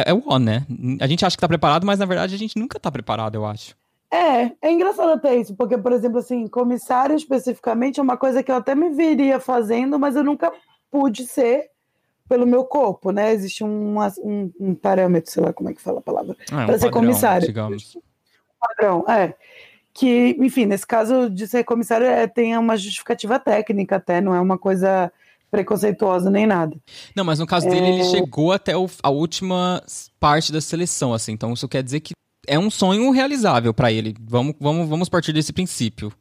é, 0.00 0.10
é, 0.10 0.14
o 0.14 0.22
on, 0.26 0.38
né? 0.38 0.66
A 1.00 1.06
gente 1.06 1.24
acha 1.24 1.36
que 1.36 1.40
tá 1.40 1.48
preparado, 1.48 1.86
mas 1.86 1.98
na 1.98 2.06
verdade 2.06 2.34
a 2.34 2.38
gente 2.38 2.58
nunca 2.58 2.78
tá 2.78 2.90
preparado, 2.90 3.34
eu 3.34 3.46
acho. 3.46 3.76
É, 4.10 4.52
é 4.62 4.70
engraçado 4.70 5.10
até 5.10 5.36
isso, 5.36 5.54
porque, 5.54 5.76
por 5.76 5.92
exemplo, 5.92 6.18
assim, 6.18 6.46
comissário 6.46 7.14
especificamente 7.14 8.00
é 8.00 8.02
uma 8.02 8.16
coisa 8.16 8.42
que 8.42 8.50
eu 8.50 8.56
até 8.56 8.74
me 8.74 8.90
veria 8.90 9.38
fazendo, 9.38 9.98
mas 9.98 10.16
eu 10.16 10.24
nunca 10.24 10.50
pude 10.90 11.26
ser 11.26 11.70
pelo 12.28 12.46
meu 12.46 12.64
corpo, 12.64 13.10
né? 13.10 13.32
Existe 13.32 13.64
um, 13.64 13.98
um, 13.98 14.52
um 14.60 14.74
parâmetro, 14.74 15.30
sei 15.30 15.42
lá 15.42 15.52
como 15.52 15.70
é 15.70 15.74
que 15.74 15.80
fala 15.80 15.98
a 15.98 16.02
palavra, 16.02 16.36
É, 16.50 16.54
um 16.54 16.66
para 16.66 16.78
ser 16.78 16.86
padrão, 16.86 16.90
comissário. 16.90 17.46
Digamos. 17.46 17.98
Padrão, 18.58 19.04
é. 19.08 19.34
Que, 19.92 20.36
enfim, 20.38 20.66
nesse 20.66 20.86
caso 20.86 21.28
de 21.28 21.46
ser 21.46 21.64
comissário, 21.64 22.06
é, 22.06 22.26
tem 22.26 22.56
uma 22.56 22.76
justificativa 22.76 23.38
técnica 23.38 23.96
até, 23.96 24.20
não 24.20 24.34
é 24.34 24.40
uma 24.40 24.58
coisa 24.58 25.12
preconceituosa 25.50 26.30
nem 26.30 26.46
nada. 26.46 26.76
Não, 27.14 27.24
mas 27.24 27.38
no 27.38 27.46
caso 27.46 27.68
dele, 27.68 27.86
ele 27.88 28.04
chegou 28.04 28.52
até 28.52 28.76
o- 28.76 28.88
a 29.02 29.10
última 29.10 29.82
parte 30.20 30.52
da 30.52 30.60
seleção, 30.60 31.12
assim. 31.14 31.32
Então 31.32 31.52
isso 31.52 31.68
quer 31.68 31.82
dizer 31.82 32.00
que 32.00 32.12
é 32.46 32.58
um 32.58 32.70
sonho 32.70 33.10
realizável 33.10 33.72
pra 33.74 33.90
ele. 33.92 34.14
Vamos, 34.20 34.54
vamos, 34.60 34.88
vamos 34.88 35.08
partir 35.08 35.32
desse 35.32 35.52
princípio. 35.52 36.12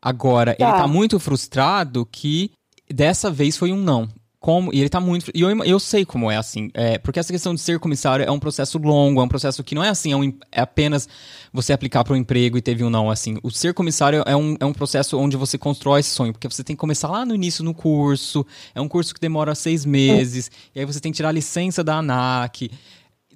Agora, 0.00 0.52
ele 0.58 0.70
Tá. 0.70 0.78
tá 0.80 0.86
muito 0.86 1.18
frustrado 1.18 2.04
que 2.06 2.50
dessa 2.92 3.30
vez 3.30 3.56
foi 3.56 3.72
um 3.72 3.76
não. 3.76 4.08
Como, 4.44 4.74
e 4.74 4.80
ele 4.80 4.90
tá 4.90 5.00
muito. 5.00 5.30
E 5.34 5.40
eu, 5.40 5.64
eu 5.64 5.80
sei 5.80 6.04
como 6.04 6.30
é 6.30 6.36
assim. 6.36 6.70
É, 6.74 6.98
porque 6.98 7.18
essa 7.18 7.32
questão 7.32 7.54
de 7.54 7.62
ser 7.62 7.78
comissário 7.78 8.26
é 8.26 8.30
um 8.30 8.38
processo 8.38 8.76
longo, 8.76 9.18
é 9.18 9.24
um 9.24 9.28
processo 9.28 9.64
que 9.64 9.74
não 9.74 9.82
é 9.82 9.88
assim, 9.88 10.12
é, 10.12 10.16
um 10.18 10.34
é 10.52 10.60
apenas 10.60 11.08
você 11.50 11.72
aplicar 11.72 12.04
para 12.04 12.12
um 12.12 12.16
emprego 12.18 12.58
e 12.58 12.60
teve 12.60 12.84
um 12.84 12.90
não. 12.90 13.10
Assim, 13.10 13.38
o 13.42 13.50
ser 13.50 13.72
comissário 13.72 14.22
é 14.26 14.36
um, 14.36 14.54
é 14.60 14.66
um 14.66 14.74
processo 14.74 15.18
onde 15.18 15.34
você 15.34 15.56
constrói 15.56 16.00
esse 16.00 16.10
sonho, 16.10 16.30
porque 16.30 16.46
você 16.46 16.62
tem 16.62 16.76
que 16.76 16.80
começar 16.80 17.08
lá 17.08 17.24
no 17.24 17.34
início 17.34 17.64
no 17.64 17.72
curso. 17.72 18.44
É 18.74 18.82
um 18.82 18.86
curso 18.86 19.14
que 19.14 19.20
demora 19.20 19.54
seis 19.54 19.86
meses, 19.86 20.50
e 20.74 20.80
aí 20.80 20.84
você 20.84 21.00
tem 21.00 21.10
que 21.10 21.16
tirar 21.16 21.30
a 21.30 21.32
licença 21.32 21.82
da 21.82 21.94
ANAC 21.94 22.70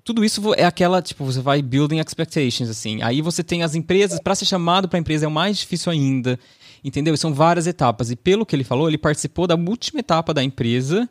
tudo 0.08 0.24
isso 0.24 0.54
é 0.54 0.64
aquela, 0.64 1.02
tipo, 1.02 1.22
você 1.22 1.38
vai 1.38 1.60
building 1.60 1.98
expectations, 1.98 2.70
assim. 2.70 3.02
Aí 3.02 3.20
você 3.20 3.44
tem 3.44 3.62
as 3.62 3.74
empresas, 3.74 4.18
para 4.18 4.34
ser 4.34 4.46
chamado 4.46 4.88
para 4.88 4.98
empresa 4.98 5.26
é 5.26 5.28
o 5.28 5.30
mais 5.30 5.58
difícil 5.58 5.92
ainda, 5.92 6.40
entendeu? 6.84 7.16
São 7.16 7.32
várias 7.32 7.66
etapas. 7.66 8.10
E 8.10 8.16
pelo 8.16 8.46
que 8.46 8.54
ele 8.54 8.64
falou, 8.64 8.88
ele 8.88 8.98
participou 8.98 9.46
da 9.46 9.54
última 9.54 10.00
etapa 10.00 10.32
da 10.34 10.42
empresa, 10.42 11.08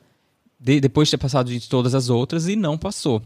de- 0.60 0.80
depois 0.80 1.08
de 1.08 1.12
ter 1.12 1.18
passado 1.18 1.50
de 1.52 1.68
todas 1.68 1.94
as 1.96 2.10
outras, 2.10 2.48
e 2.48 2.56
não 2.56 2.78
passou. 2.78 3.22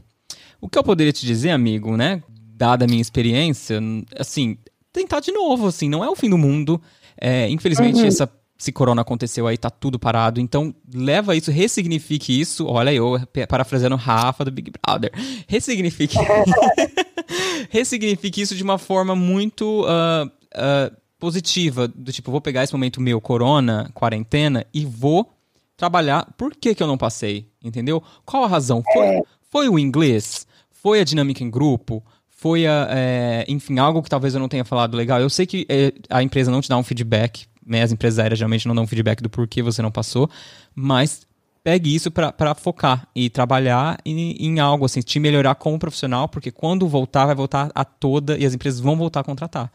O 0.60 0.70
que 0.70 0.78
eu 0.78 0.84
poderia 0.84 1.12
te 1.12 1.26
dizer, 1.26 1.52
amigo, 1.52 1.98
né? 1.98 2.22
Dada 2.56 2.86
a 2.86 2.88
minha 2.88 3.02
experiência, 3.02 3.80
assim, 4.20 4.58
tentar 4.94 5.20
de 5.20 5.32
novo, 5.32 5.68
assim, 5.68 5.89
não 5.89 6.04
é 6.04 6.10
o 6.10 6.16
fim 6.16 6.30
do 6.30 6.38
mundo. 6.38 6.80
É, 7.20 7.50
infelizmente, 7.50 8.06
essa, 8.06 8.30
esse 8.60 8.72
corona 8.72 9.02
aconteceu 9.02 9.48
aí, 9.48 9.58
tá 9.58 9.70
tudo 9.70 9.98
parado. 9.98 10.39
Então, 10.39 10.74
leva 10.94 11.36
isso, 11.36 11.50
ressignifique 11.52 12.39
isso. 12.39 12.68
Olha, 12.68 12.94
eu 12.94 13.20
parafraseando 13.50 13.96
Rafa 13.96 14.46
do 14.46 14.52
Big 14.52 14.72
Brother. 14.72 15.12
Ressignifique. 15.48 16.18
ressignifique 17.70 18.42
isso 18.42 18.56
de 18.56 18.64
uma 18.64 18.78
forma 18.78 19.16
muito 19.16 19.86
ah, 19.88 20.30
ah, 20.54 20.92
positiva. 21.22 21.88
Do 21.88 22.11
tipo, 22.11 22.32
vou 22.32 22.41
pegar 22.41 22.63
esse 22.63 22.74
momento 22.74 22.99
meu, 22.99 23.22
corona, 23.22 23.91
quarentena, 23.93 24.65
e 24.74 24.84
vou 24.84 25.32
trabalhar. 25.78 26.28
Por 26.36 26.55
que, 26.55 26.74
que 26.74 26.82
eu 26.82 26.88
não 26.88 26.97
passei? 26.97 27.47
Entendeu? 27.63 28.03
Qual 28.26 28.43
a 28.43 28.47
razão? 28.47 28.84
Foi, 28.91 29.22
foi 29.49 29.69
o 29.69 29.78
inglês? 29.78 30.47
Foi 30.72 30.99
a 30.99 31.03
dinâmica 31.03 31.43
em 31.43 31.49
grupo? 31.49 32.03
Foi 32.28 32.65
a, 32.65 32.88
é, 32.89 33.45
enfim, 33.47 33.78
algo 33.78 34.01
que 34.01 34.09
talvez 34.09 34.34
eu 34.34 34.39
não 34.39 34.49
tenha 34.49 34.65
falado 34.65 34.97
legal. 34.97 35.22
Eu 35.22 35.30
sei 35.30 35.45
que 35.45 35.65
é, 35.69 35.93
a 36.09 36.24
empresa 36.24 36.49
não 36.49 36.59
te 36.59 36.67
dá 36.67 36.76
um 36.76 36.84
feedback, 36.84 37.45
né? 37.63 37.84
As 37.84 37.91
empresas 37.91 38.17
aéreas 38.17 38.39
geralmente 38.39 38.67
não 38.67 38.74
dão 38.74 38.84
um 38.84 38.88
feedback 38.88 39.22
do 39.22 39.30
porquê 39.30 39.61
você 39.61 39.80
não 39.84 39.91
passou, 39.91 40.28
mas 40.74 41.22
pegue 41.63 41.93
isso 41.93 42.09
pra 42.09 42.32
pra 42.32 42.55
focar 42.55 43.07
e 43.15 43.30
trabalhar 43.30 43.99
em, 44.03 44.32
em 44.43 44.59
algo, 44.59 44.86
assim, 44.86 45.01
te 45.01 45.19
melhorar 45.19 45.53
como 45.53 45.78
profissional, 45.78 46.28
porque 46.28 46.49
quando 46.49 46.88
voltar, 46.88 47.28
vai 47.28 47.36
voltar 47.36 47.69
a 47.76 47.86
toda 47.86 48.36
e 48.39 48.43
as 48.43 48.55
empresas 48.55 48.80
vão 48.80 48.97
voltar 48.97 49.19
a 49.19 49.24
contratar. 49.24 49.72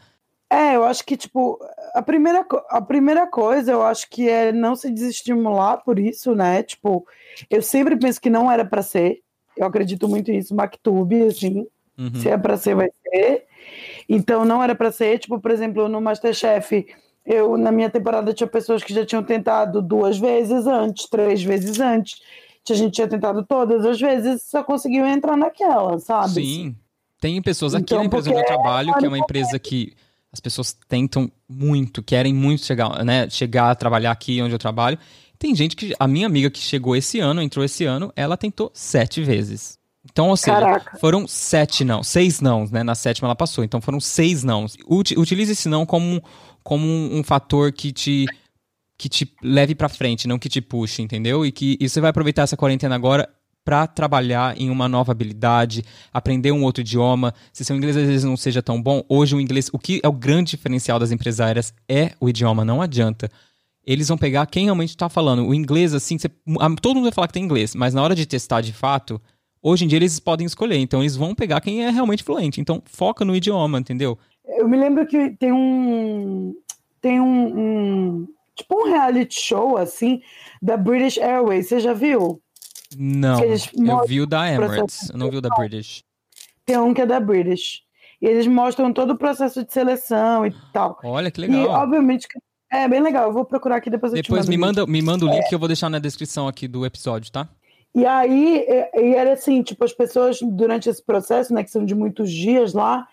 É, 0.49 0.75
eu 0.75 0.85
acho 0.85 1.03
que, 1.03 1.17
tipo, 1.17 1.59
a 1.93 2.01
primeira, 2.01 2.45
a 2.69 2.81
primeira 2.81 3.27
coisa, 3.27 3.71
eu 3.71 3.83
acho 3.83 4.09
que 4.09 4.29
é 4.29 4.51
não 4.51 4.75
se 4.75 4.89
desestimular 4.89 5.83
por 5.83 5.99
isso, 5.99 6.33
né? 6.33 6.63
Tipo, 6.63 7.05
eu 7.49 7.61
sempre 7.61 7.97
penso 7.97 8.21
que 8.21 8.29
não 8.29 8.49
era 8.49 8.63
para 8.63 8.81
ser. 8.81 9.19
Eu 9.57 9.65
acredito 9.65 10.07
muito 10.07 10.31
nisso, 10.31 10.55
Mactube, 10.55 11.23
assim. 11.23 11.67
Uhum. 11.97 12.15
Se 12.15 12.29
é 12.29 12.37
para 12.37 12.55
ser, 12.55 12.75
vai 12.75 12.89
ser. 13.03 13.45
Então, 14.07 14.45
não 14.45 14.63
era 14.63 14.73
para 14.73 14.91
ser. 14.91 15.19
Tipo, 15.19 15.39
por 15.39 15.51
exemplo, 15.51 15.89
no 15.89 15.99
Masterchef, 15.99 16.87
eu, 17.25 17.57
na 17.57 17.71
minha 17.71 17.89
temporada, 17.89 18.33
tinha 18.33 18.47
pessoas 18.47 18.81
que 18.81 18.93
já 18.93 19.05
tinham 19.05 19.23
tentado 19.23 19.81
duas 19.81 20.17
vezes 20.17 20.65
antes, 20.65 21.09
três 21.09 21.43
vezes 21.43 21.79
antes. 21.79 22.21
A 22.69 22.73
gente 22.73 22.93
tinha 22.93 23.07
tentado 23.07 23.45
todas 23.45 23.85
as 23.85 23.99
vezes, 23.99 24.43
só 24.43 24.61
conseguiu 24.61 25.05
entrar 25.05 25.37
naquela, 25.37 25.99
sabe? 25.99 26.33
Sim. 26.33 26.75
Tem 27.19 27.41
pessoas 27.41 27.73
aqui 27.73 27.83
Então, 27.83 27.99
na 27.99 28.05
empresa 28.05 28.29
onde 28.29 28.39
eu 28.39 28.43
é 28.43 28.45
trabalho, 28.45 28.93
que 28.93 29.05
é 29.05 29.07
uma 29.07 29.15
hora 29.15 29.23
empresa 29.23 29.57
que 29.57 29.93
as 30.31 30.39
pessoas 30.39 30.75
tentam 30.87 31.31
muito, 31.47 32.03
querem 32.03 32.33
muito 32.33 32.65
chegar, 32.65 33.03
né, 33.03 33.29
chegar 33.29 33.71
a 33.71 33.75
trabalhar 33.75 34.11
aqui 34.11 34.41
onde 34.41 34.53
eu 34.53 34.59
trabalho. 34.59 34.97
Tem 35.39 35.55
gente 35.55 35.75
que. 35.75 35.93
A 35.99 36.07
minha 36.07 36.25
amiga 36.25 36.49
que 36.49 36.59
chegou 36.59 36.95
esse 36.95 37.19
ano, 37.19 37.41
entrou 37.41 37.63
esse 37.63 37.85
ano, 37.85 38.11
ela 38.15 38.35
tentou 38.35 38.71
sete 38.73 39.21
vezes. 39.23 39.77
Então, 40.09 40.29
ou 40.29 40.37
seja, 40.37 40.59
Caraca. 40.59 40.97
foram 40.99 41.27
sete 41.27 41.83
não, 41.83 42.01
seis 42.01 42.39
não, 42.41 42.65
né? 42.71 42.81
Na 42.81 42.95
sétima 42.95 43.27
ela 43.27 43.35
passou. 43.35 43.63
Então 43.63 43.79
foram 43.81 43.99
seis 43.99 44.43
não. 44.43 44.65
Uti- 44.87 45.17
Utilize 45.19 45.51
esse 45.51 45.67
não 45.69 45.85
como, 45.85 46.05
um- 46.15 46.21
como 46.63 46.85
um, 46.87 47.19
um 47.19 47.23
fator 47.23 47.71
que 47.71 47.91
te 47.91 48.25
que 48.97 49.07
te 49.07 49.31
leve 49.43 49.75
pra 49.75 49.87
frente, 49.89 50.27
não 50.27 50.39
que 50.39 50.49
te 50.49 50.59
puxe, 50.59 51.03
entendeu? 51.03 51.45
E 51.45 51.51
que 51.51 51.77
e 51.79 51.87
você 51.87 52.01
vai 52.01 52.09
aproveitar 52.09 52.41
essa 52.43 52.57
quarentena 52.57 52.95
agora 52.95 53.29
pra 53.67 53.85
trabalhar 53.85 54.57
em 54.57 54.69
uma 54.69 54.87
nova 54.87 55.11
habilidade, 55.11 55.83
aprender 56.13 56.53
um 56.53 56.63
outro 56.63 56.79
idioma. 56.79 57.33
Se 57.51 57.65
seu 57.65 57.75
inglês 57.75 57.97
às 57.97 58.07
vezes 58.07 58.23
não 58.23 58.37
seja 58.37 58.61
tão 58.61 58.81
bom, 58.81 59.03
hoje 59.09 59.35
o 59.35 59.41
inglês, 59.41 59.69
o 59.73 59.77
que 59.77 59.99
é 60.01 60.07
o 60.07 60.13
grande 60.13 60.51
diferencial 60.51 60.97
das 60.97 61.11
empresárias 61.11 61.73
é 61.85 62.13
o 62.17 62.29
idioma, 62.29 62.63
não 62.63 62.81
adianta. 62.81 63.29
Eles 63.85 64.07
vão 64.07 64.17
pegar 64.17 64.45
quem 64.45 64.63
realmente 64.63 64.91
está 64.91 65.09
falando. 65.09 65.45
O 65.45 65.53
inglês, 65.53 65.93
assim, 65.93 66.17
você- 66.17 66.29
todo 66.81 66.95
mundo 66.95 67.03
vai 67.03 67.11
falar 67.11 67.27
que 67.27 67.33
tem 67.33 67.43
inglês, 67.43 67.75
mas 67.75 67.93
na 67.93 68.01
hora 68.01 68.15
de 68.15 68.25
testar 68.25 68.61
de 68.61 68.71
fato, 68.71 69.21
hoje 69.61 69.83
em 69.83 69.87
dia 69.89 69.97
eles 69.99 70.17
podem 70.17 70.47
escolher. 70.47 70.77
Então 70.77 71.01
eles 71.01 71.17
vão 71.17 71.35
pegar 71.35 71.59
quem 71.59 71.83
é 71.83 71.89
realmente 71.89 72.23
fluente. 72.23 72.61
Então 72.61 72.81
foca 72.85 73.25
no 73.25 73.35
idioma, 73.35 73.79
entendeu? 73.79 74.17
Eu 74.45 74.69
me 74.69 74.77
lembro 74.77 75.05
que 75.05 75.31
tem 75.31 75.51
um. 75.51 76.53
Tem 77.01 77.19
um. 77.19 77.59
um- 77.59 78.27
tipo 78.55 78.81
um 78.81 78.89
reality 78.89 79.37
show, 79.41 79.75
assim, 79.77 80.21
da 80.61 80.77
British 80.77 81.17
Airways. 81.17 81.67
Você 81.67 81.81
já 81.81 81.91
viu? 81.93 82.41
Não, 82.95 83.43
eu 83.43 84.05
vi 84.07 84.21
o 84.21 84.25
da 84.27 84.49
Emirates, 84.51 85.09
eu 85.09 85.17
não 85.17 85.29
vi 85.29 85.37
o 85.37 85.41
da 85.41 85.49
British. 85.49 86.03
Tem 86.65 86.77
um 86.77 86.93
que 86.93 87.01
é 87.01 87.05
da 87.05 87.19
British. 87.19 87.81
E 88.21 88.25
eles 88.25 88.47
mostram 88.47 88.91
todo 88.93 89.11
o 89.11 89.17
processo 89.17 89.63
de 89.63 89.71
seleção 89.71 90.45
e 90.45 90.53
tal. 90.73 90.99
Olha 91.03 91.29
que 91.29 91.41
E, 91.41 91.47
legal. 91.47 91.83
obviamente, 91.83 92.27
que- 92.27 92.39
é 92.71 92.87
bem 92.87 93.01
legal. 93.01 93.27
Eu 93.27 93.33
vou 93.33 93.45
procurar 93.45 93.77
aqui 93.77 93.89
depois 93.89 94.11
Depois 94.11 94.47
me 94.47 94.57
manda, 94.57 94.85
me 94.85 95.01
manda 95.01 95.25
o 95.25 95.29
link 95.29 95.47
que 95.47 95.55
eu 95.55 95.59
vou 95.59 95.67
deixar 95.67 95.89
na 95.89 95.99
descrição 95.99 96.47
aqui 96.47 96.67
do 96.67 96.85
episódio, 96.85 97.31
tá? 97.31 97.47
E 97.95 98.05
aí, 98.05 98.65
e, 98.67 99.01
e 99.01 99.15
era 99.15 99.33
assim, 99.33 99.61
tipo, 99.63 99.83
as 99.83 99.93
pessoas, 99.93 100.39
durante 100.41 100.89
esse 100.89 101.03
processo, 101.03 101.53
né, 101.53 101.63
que 101.63 101.71
são 101.71 101.85
de 101.85 101.95
muitos 101.95 102.31
dias 102.31 102.73
lá, 102.73 103.07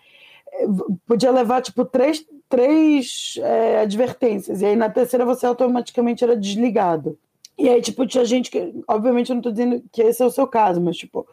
v- 0.67 0.83
podia 1.07 1.31
levar, 1.31 1.61
tipo, 1.61 1.85
três, 1.85 2.23
três 2.49 3.35
eh, 3.39 3.79
advertências. 3.81 4.61
E 4.61 4.65
aí, 4.65 4.75
na 4.75 4.89
terceira, 4.89 5.25
você 5.25 5.45
automaticamente 5.45 6.23
era 6.23 6.35
desligado. 6.35 7.17
E 7.57 7.69
aí, 7.69 7.81
tipo, 7.81 8.05
tinha 8.05 8.25
gente 8.25 8.51
que, 8.51 8.73
obviamente, 8.87 9.29
eu 9.29 9.35
não 9.35 9.41
tô 9.41 9.51
dizendo 9.51 9.81
que 9.91 10.01
esse 10.01 10.21
é 10.21 10.25
o 10.25 10.31
seu 10.31 10.45
caso, 10.47 10.81
mas, 10.81 10.97
tipo, 10.97 11.25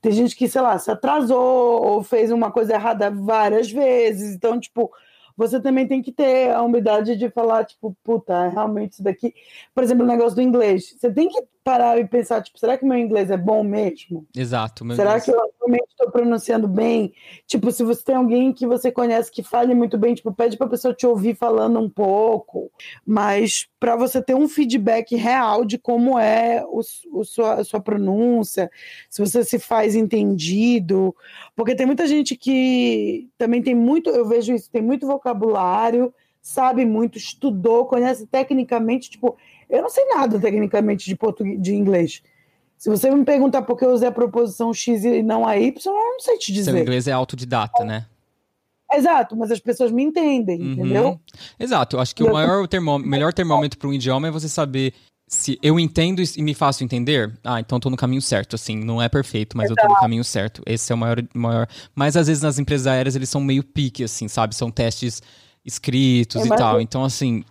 tem 0.00 0.12
gente 0.12 0.36
que, 0.36 0.48
sei 0.48 0.60
lá, 0.60 0.78
se 0.78 0.90
atrasou 0.90 1.82
ou 1.82 2.02
fez 2.02 2.30
uma 2.30 2.50
coisa 2.50 2.74
errada 2.74 3.10
várias 3.10 3.70
vezes. 3.70 4.34
Então, 4.34 4.60
tipo, 4.60 4.90
você 5.36 5.60
também 5.60 5.86
tem 5.86 6.02
que 6.02 6.12
ter 6.12 6.50
a 6.50 6.62
humildade 6.62 7.16
de 7.16 7.30
falar, 7.30 7.64
tipo, 7.64 7.96
puta, 8.04 8.48
realmente 8.48 8.92
isso 8.92 9.02
daqui. 9.02 9.34
Por 9.74 9.82
exemplo, 9.82 10.04
o 10.04 10.06
negócio 10.06 10.36
do 10.36 10.42
inglês. 10.42 10.94
Você 10.98 11.10
tem 11.10 11.28
que 11.28 11.42
parar 11.62 11.98
e 11.98 12.06
pensar, 12.06 12.42
tipo, 12.42 12.58
será 12.58 12.76
que 12.78 12.84
meu 12.84 12.96
inglês 12.96 13.30
é 13.30 13.36
bom 13.36 13.62
mesmo? 13.62 14.26
Exato. 14.34 14.84
meu 14.84 14.96
será 14.96 15.12
Deus. 15.12 15.24
que 15.24 15.30
eu 15.30 15.50
realmente 15.60 15.90
estou 15.90 16.10
pronunciando 16.10 16.66
bem? 16.66 17.12
Tipo, 17.46 17.70
se 17.70 17.84
você 17.84 18.02
tem 18.02 18.14
alguém 18.14 18.52
que 18.52 18.66
você 18.66 18.90
conhece 18.90 19.30
que 19.30 19.42
fale 19.42 19.74
muito 19.74 19.98
bem, 19.98 20.14
tipo, 20.14 20.32
pede 20.32 20.56
para 20.56 20.66
a 20.66 20.70
pessoa 20.70 20.94
te 20.94 21.06
ouvir 21.06 21.36
falando 21.36 21.78
um 21.78 21.88
pouco, 21.88 22.70
mas 23.06 23.68
para 23.78 23.94
você 23.94 24.22
ter 24.22 24.34
um 24.34 24.48
feedback 24.48 25.14
real 25.14 25.64
de 25.64 25.76
como 25.76 26.18
é 26.18 26.64
o, 26.66 26.80
o 27.12 27.24
sua, 27.24 27.54
a 27.54 27.64
sua 27.64 27.80
pronúncia, 27.80 28.70
se 29.08 29.20
você 29.24 29.44
se 29.44 29.58
faz 29.58 29.94
entendido, 29.94 31.14
porque 31.54 31.74
tem 31.74 31.86
muita 31.86 32.06
gente 32.06 32.36
que 32.36 33.28
também 33.36 33.62
tem 33.62 33.74
muito, 33.74 34.08
eu 34.10 34.26
vejo 34.26 34.54
isso, 34.54 34.70
tem 34.70 34.82
muito 34.82 35.06
vocabulário, 35.06 36.12
sabe 36.40 36.86
muito, 36.86 37.18
estudou, 37.18 37.84
conhece 37.84 38.26
tecnicamente, 38.26 39.10
tipo, 39.10 39.36
eu 39.70 39.82
não 39.82 39.88
sei 39.90 40.04
nada 40.06 40.38
tecnicamente 40.38 41.04
de 41.06 41.16
português, 41.16 41.60
de 41.60 41.74
inglês. 41.74 42.22
Se 42.76 42.88
você 42.88 43.10
me 43.10 43.24
perguntar 43.24 43.62
por 43.62 43.76
que 43.76 43.84
eu 43.84 43.90
usei 43.92 44.08
a 44.08 44.12
proposição 44.12 44.72
X 44.72 45.04
e 45.04 45.22
não 45.22 45.46
a 45.46 45.56
Y, 45.58 45.72
eu 45.86 45.92
não 46.12 46.20
sei 46.20 46.38
te 46.38 46.46
Seu 46.46 46.54
dizer. 46.54 46.80
inglês 46.80 47.06
é 47.06 47.12
autodidata, 47.12 47.84
né? 47.84 48.06
Exato, 48.92 49.36
mas 49.36 49.50
as 49.52 49.60
pessoas 49.60 49.92
me 49.92 50.02
entendem, 50.02 50.60
Uhum. 50.60 50.72
entendeu? 50.72 51.20
Exato. 51.58 51.96
Eu 51.96 52.00
acho 52.00 52.14
que 52.14 52.24
o 52.24 52.26
Eu- 52.28 52.32
maior 52.32 52.66
termô- 52.66 52.98
melhor 52.98 53.32
termômetro 53.32 53.78
para 53.78 53.88
um 53.88 53.92
idioma 53.92 54.28
é 54.28 54.30
você 54.30 54.48
saber 54.48 54.94
se 55.28 55.56
eu 55.62 55.78
entendo 55.78 56.20
e 56.36 56.42
me 56.42 56.54
faço 56.54 56.82
entender. 56.82 57.32
Ah, 57.44 57.60
então 57.60 57.76
eu 57.76 57.80
tô 57.80 57.88
no 57.90 57.96
caminho 57.96 58.20
certo, 58.20 58.56
assim. 58.56 58.76
Não 58.82 59.00
é 59.00 59.08
perfeito, 59.08 59.56
mas 59.56 59.70
eu 59.70 59.76
tô 59.76 59.86
no 59.86 59.94
caminho 59.94 60.24
certo. 60.24 60.60
Esse 60.66 60.90
é 60.90 60.94
o 60.94 60.98
maior, 60.98 61.22
maior. 61.32 61.68
Mas 61.94 62.16
às 62.16 62.26
vezes 62.26 62.42
nas 62.42 62.58
empresas 62.58 62.86
aéreas 62.88 63.14
eles 63.14 63.28
são 63.28 63.40
meio 63.40 63.62
pique, 63.62 64.02
assim, 64.02 64.26
sabe? 64.26 64.56
São 64.56 64.72
testes 64.72 65.22
escritos 65.64 66.42
É, 66.42 66.46
e 66.46 66.48
tal. 66.48 66.80
Então, 66.80 67.04
assim, 67.04 67.44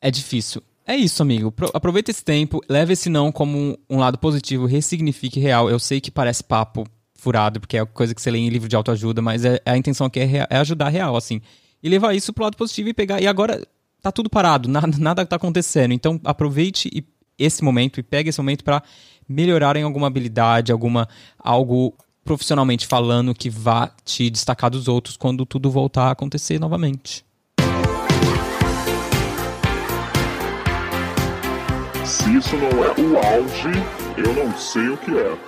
é 0.00 0.10
difícil. 0.10 0.60
É 0.88 0.96
isso, 0.96 1.20
amigo. 1.22 1.52
Pro- 1.52 1.70
aproveita 1.74 2.10
esse 2.10 2.24
tempo, 2.24 2.62
leve 2.66 2.94
esse 2.94 3.10
não 3.10 3.30
como 3.30 3.78
um, 3.90 3.98
lado 3.98 4.16
positivo, 4.16 4.64
ressignifique 4.64 5.38
real. 5.38 5.68
Eu 5.68 5.78
sei 5.78 6.00
que 6.00 6.10
parece 6.10 6.42
papo 6.42 6.86
furado, 7.14 7.60
porque 7.60 7.76
é 7.76 7.84
coisa 7.84 8.14
que 8.14 8.22
você 8.22 8.30
lê 8.30 8.38
em 8.38 8.48
livro 8.48 8.70
de 8.70 8.74
autoajuda, 8.74 9.20
mas 9.20 9.44
é, 9.44 9.60
a 9.66 9.76
intenção 9.76 10.06
aqui 10.06 10.18
é, 10.20 10.46
é 10.48 10.56
ajudar 10.56 10.88
real, 10.88 11.14
assim. 11.14 11.42
E 11.82 11.90
levar 11.90 12.14
isso 12.14 12.32
pro 12.32 12.44
lado 12.44 12.56
positivo 12.56 12.88
e 12.88 12.94
pegar. 12.94 13.20
E 13.20 13.26
agora 13.26 13.62
tá 14.00 14.10
tudo 14.10 14.30
parado, 14.30 14.66
nada, 14.70 14.96
nada 14.98 15.26
tá 15.26 15.36
acontecendo. 15.36 15.92
Então 15.92 16.18
aproveite 16.24 16.88
e- 16.90 17.04
esse 17.38 17.62
momento 17.62 18.00
e 18.00 18.02
pegue 18.02 18.30
esse 18.30 18.40
momento 18.40 18.64
para 18.64 18.82
melhorar 19.28 19.76
em 19.76 19.82
alguma 19.82 20.06
habilidade, 20.06 20.72
alguma 20.72 21.06
algo 21.38 21.94
profissionalmente 22.24 22.86
falando 22.86 23.34
que 23.34 23.50
vá 23.50 23.90
te 24.06 24.30
destacar 24.30 24.70
dos 24.70 24.88
outros 24.88 25.18
quando 25.18 25.44
tudo 25.44 25.70
voltar 25.70 26.04
a 26.04 26.10
acontecer 26.12 26.58
novamente. 26.58 27.27
Se 32.08 32.34
isso 32.34 32.56
não 32.56 32.70
é 32.82 32.88
o 32.98 33.18
auge, 33.18 33.68
eu 34.16 34.32
não 34.32 34.56
sei 34.56 34.88
o 34.88 34.96
que 34.96 35.10
é. 35.10 35.38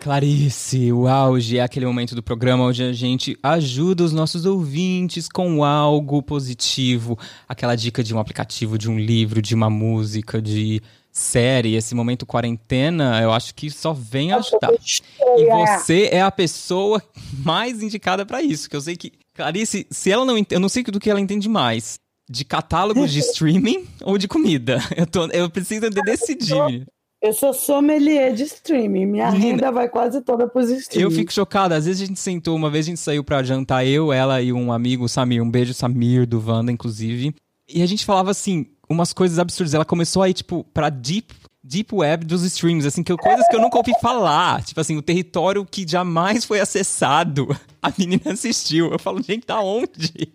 Clarice, 0.00 0.92
o 0.92 1.08
auge 1.08 1.58
é 1.58 1.60
aquele 1.60 1.86
momento 1.86 2.14
do 2.14 2.22
programa 2.22 2.62
onde 2.62 2.84
a 2.84 2.92
gente 2.92 3.36
ajuda 3.42 4.04
os 4.04 4.12
nossos 4.12 4.46
ouvintes 4.46 5.28
com 5.28 5.64
algo 5.64 6.22
positivo, 6.22 7.18
aquela 7.48 7.74
dica 7.74 8.04
de 8.04 8.14
um 8.14 8.20
aplicativo, 8.20 8.78
de 8.78 8.88
um 8.88 8.96
livro, 8.96 9.42
de 9.42 9.56
uma 9.56 9.68
música, 9.68 10.40
de 10.40 10.80
série. 11.10 11.74
Esse 11.74 11.96
momento 11.96 12.24
quarentena, 12.24 13.20
eu 13.20 13.32
acho 13.32 13.52
que 13.52 13.68
só 13.68 13.92
vem 13.92 14.32
ajudar. 14.32 14.70
E 14.72 15.46
você 15.46 16.10
é 16.12 16.22
a 16.22 16.30
pessoa 16.30 17.02
mais 17.44 17.82
indicada 17.82 18.24
pra 18.24 18.40
isso, 18.40 18.70
que 18.70 18.76
eu 18.76 18.80
sei 18.80 18.96
que 18.96 19.14
Clarice, 19.34 19.84
se 19.90 20.12
ela 20.12 20.24
não, 20.24 20.36
eu 20.48 20.60
não 20.60 20.68
sei 20.68 20.84
do 20.84 21.00
que 21.00 21.10
ela 21.10 21.20
entende 21.20 21.48
mais, 21.48 21.98
de 22.28 22.44
catálogos 22.44 23.12
de 23.12 23.20
streaming 23.30 23.86
ou 24.02 24.18
de 24.18 24.28
comida. 24.28 24.78
Eu 24.96 25.06
tô, 25.06 25.26
eu 25.26 25.48
preciso 25.48 25.88
de 25.88 26.02
decidir. 26.02 26.86
Eu 27.20 27.32
sou 27.32 27.52
sommelier 27.52 28.32
de 28.32 28.44
streaming, 28.44 29.06
minha 29.06 29.32
Menina, 29.32 29.50
renda 29.50 29.72
vai 29.72 29.88
quase 29.88 30.20
toda 30.20 30.46
para 30.46 30.62
os 30.62 30.70
streaming. 30.70 31.02
Eu 31.02 31.10
fico 31.10 31.32
chocada. 31.32 31.74
Às 31.74 31.86
vezes 31.86 32.02
a 32.02 32.06
gente 32.06 32.20
sentou, 32.20 32.54
uma 32.54 32.70
vez 32.70 32.86
a 32.86 32.90
gente 32.90 33.00
saiu 33.00 33.24
pra 33.24 33.42
jantar, 33.42 33.84
eu, 33.84 34.12
ela 34.12 34.40
e 34.40 34.52
um 34.52 34.72
amigo, 34.72 35.04
o 35.04 35.08
Samir. 35.08 35.42
Um 35.42 35.50
beijo, 35.50 35.74
Samir, 35.74 36.26
do 36.26 36.40
Wanda, 36.44 36.70
inclusive. 36.70 37.34
E 37.68 37.82
a 37.82 37.86
gente 37.86 38.04
falava 38.04 38.30
assim, 38.30 38.66
umas 38.88 39.12
coisas 39.12 39.38
absurdas. 39.40 39.74
Ela 39.74 39.84
começou 39.84 40.22
a 40.22 40.28
ir, 40.28 40.34
tipo, 40.34 40.62
pra 40.72 40.88
deep, 40.90 41.34
deep 41.62 41.92
web 41.92 42.24
dos 42.24 42.44
streams, 42.44 42.86
assim, 42.86 43.02
que 43.02 43.14
coisas 43.16 43.48
que 43.48 43.56
eu 43.56 43.60
nunca 43.60 43.78
ouvi 43.78 43.92
falar. 44.00 44.62
Tipo 44.62 44.80
assim, 44.80 44.96
o 44.96 45.02
território 45.02 45.66
que 45.66 45.84
jamais 45.88 46.44
foi 46.44 46.60
acessado. 46.60 47.48
A 47.82 47.92
menina 47.98 48.32
assistiu. 48.32 48.92
Eu 48.92 48.98
falo, 48.98 49.20
gente, 49.20 49.44
da 49.44 49.60
onde? 49.60 50.32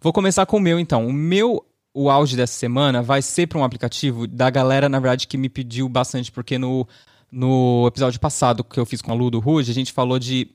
Vou 0.00 0.12
começar 0.12 0.46
com 0.46 0.56
o 0.56 0.60
meu, 0.60 0.78
então. 0.78 1.06
O 1.06 1.12
meu, 1.12 1.64
o 1.94 2.10
auge 2.10 2.36
dessa 2.36 2.54
semana 2.54 3.02
vai 3.02 3.22
ser 3.22 3.46
para 3.46 3.58
um 3.58 3.64
aplicativo 3.64 4.26
da 4.26 4.50
galera, 4.50 4.88
na 4.88 5.00
verdade, 5.00 5.26
que 5.26 5.36
me 5.36 5.48
pediu 5.48 5.88
bastante, 5.88 6.30
porque 6.30 6.58
no, 6.58 6.86
no 7.30 7.86
episódio 7.86 8.20
passado 8.20 8.64
que 8.64 8.78
eu 8.78 8.86
fiz 8.86 9.02
com 9.02 9.12
a 9.12 9.14
Lu 9.14 9.30
do 9.30 9.40
Ruge, 9.40 9.70
a 9.70 9.74
gente 9.74 9.92
falou 9.92 10.18
de 10.18 10.48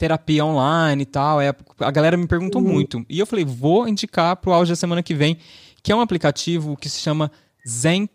terapia 0.00 0.44
online 0.44 1.02
e 1.02 1.06
tal. 1.06 1.40
É, 1.40 1.54
a 1.78 1.90
galera 1.90 2.16
me 2.16 2.26
perguntou 2.26 2.60
muito. 2.62 3.04
E 3.08 3.18
eu 3.18 3.26
falei, 3.26 3.44
vou 3.44 3.86
indicar 3.86 4.34
pro 4.36 4.52
auge 4.52 4.72
da 4.72 4.76
semana 4.76 5.02
que 5.02 5.14
vem, 5.14 5.36
que 5.82 5.92
é 5.92 5.94
um 5.94 6.00
aplicativo 6.00 6.76
que 6.76 6.88
se 6.88 7.00
chama 7.00 7.30
Zen, 7.68 8.08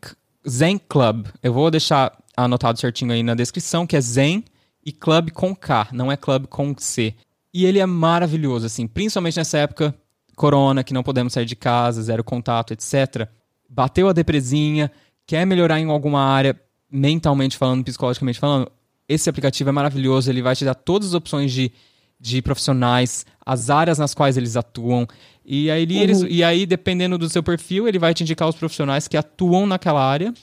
Zen 0.48 0.80
Club. 0.90 1.28
Eu 1.44 1.54
vou 1.54 1.70
deixar 1.70 2.18
anotado 2.36 2.80
certinho 2.80 3.12
aí 3.12 3.22
na 3.22 3.36
descrição, 3.36 3.86
que 3.86 3.96
é 3.96 4.02
Zen 4.02 4.44
e 4.86 4.92
Club 4.92 5.32
com 5.32 5.56
K, 5.56 5.90
não 5.92 6.12
é 6.12 6.18
Club 6.18 6.48
com 6.48 6.76
C. 6.78 7.14
E 7.54 7.66
ele 7.66 7.80
é 7.80 7.86
maravilhoso, 7.86 8.66
assim, 8.66 8.88
principalmente 8.88 9.38
nessa 9.38 9.60
época 9.60 9.96
corona, 10.36 10.84
que 10.84 10.94
não 10.94 11.04
podemos 11.04 11.34
sair 11.34 11.46
de 11.46 11.56
casa, 11.56 12.02
zero 12.02 12.24
contato, 12.24 12.72
etc. 12.74 13.28
Bateu 13.70 14.08
a 14.10 14.14
depresinha, 14.14 14.92
quer 15.26 15.46
melhorar 15.46 15.80
em 15.80 15.90
alguma 15.90 16.22
área, 16.22 16.60
mentalmente 16.92 17.58
falando, 17.58 17.84
psicologicamente 17.84 18.40
falando, 18.40 18.72
esse 19.08 19.30
aplicativo 19.30 19.70
é 19.70 19.74
maravilhoso, 19.74 20.30
ele 20.30 20.42
vai 20.42 20.56
te 20.56 20.66
dar 20.66 20.76
todas 20.76 21.10
as 21.10 21.14
opções 21.14 21.52
de, 21.52 21.72
de 22.20 22.42
profissionais, 22.42 23.26
as 23.46 23.70
áreas 23.70 23.98
nas 23.98 24.14
quais 24.14 24.38
eles 24.38 24.56
atuam. 24.56 25.08
E 25.46 25.70
aí, 25.70 25.84
ele- 25.84 25.98
eles, 26.00 26.26
e 26.28 26.44
aí, 26.44 26.66
dependendo 26.66 27.18
do 27.18 27.30
seu 27.30 27.44
perfil, 27.44 27.88
ele 27.88 28.00
vai 28.00 28.14
te 28.14 28.24
indicar 28.24 28.48
os 28.50 28.56
profissionais 28.56 29.08
que 29.08 29.16
atuam 29.18 29.66
naquela 29.68 30.04
área. 30.04 30.34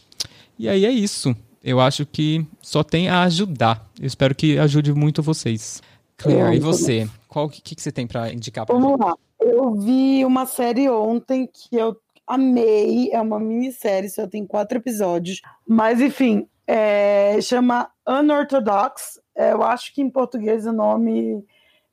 E 0.58 0.68
aí 0.68 0.84
é 0.84 0.90
isso. 0.90 1.34
Eu 1.64 1.80
acho 1.80 2.04
que 2.06 2.44
só 2.60 2.82
tem 2.84 3.08
a 3.08 3.22
ajudar. 3.22 3.88
Eu 3.98 4.06
espero 4.06 4.34
que 4.34 4.58
ajude 4.58 4.92
muito 4.92 5.22
vocês. 5.22 5.80
Claire, 6.16 6.56
e 6.56 6.60
você? 6.60 7.08
Qual 7.26 7.48
que, 7.48 7.60
que, 7.60 7.74
que 7.74 7.82
você 7.82 7.90
tem 7.90 8.06
pra 8.06 8.32
indicar 8.32 8.64
pra 8.66 8.76
Vamos 8.76 8.98
lá. 8.98 9.16
Eu 9.44 9.74
vi 9.74 10.24
uma 10.24 10.46
série 10.46 10.88
ontem 10.88 11.46
que 11.46 11.76
eu 11.76 11.96
amei. 12.26 13.10
É 13.12 13.20
uma 13.20 13.38
minissérie, 13.38 14.08
só 14.08 14.26
tem 14.26 14.46
quatro 14.46 14.78
episódios. 14.78 15.40
Mas, 15.66 16.00
enfim, 16.00 16.48
é, 16.66 17.40
chama 17.40 17.90
Unorthodox. 18.06 19.20
É, 19.34 19.52
eu 19.52 19.62
acho 19.62 19.94
que 19.94 20.02
em 20.02 20.10
português 20.10 20.66
o 20.66 20.72
nome 20.72 21.44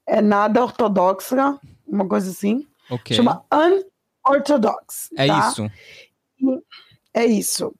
é 0.05 0.21
Nada 0.21 0.63
Ortodoxa, 0.63 1.59
uma 1.87 2.07
coisa 2.07 2.29
assim. 2.31 2.65
Ok. 2.89 3.15
Chama 3.15 3.45
Unorthodox. 4.25 5.09
É 5.17 5.27
tá? 5.27 5.49
isso. 5.49 5.71
É 7.13 7.25
isso. 7.25 7.73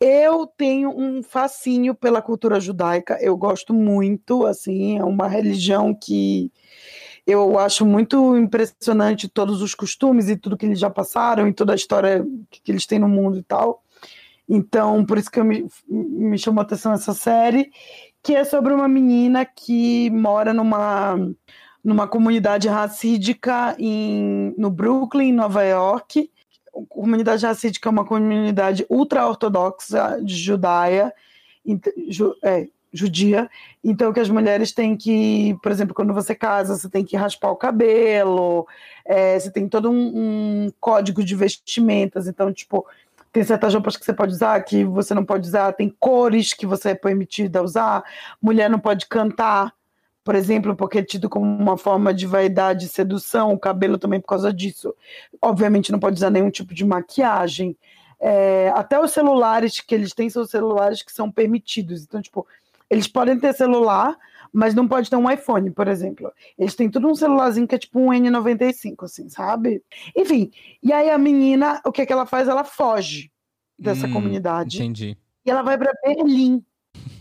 Eu 0.00 0.46
tenho 0.46 0.90
um 0.90 1.22
fascínio 1.22 1.94
pela 1.94 2.22
cultura 2.22 2.60
judaica, 2.60 3.18
eu 3.20 3.36
gosto 3.36 3.74
muito, 3.74 4.46
assim, 4.46 4.98
é 4.98 5.04
uma 5.04 5.26
religião 5.26 5.92
que 5.92 6.52
eu 7.28 7.58
acho 7.58 7.84
muito 7.84 8.34
impressionante 8.38 9.28
todos 9.28 9.60
os 9.60 9.74
costumes 9.74 10.30
e 10.30 10.36
tudo 10.36 10.56
que 10.56 10.64
eles 10.64 10.78
já 10.78 10.88
passaram 10.88 11.46
e 11.46 11.52
toda 11.52 11.74
a 11.74 11.76
história 11.76 12.26
que 12.50 12.72
eles 12.72 12.86
têm 12.86 12.98
no 12.98 13.06
mundo 13.06 13.36
e 13.36 13.42
tal. 13.42 13.82
Então, 14.48 15.04
por 15.04 15.18
isso 15.18 15.30
que 15.30 15.38
eu 15.38 15.44
me, 15.44 15.68
me 15.86 16.38
chamou 16.38 16.62
a 16.62 16.64
atenção 16.64 16.94
essa 16.94 17.12
série, 17.12 17.70
que 18.22 18.34
é 18.34 18.44
sobre 18.44 18.72
uma 18.72 18.88
menina 18.88 19.44
que 19.44 20.08
mora 20.08 20.54
numa, 20.54 21.18
numa 21.84 22.08
comunidade 22.08 22.66
racídica 22.66 23.76
em, 23.78 24.54
no 24.56 24.70
Brooklyn, 24.70 25.30
Nova 25.32 25.62
York, 25.64 26.30
comunidade 26.88 27.44
racídica 27.44 27.90
é 27.90 27.92
uma 27.92 28.06
comunidade 28.06 28.86
ultra-ortodoxa 28.88 30.18
de 30.22 30.34
judaia, 30.34 31.12
é, 32.42 32.68
judia, 32.92 33.48
então 33.82 34.12
que 34.12 34.20
as 34.20 34.30
mulheres 34.30 34.72
têm 34.72 34.96
que, 34.96 35.56
por 35.62 35.70
exemplo, 35.70 35.94
quando 35.94 36.14
você 36.14 36.34
casa, 36.34 36.76
você 36.76 36.88
tem 36.88 37.04
que 37.04 37.16
raspar 37.16 37.50
o 37.50 37.56
cabelo, 37.56 38.66
é, 39.04 39.38
você 39.38 39.50
tem 39.50 39.68
todo 39.68 39.90
um, 39.90 40.64
um 40.66 40.72
código 40.80 41.22
de 41.22 41.34
vestimentas, 41.34 42.26
então, 42.26 42.52
tipo, 42.52 42.86
tem 43.32 43.44
certas 43.44 43.74
roupas 43.74 43.96
que 43.96 44.04
você 44.04 44.12
pode 44.12 44.32
usar, 44.32 44.60
que 44.62 44.84
você 44.84 45.14
não 45.14 45.24
pode 45.24 45.46
usar, 45.46 45.72
tem 45.72 45.94
cores 46.00 46.54
que 46.54 46.66
você 46.66 46.90
é 46.90 46.94
permitida 46.94 47.62
usar, 47.62 48.02
mulher 48.40 48.70
não 48.70 48.78
pode 48.78 49.06
cantar, 49.06 49.72
por 50.24 50.34
exemplo, 50.34 50.76
porque 50.76 50.98
é 50.98 51.02
tido 51.02 51.28
como 51.28 51.44
uma 51.44 51.78
forma 51.78 52.12
de 52.12 52.26
vaidade 52.26 52.88
sedução, 52.88 53.52
o 53.52 53.58
cabelo 53.58 53.96
também 53.96 54.20
por 54.20 54.26
causa 54.26 54.52
disso. 54.52 54.94
Obviamente 55.40 55.90
não 55.90 55.98
pode 55.98 56.16
usar 56.16 56.28
nenhum 56.28 56.50
tipo 56.50 56.74
de 56.74 56.84
maquiagem. 56.84 57.74
É, 58.20 58.70
até 58.74 59.00
os 59.00 59.12
celulares 59.12 59.80
que 59.80 59.94
eles 59.94 60.12
têm 60.12 60.28
são 60.28 60.44
celulares 60.44 61.02
que 61.02 61.12
são 61.12 61.30
permitidos. 61.30 62.02
Então, 62.02 62.20
tipo, 62.20 62.46
eles 62.90 63.06
podem 63.08 63.38
ter 63.38 63.52
celular, 63.54 64.16
mas 64.52 64.74
não 64.74 64.88
pode 64.88 65.10
ter 65.10 65.16
um 65.16 65.30
iPhone, 65.30 65.70
por 65.70 65.88
exemplo. 65.88 66.32
Eles 66.58 66.74
têm 66.74 66.90
tudo 66.90 67.08
um 67.08 67.14
celularzinho 67.14 67.66
que 67.68 67.74
é 67.74 67.78
tipo 67.78 68.00
um 68.00 68.12
N95, 68.12 69.04
assim, 69.04 69.28
sabe? 69.28 69.82
Enfim, 70.16 70.50
e 70.82 70.92
aí 70.92 71.10
a 71.10 71.18
menina, 71.18 71.80
o 71.84 71.92
que, 71.92 72.02
é 72.02 72.06
que 72.06 72.12
ela 72.12 72.24
faz? 72.26 72.48
Ela 72.48 72.64
foge 72.64 73.30
dessa 73.78 74.06
Hum, 74.06 74.10
comunidade 74.12 74.78
Entendi. 74.78 75.16
e 75.44 75.50
ela 75.50 75.62
vai 75.62 75.76
para 75.78 75.92
Berlim. 76.04 76.64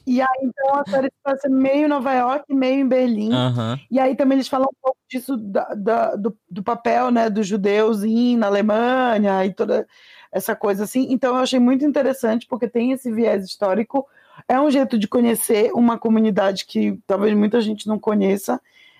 E 0.05 0.21
aí, 0.21 0.27
então, 0.41 0.75
a 0.75 0.85
série 0.85 1.07
se 1.07 1.17
passa 1.21 1.49
meio 1.49 1.85
em 1.85 1.87
Nova 1.89 2.13
York, 2.13 2.53
meio 2.53 2.79
em 2.79 2.87
Berlim. 2.87 3.33
Aham. 3.33 3.77
E 3.91 3.99
aí 3.99 4.15
também 4.15 4.37
eles 4.37 4.47
falam 4.47 4.67
um 4.71 4.77
pouco 4.81 4.97
disso 5.09 5.35
da- 5.35 5.73
da- 5.75 6.15
do, 6.15 6.37
do 6.49 6.63
papel 6.63 7.11
né, 7.11 7.29
dos 7.29 7.45
judeus 7.45 8.03
em, 8.05 8.37
na 8.37 8.47
Alemanha 8.47 9.45
e 9.45 9.53
toda 9.53 9.85
essa 10.31 10.55
coisa 10.55 10.85
assim. 10.85 11.07
Então 11.09 11.35
eu 11.35 11.41
achei 11.41 11.59
muito 11.59 11.83
interessante 11.83 12.47
porque 12.47 12.69
tem 12.69 12.93
esse 12.93 13.11
viés 13.11 13.43
histórico. 13.43 14.07
É 14.47 14.59
um 14.59 14.69
jeito 14.69 14.97
de 14.97 15.07
conhecer 15.07 15.71
uma 15.73 15.97
comunidade 15.97 16.65
que 16.65 16.99
talvez 17.07 17.33
muita 17.35 17.61
gente 17.61 17.87
não 17.87 17.97
conheça. 17.97 18.59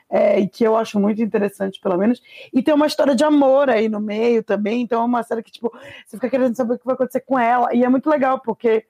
é, 0.09 0.39
e 0.39 0.47
que 0.47 0.63
eu 0.63 0.75
acho 0.77 0.99
muito 0.99 1.21
interessante, 1.21 1.79
pelo 1.79 1.97
menos. 1.97 2.21
E 2.53 2.61
tem 2.63 2.73
uma 2.73 2.87
história 2.87 3.15
de 3.15 3.23
amor 3.23 3.69
aí 3.69 3.89
no 3.89 3.99
meio 3.99 4.43
também. 4.43 4.81
Então 4.81 5.01
é 5.01 5.05
uma 5.05 5.23
série 5.23 5.43
que, 5.43 5.51
tipo, 5.51 5.71
você 6.05 6.17
fica 6.17 6.29
querendo 6.29 6.55
saber 6.55 6.75
o 6.75 6.79
que 6.79 6.85
vai 6.85 6.95
acontecer 6.95 7.21
com 7.21 7.37
ela. 7.37 7.73
E 7.73 7.83
é 7.83 7.89
muito 7.89 8.09
legal, 8.09 8.39
porque 8.39 8.85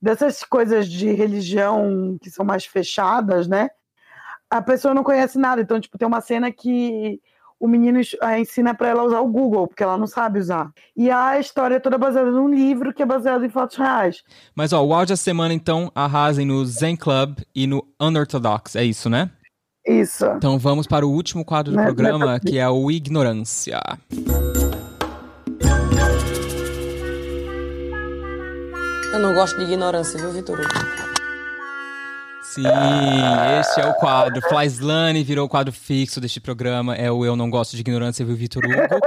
dessas 0.00 0.44
coisas 0.44 0.88
de 0.88 1.12
religião 1.12 2.18
que 2.20 2.30
são 2.30 2.44
mais 2.44 2.64
fechadas, 2.64 3.48
né? 3.48 3.70
A 4.50 4.60
pessoa 4.60 4.94
não 4.94 5.04
conhece 5.04 5.38
nada. 5.38 5.62
Então, 5.62 5.80
tipo, 5.80 5.98
tem 5.98 6.08
uma 6.08 6.20
cena 6.20 6.52
que 6.52 7.20
o 7.60 7.68
menino 7.68 8.00
eh, 8.00 8.40
ensina 8.40 8.74
para 8.74 8.88
ela 8.88 9.04
usar 9.04 9.20
o 9.20 9.28
Google, 9.28 9.68
porque 9.68 9.82
ela 9.82 9.98
não 9.98 10.06
sabe 10.06 10.38
usar. 10.40 10.72
E 10.96 11.10
a 11.10 11.38
história 11.38 11.74
é 11.74 11.80
toda 11.80 11.98
baseada 11.98 12.30
num 12.30 12.48
livro 12.48 12.92
que 12.94 13.02
é 13.02 13.06
baseado 13.06 13.44
em 13.44 13.50
fatos 13.50 13.76
reais. 13.76 14.22
Mas 14.54 14.72
ó, 14.72 14.82
o 14.82 14.94
áudio 14.94 15.12
da 15.12 15.16
semana, 15.18 15.52
então, 15.52 15.92
arrasem 15.94 16.46
no 16.46 16.64
Zen 16.64 16.96
Club 16.96 17.38
e 17.54 17.66
no 17.66 17.86
Unorthodox. 18.00 18.74
É 18.76 18.84
isso, 18.84 19.10
né? 19.10 19.30
Isso. 19.86 20.24
Então 20.36 20.58
vamos 20.58 20.86
para 20.86 21.06
o 21.06 21.10
último 21.10 21.44
quadro 21.44 21.72
do 21.72 21.76
Né, 21.76 21.84
programa, 21.84 22.26
né, 22.34 22.40
que 22.40 22.58
é 22.58 22.68
o 22.68 22.90
Ignorância. 22.90 23.80
Eu 29.12 29.18
não 29.18 29.34
gosto 29.34 29.58
de 29.58 29.64
ignorância, 29.64 30.18
viu, 30.18 30.32
Vitor? 30.32 30.60
Sim, 32.54 32.64
este 33.60 33.80
é 33.80 33.86
o 33.86 33.94
quadro. 33.94 34.42
Flyslane 34.48 35.22
virou 35.22 35.46
o 35.46 35.48
quadro 35.48 35.72
fixo 35.72 36.20
deste 36.20 36.40
programa. 36.40 36.96
É 36.96 37.08
o 37.10 37.24
Eu 37.24 37.36
Não 37.36 37.48
Gosto 37.48 37.76
de 37.76 37.80
Ignorância, 37.80 38.24
viu, 38.24 38.34
Vitor 38.34 38.64
Hugo? 38.64 39.00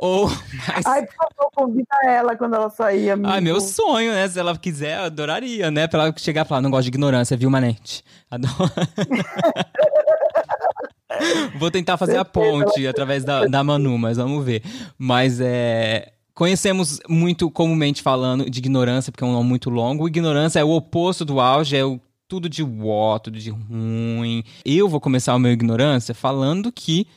Ou. 0.00 0.30
Mas... 0.66 0.86
Ai, 0.86 1.04
por 1.04 1.14
favor, 1.14 1.50
convida 1.54 1.86
ela 2.06 2.34
quando 2.34 2.54
ela 2.54 2.70
sair, 2.70 3.10
amigo. 3.10 3.28
Ai, 3.28 3.42
meu 3.42 3.60
sonho, 3.60 4.12
né? 4.12 4.26
Se 4.26 4.40
ela 4.40 4.56
quiser, 4.56 5.00
eu 5.00 5.04
adoraria, 5.04 5.70
né? 5.70 5.86
Pra 5.86 6.04
ela 6.04 6.14
chegar 6.16 6.46
e 6.46 6.48
falar, 6.48 6.62
não 6.62 6.70
gosto 6.70 6.84
de 6.84 6.88
ignorância, 6.88 7.36
viu, 7.36 7.50
Manente? 7.50 8.02
Adoro. 8.30 8.54
Vou 11.58 11.70
tentar 11.70 11.98
fazer 11.98 12.16
a 12.16 12.24
ponte 12.24 12.86
através 12.86 13.22
da, 13.22 13.44
da 13.46 13.62
Manu, 13.62 13.98
mas 13.98 14.16
vamos 14.16 14.42
ver. 14.44 14.62
Mas 14.96 15.40
é. 15.40 16.12
Conhecemos 16.32 17.00
muito 17.08 17.50
comumente 17.50 18.00
falando 18.00 18.48
de 18.48 18.60
ignorância, 18.60 19.10
porque 19.10 19.24
é 19.24 19.26
um 19.26 19.32
nome 19.32 19.48
muito 19.48 19.68
longo. 19.68 20.06
Ignorância 20.06 20.60
é 20.60 20.64
o 20.64 20.70
oposto 20.70 21.24
do 21.24 21.40
auge, 21.40 21.76
é 21.76 21.84
o 21.84 22.00
tudo 22.28 22.48
de 22.48 22.62
uó, 22.62 23.18
tudo 23.18 23.38
de 23.38 23.50
ruim. 23.50 24.44
Eu 24.64 24.88
vou 24.88 25.00
começar 25.00 25.34
o 25.34 25.38
meu 25.38 25.50
ignorância 25.50 26.14
falando 26.14 26.70
que 26.70 27.08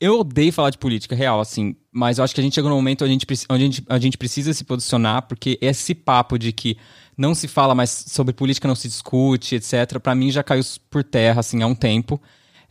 eu 0.00 0.20
odeio 0.20 0.52
falar 0.52 0.70
de 0.70 0.78
política 0.78 1.16
real, 1.16 1.40
assim, 1.40 1.74
mas 1.90 2.18
eu 2.18 2.24
acho 2.24 2.34
que 2.34 2.40
a 2.40 2.44
gente 2.44 2.54
chegou 2.54 2.70
num 2.70 2.76
momento 2.76 3.02
onde 3.02 3.10
a 3.10 3.14
gente, 3.14 3.26
onde 3.50 3.62
a 3.62 3.66
gente, 3.66 3.84
a 3.88 3.98
gente 3.98 4.18
precisa 4.18 4.52
se 4.52 4.62
posicionar, 4.62 5.22
porque 5.22 5.58
esse 5.60 5.94
papo 5.94 6.38
de 6.38 6.52
que 6.52 6.76
não 7.16 7.34
se 7.34 7.48
fala 7.48 7.74
mais 7.74 7.90
sobre 7.90 8.32
política, 8.32 8.68
não 8.68 8.76
se 8.76 8.86
discute, 8.86 9.56
etc., 9.56 9.98
pra 10.00 10.14
mim 10.14 10.30
já 10.30 10.44
caiu 10.44 10.62
por 10.88 11.02
terra, 11.02 11.40
assim, 11.40 11.62
há 11.62 11.66
um 11.66 11.74
tempo. 11.74 12.20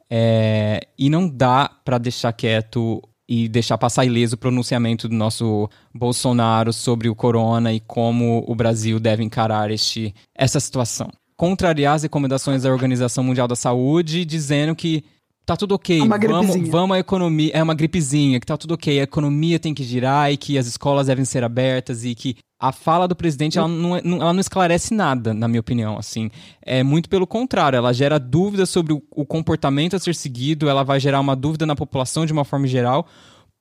É, 0.10 0.88
e 0.98 1.10
não 1.10 1.28
dá 1.28 1.70
pra 1.84 1.98
deixar 1.98 2.32
quieto 2.32 3.02
e 3.28 3.50
deixar 3.50 3.78
passar 3.78 4.06
ileso 4.06 4.36
o 4.36 4.38
pronunciamento 4.38 5.10
do 5.10 5.16
nosso 5.16 5.70
Bolsonaro 5.94 6.72
sobre 6.72 7.10
o 7.10 7.16
corona 7.16 7.74
e 7.74 7.82
como 7.82 8.46
o 8.48 8.56
Brasil 8.56 9.02
deve 9.02 9.22
encarar 9.22 9.70
este, 9.70 10.16
essa 10.34 10.62
situação. 10.62 11.10
Contrariar 11.38 11.94
as 11.94 12.04
recomendações 12.04 12.64
da 12.64 12.72
Organização 12.72 13.24
Mundial 13.24 13.48
da 13.48 13.56
Saúde, 13.56 14.26
dizendo 14.26 14.76
que 14.76 15.04
tá 15.46 15.56
tudo 15.56 15.76
ok, 15.76 16.00
É 16.00 16.04
uma 16.04 16.18
vamos, 16.18 16.56
vamos 16.68 16.98
a 16.98 17.00
economia, 17.00 17.52
é 17.54 17.62
uma 17.64 17.76
gripezinha, 17.76 18.40
que 18.40 18.46
tá 18.46 18.58
tudo 18.58 18.74
ok, 18.74 19.00
a 19.00 19.04
economia 19.04 19.60
tem 19.60 19.74
que 19.74 19.84
girar 19.84 20.32
e 20.32 20.36
que 20.36 20.58
as 20.58 20.66
escolas 20.68 21.08
devem 21.08 21.24
ser 21.24 21.44
abertas 21.44 22.04
e 22.04 22.14
que 22.16 22.36
a 22.60 22.72
fala 22.72 23.08
do 23.08 23.16
presidente 23.16 23.58
ela 23.58 23.68
não, 23.68 23.96
é- 23.96 24.02
não- 24.04 24.18
ela 24.20 24.34
não 24.34 24.40
esclarece 24.42 24.94
nada, 24.96 25.32
na 25.32 25.48
minha 25.48 25.60
opinião, 25.62 25.96
assim. 25.98 26.32
É 26.62 26.82
muito 26.82 27.08
pelo 27.08 27.28
contrário, 27.28 27.78
ela 27.78 27.94
gera 27.94 28.20
dúvidas 28.20 28.70
sobre 28.72 28.92
o, 28.94 29.02
o 29.12 29.24
comportamento 29.26 29.96
a 29.96 30.00
ser 30.00 30.16
seguido, 30.16 30.68
ela 30.68 30.84
vai 30.84 31.00
gerar 31.00 31.20
uma 31.20 31.36
dúvida 31.36 31.68
na 31.68 31.76
população 31.76 32.26
de 32.26 32.34
uma 32.34 32.44
forma 32.44 32.66
geral, 32.68 33.08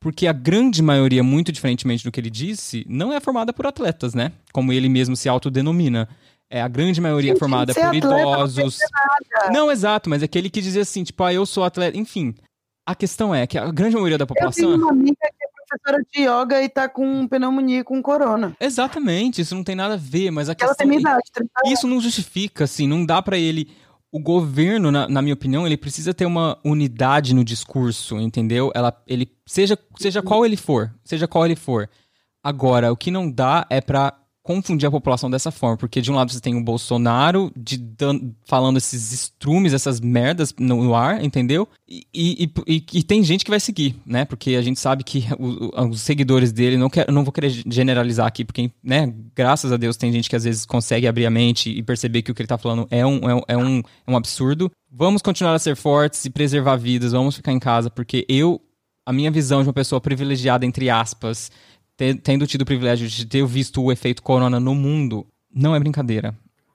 porque 0.01 0.27
a 0.27 0.33
grande 0.33 0.81
maioria, 0.83 1.22
muito 1.22 1.53
diferentemente 1.53 2.03
do 2.03 2.11
que 2.11 2.18
ele 2.18 2.31
disse, 2.31 2.87
não 2.89 3.12
é 3.12 3.20
formada 3.20 3.53
por 3.53 3.66
atletas, 3.66 4.14
né? 4.14 4.33
Como 4.51 4.72
ele 4.72 4.89
mesmo 4.89 5.14
se 5.14 5.29
autodenomina. 5.29 6.09
É, 6.51 6.62
a 6.62 6.68
grande 6.68 7.01
maioria 7.01 7.30
é 7.30 7.34
Gente, 7.34 7.40
formada 7.40 7.72
ser 7.72 7.80
por 7.80 7.86
atleta 7.88 8.07
não 8.09 8.20
idosos. 8.20 8.78
Não, 9.53 9.70
exato, 9.70 10.09
mas 10.09 10.22
é 10.22 10.26
aquele 10.26 10.49
que 10.49 10.61
dizia 10.61 10.82
assim, 10.82 11.03
tipo, 11.03 11.22
ah, 11.24 11.32
eu 11.32 11.44
sou 11.44 11.64
atleta. 11.64 11.97
Enfim, 11.99 12.34
a 12.86 12.94
questão 12.94 13.34
é 13.34 13.47
que 13.47 13.59
a 13.59 13.70
grande 13.72 13.94
maioria 13.97 14.16
da 14.18 14.22
Eu 14.22 14.26
tenho 14.28 14.51
população. 14.51 14.74
uma 14.76 14.90
amiga 14.92 15.16
que 15.20 15.44
é 15.44 15.49
professora 15.66 16.05
de 16.12 16.20
yoga 16.22 16.62
e 16.62 16.68
tá 16.68 16.88
com 16.88 17.26
pneumonia 17.26 17.82
com 17.82 18.01
corona. 18.01 18.57
Exatamente, 18.61 19.40
isso 19.40 19.57
não 19.57 19.64
tem 19.64 19.74
nada 19.74 19.94
a 19.94 19.97
ver, 19.97 20.30
mas 20.30 20.49
a 20.49 20.53
Ela 20.53 20.68
questão. 20.68 20.88
tem 20.88 21.01
idade, 21.01 21.22
30 21.32 21.51
anos. 21.64 21.72
Isso 21.78 21.86
não 21.88 22.01
justifica, 22.01 22.62
assim, 22.64 22.86
não 22.86 23.05
dá 23.05 23.20
pra 23.20 23.36
ele. 23.36 23.68
O 24.12 24.20
governo, 24.20 24.92
na, 24.92 25.09
na 25.09 25.20
minha 25.20 25.34
opinião, 25.34 25.66
ele 25.66 25.76
precisa 25.76 26.14
ter 26.14 26.24
uma 26.26 26.57
unidade 26.64 27.34
no 27.34 27.44
discurso, 27.44 28.18
entendeu? 28.20 28.70
Ela, 28.72 28.97
ele 29.07 29.28
seja, 29.44 29.76
seja 29.99 30.22
qual 30.22 30.47
ele 30.47 30.57
for, 30.57 30.94
seja 31.05 31.26
qual 31.26 31.44
ele 31.44 31.57
for. 31.57 31.90
Agora, 32.42 32.92
o 32.92 32.97
que 32.97 33.11
não 33.11 33.28
dá 33.28 33.66
é 33.68 33.80
pra 33.80 34.14
confundir 34.47 34.86
a 34.86 34.90
população 34.92 35.28
dessa 35.28 35.51
forma, 35.51 35.76
porque 35.76 36.01
de 36.01 36.09
um 36.12 36.14
lado 36.14 36.30
você 36.32 36.40
tem 36.40 36.55
o 36.55 36.62
Bolsonaro 36.62 37.51
de, 37.57 37.76
dan- 37.76 38.20
falando 38.47 38.76
esses 38.76 39.12
estrumes, 39.12 39.72
essas 39.74 40.01
merdas 40.01 40.55
no, 40.57 40.84
no 40.84 40.94
ar, 40.94 41.24
entendeu? 41.24 41.68
E, 41.88 42.07
e, 42.14 42.51
e- 42.64 42.84
e 42.94 43.03
tem 43.03 43.24
gente 43.24 43.44
que 43.44 43.51
vai 43.51 43.59
seguir, 43.59 43.97
né? 44.07 44.24
Porque 44.24 44.55
a 44.55 44.62
gente 44.62 44.78
sabe 44.78 45.03
que 45.03 45.24
o- 45.36 45.70
o- 45.82 45.88
os 45.88 46.01
seguidores 46.01 46.53
dele, 46.53 46.76
não, 46.76 46.88
quero, 46.88 47.11
não 47.12 47.24
vou 47.24 47.32
querer 47.32 47.51
generalizar 47.66 48.24
aqui, 48.28 48.44
porque, 48.44 48.70
né, 48.84 49.12
graças 49.34 49.72
a 49.72 49.76
Deus 49.76 49.97
tem 49.97 50.12
gente 50.12 50.30
que 50.30 50.36
às 50.36 50.44
vezes 50.44 50.64
consegue 50.64 51.09
abrir 51.09 51.26
a 51.26 51.30
mente 51.30 51.68
e 51.68 51.82
perceber 51.82 52.22
que 52.22 52.30
o 52.30 52.34
que 52.34 52.40
ele 52.42 52.47
tá 52.47 52.57
falando 52.57 52.86
é 52.88 53.05
um, 53.05 53.28
é 53.28 53.34
um, 53.34 53.40
é 53.49 53.57
um, 53.57 53.78
é 54.07 54.11
um 54.12 54.16
absurdo. 54.16 54.70
Vamos 54.92 55.22
continuar 55.22 55.55
a 55.55 55.59
ser 55.59 55.74
fortes 55.74 56.24
e 56.24 56.30
preservar 56.30 56.76
vidas, 56.76 57.11
vamos 57.11 57.34
ficar 57.34 57.51
em 57.51 57.59
casa, 57.59 57.90
porque 57.90 58.24
eu, 58.28 58.61
a 59.05 59.12
minha 59.12 59.30
visão 59.32 59.61
de 59.62 59.68
uma 59.68 59.74
pessoa 59.74 60.01
privilegiada, 60.01 60.64
entre 60.64 60.88
aspas, 60.88 61.51
tendo 61.97 62.47
tido 62.47 62.62
o 62.62 62.66
privilégio 62.66 63.09
de 63.09 63.26
ter 63.26 63.44
visto 63.47 63.82
o 63.82 63.90
efeito 63.90 64.22
corona 64.22 64.61
no 64.61 64.74
mundo, 64.74 65.26
não 65.53 65.74
é 65.74 65.80
brincadeira. 65.80 66.34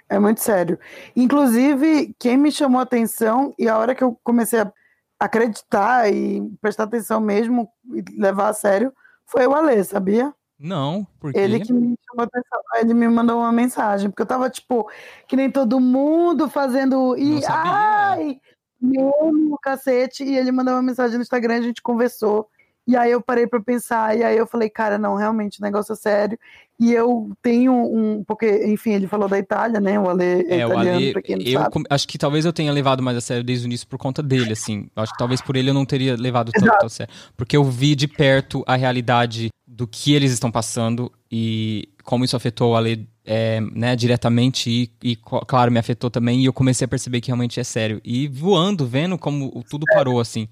É 0.09 0.19
muito 0.19 0.41
sério. 0.41 0.77
Inclusive, 1.15 2.13
quem 2.19 2.35
me 2.35 2.51
chamou 2.51 2.79
a 2.79 2.83
atenção, 2.83 3.53
e 3.57 3.69
a 3.69 3.77
hora 3.77 3.95
que 3.95 4.03
eu 4.03 4.17
comecei 4.23 4.59
a 4.59 4.71
acreditar 5.19 6.11
e 6.11 6.41
prestar 6.59 6.83
atenção 6.83 7.21
mesmo, 7.21 7.69
e 7.93 8.03
levar 8.19 8.49
a 8.49 8.53
sério, 8.53 8.91
foi 9.25 9.47
o 9.47 9.53
Alê, 9.53 9.81
sabia? 9.83 10.33
Não, 10.59 11.07
porque. 11.19 11.39
Ele 11.39 11.59
que 11.59 11.71
me 11.71 11.95
chamou 12.09 12.23
a 12.23 12.23
atenção, 12.23 12.59
ele 12.75 12.93
me 12.93 13.07
mandou 13.07 13.39
uma 13.39 13.51
mensagem, 13.51 14.09
porque 14.09 14.21
eu 14.21 14.27
tava, 14.27 14.49
tipo, 14.49 14.89
que 15.27 15.35
nem 15.35 15.49
todo 15.49 15.79
mundo 15.79 16.49
fazendo. 16.49 17.15
E, 17.17 17.39
ai, 17.47 18.39
mesmo 18.81 19.57
cacete, 19.61 20.23
e 20.23 20.37
ele 20.37 20.51
mandou 20.51 20.73
uma 20.73 20.83
mensagem 20.83 21.15
no 21.15 21.23
Instagram, 21.23 21.55
a 21.55 21.61
gente 21.61 21.81
conversou. 21.81 22.49
E 22.87 22.95
aí 22.95 23.11
eu 23.11 23.21
parei 23.21 23.45
pra 23.45 23.61
pensar, 23.61 24.17
e 24.17 24.23
aí 24.23 24.37
eu 24.37 24.47
falei, 24.47 24.69
cara, 24.69 24.97
não, 24.97 25.15
realmente, 25.15 25.59
o 25.59 25.63
negócio 25.63 25.93
é 25.93 25.95
sério. 25.95 26.37
E 26.79 26.91
eu 26.91 27.29
tenho 27.43 27.73
um. 27.73 28.23
Porque, 28.23 28.65
enfim, 28.65 28.93
ele 28.93 29.05
falou 29.05 29.29
da 29.29 29.37
Itália, 29.37 29.79
né? 29.79 29.99
O 29.99 30.09
Ale 30.09 30.23
é, 30.23 30.59
É, 30.59 30.65
o 30.65 30.71
italiano, 30.71 30.97
Ale, 30.97 31.11
pra 31.13 31.21
quem 31.21 31.35
não 31.35 31.45
eu 31.45 31.61
sabe. 31.61 31.83
acho 31.87 32.07
que 32.07 32.17
talvez 32.17 32.43
eu 32.43 32.51
tenha 32.51 32.71
levado 32.71 33.03
mais 33.03 33.15
a 33.15 33.21
sério 33.21 33.43
desde 33.43 33.65
o 33.65 33.67
início 33.67 33.87
por 33.87 33.99
conta 33.99 34.23
dele, 34.23 34.53
assim. 34.53 34.87
Acho 34.95 35.11
que 35.11 35.17
talvez 35.19 35.41
por 35.41 35.55
ele 35.55 35.69
eu 35.69 35.75
não 35.75 35.85
teria 35.85 36.15
levado 36.17 36.51
tanto 36.51 36.85
a 36.85 36.89
sério. 36.89 37.13
Porque 37.37 37.55
eu 37.55 37.63
vi 37.63 37.93
de 37.93 38.07
perto 38.07 38.63
a 38.65 38.75
realidade 38.75 39.49
do 39.67 39.87
que 39.87 40.13
eles 40.13 40.31
estão 40.31 40.49
passando 40.51 41.11
e 41.31 41.87
como 42.03 42.25
isso 42.25 42.35
afetou 42.35 42.71
o 42.71 42.75
Ale 42.75 43.07
é, 43.23 43.61
né, 43.61 43.95
diretamente 43.95 44.69
e, 44.69 44.91
e, 45.11 45.15
claro, 45.15 45.71
me 45.71 45.77
afetou 45.77 46.09
também. 46.09 46.41
E 46.41 46.45
eu 46.45 46.53
comecei 46.53 46.85
a 46.85 46.87
perceber 46.87 47.21
que 47.21 47.27
realmente 47.27 47.59
é 47.59 47.63
sério. 47.63 48.01
E 48.03 48.27
voando, 48.27 48.87
vendo 48.87 49.19
como 49.19 49.63
tudo 49.69 49.85
parou, 49.93 50.19
assim. 50.19 50.49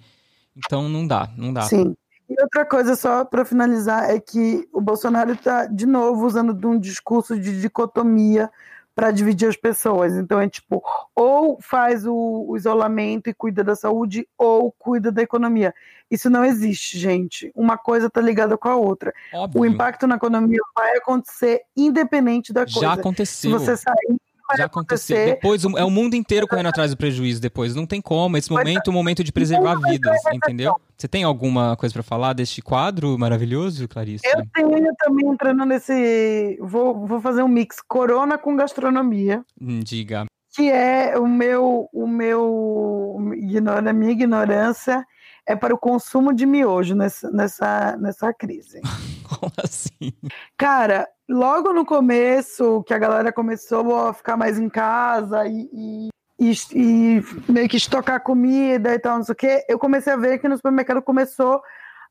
Então 0.55 0.87
não 0.87 1.07
dá, 1.07 1.27
não 1.35 1.51
dá. 1.51 1.63
Sim. 1.63 1.95
E 2.29 2.41
outra 2.41 2.63
coisa, 2.63 2.95
só 2.95 3.25
para 3.25 3.43
finalizar, 3.43 4.09
é 4.09 4.19
que 4.19 4.67
o 4.71 4.79
Bolsonaro 4.79 5.31
está, 5.31 5.65
de 5.65 5.87
novo, 5.87 6.25
usando 6.25 6.53
de 6.53 6.67
um 6.67 6.79
discurso 6.79 7.39
de 7.39 7.59
dicotomia 7.59 8.51
para 8.93 9.11
dividir 9.11 9.47
as 9.47 9.55
pessoas. 9.55 10.13
Então, 10.13 10.39
é 10.39 10.47
tipo, 10.47 10.83
ou 11.15 11.57
faz 11.61 12.05
o, 12.05 12.45
o 12.47 12.57
isolamento 12.57 13.29
e 13.29 13.33
cuida 13.33 13.63
da 13.63 13.75
saúde, 13.75 14.27
ou 14.37 14.71
cuida 14.73 15.11
da 15.11 15.21
economia. 15.21 15.73
Isso 16.11 16.29
não 16.29 16.43
existe, 16.43 16.99
gente. 16.99 17.51
Uma 17.55 17.77
coisa 17.77 18.07
está 18.07 18.19
ligada 18.19 18.57
com 18.57 18.67
a 18.67 18.75
outra. 18.75 19.13
Óbvio. 19.33 19.61
O 19.61 19.65
impacto 19.65 20.05
na 20.05 20.15
economia 20.15 20.59
vai 20.75 20.97
acontecer 20.97 21.61
independente 21.77 22.51
da 22.51 22.65
coisa. 22.65 22.79
Já 22.81 22.93
Se 22.93 22.99
aconteceu. 22.99 23.51
você 23.51 23.77
sair, 23.77 24.19
Já 24.57 24.65
aconteceu. 24.65 25.15
acontecer. 25.17 25.35
Depois, 25.35 25.63
é 25.63 25.83
o 25.83 25.89
mundo 25.89 26.15
inteiro 26.15 26.47
correndo 26.47 26.67
atrás 26.69 26.91
do 26.91 26.97
prejuízo 26.97 27.41
depois. 27.41 27.75
Não 27.75 27.85
tem 27.85 28.01
como. 28.01 28.37
Esse 28.37 28.51
momento 28.51 28.87
é 28.87 28.89
o 28.89 28.93
momento 28.93 29.23
de 29.23 29.31
preservar 29.31 29.75
vidas, 29.75 30.17
entendeu? 30.33 30.75
Você 30.97 31.07
tem 31.07 31.23
alguma 31.23 31.75
coisa 31.77 31.93
pra 31.93 32.03
falar 32.03 32.33
deste 32.33 32.61
quadro 32.61 33.17
maravilhoso, 33.17 33.87
Clarice? 33.87 34.23
Eu 34.27 34.43
tenho 34.53 34.93
também 34.97 35.27
entrando 35.27 35.65
nesse. 35.65 36.57
Vou, 36.61 37.05
vou 37.07 37.21
fazer 37.21 37.41
um 37.43 37.47
mix 37.47 37.77
corona 37.87 38.37
com 38.37 38.55
gastronomia, 38.55 39.43
Hum, 39.61 39.79
Diga. 39.81 40.25
que 40.55 40.69
é 40.69 41.17
o 41.17 41.27
meu, 41.27 41.87
o 41.93 42.07
meu 42.07 43.17
a 43.87 43.93
minha 43.93 44.11
ignorância 44.11 45.05
é 45.49 45.55
para 45.55 45.73
o 45.73 45.79
consumo 45.79 46.31
de 46.31 46.45
miojo 46.45 46.93
nessa, 46.93 47.31
nessa, 47.31 47.97
nessa 47.97 48.31
crise. 48.31 48.81
Como 49.27 49.51
assim? 49.57 50.13
Cara, 50.55 51.09
logo 51.27 51.73
no 51.73 51.83
começo, 51.83 52.83
que 52.83 52.93
a 52.93 52.99
galera 52.99 53.33
começou 53.33 53.97
a 53.97 54.13
ficar 54.13 54.37
mais 54.37 54.59
em 54.59 54.69
casa 54.69 55.47
e, 55.47 55.67
e, 55.73 56.09
e, 56.39 56.53
e 56.75 57.51
meio 57.51 57.67
que 57.67 57.77
estocar 57.77 58.21
comida 58.21 58.93
e 58.93 58.99
tal, 58.99 59.17
não 59.17 59.23
sei 59.23 59.33
o 59.33 59.35
quê, 59.35 59.65
eu 59.67 59.79
comecei 59.79 60.13
a 60.13 60.17
ver 60.17 60.37
que 60.37 60.47
no 60.47 60.55
supermercado 60.55 61.01
começou 61.01 61.59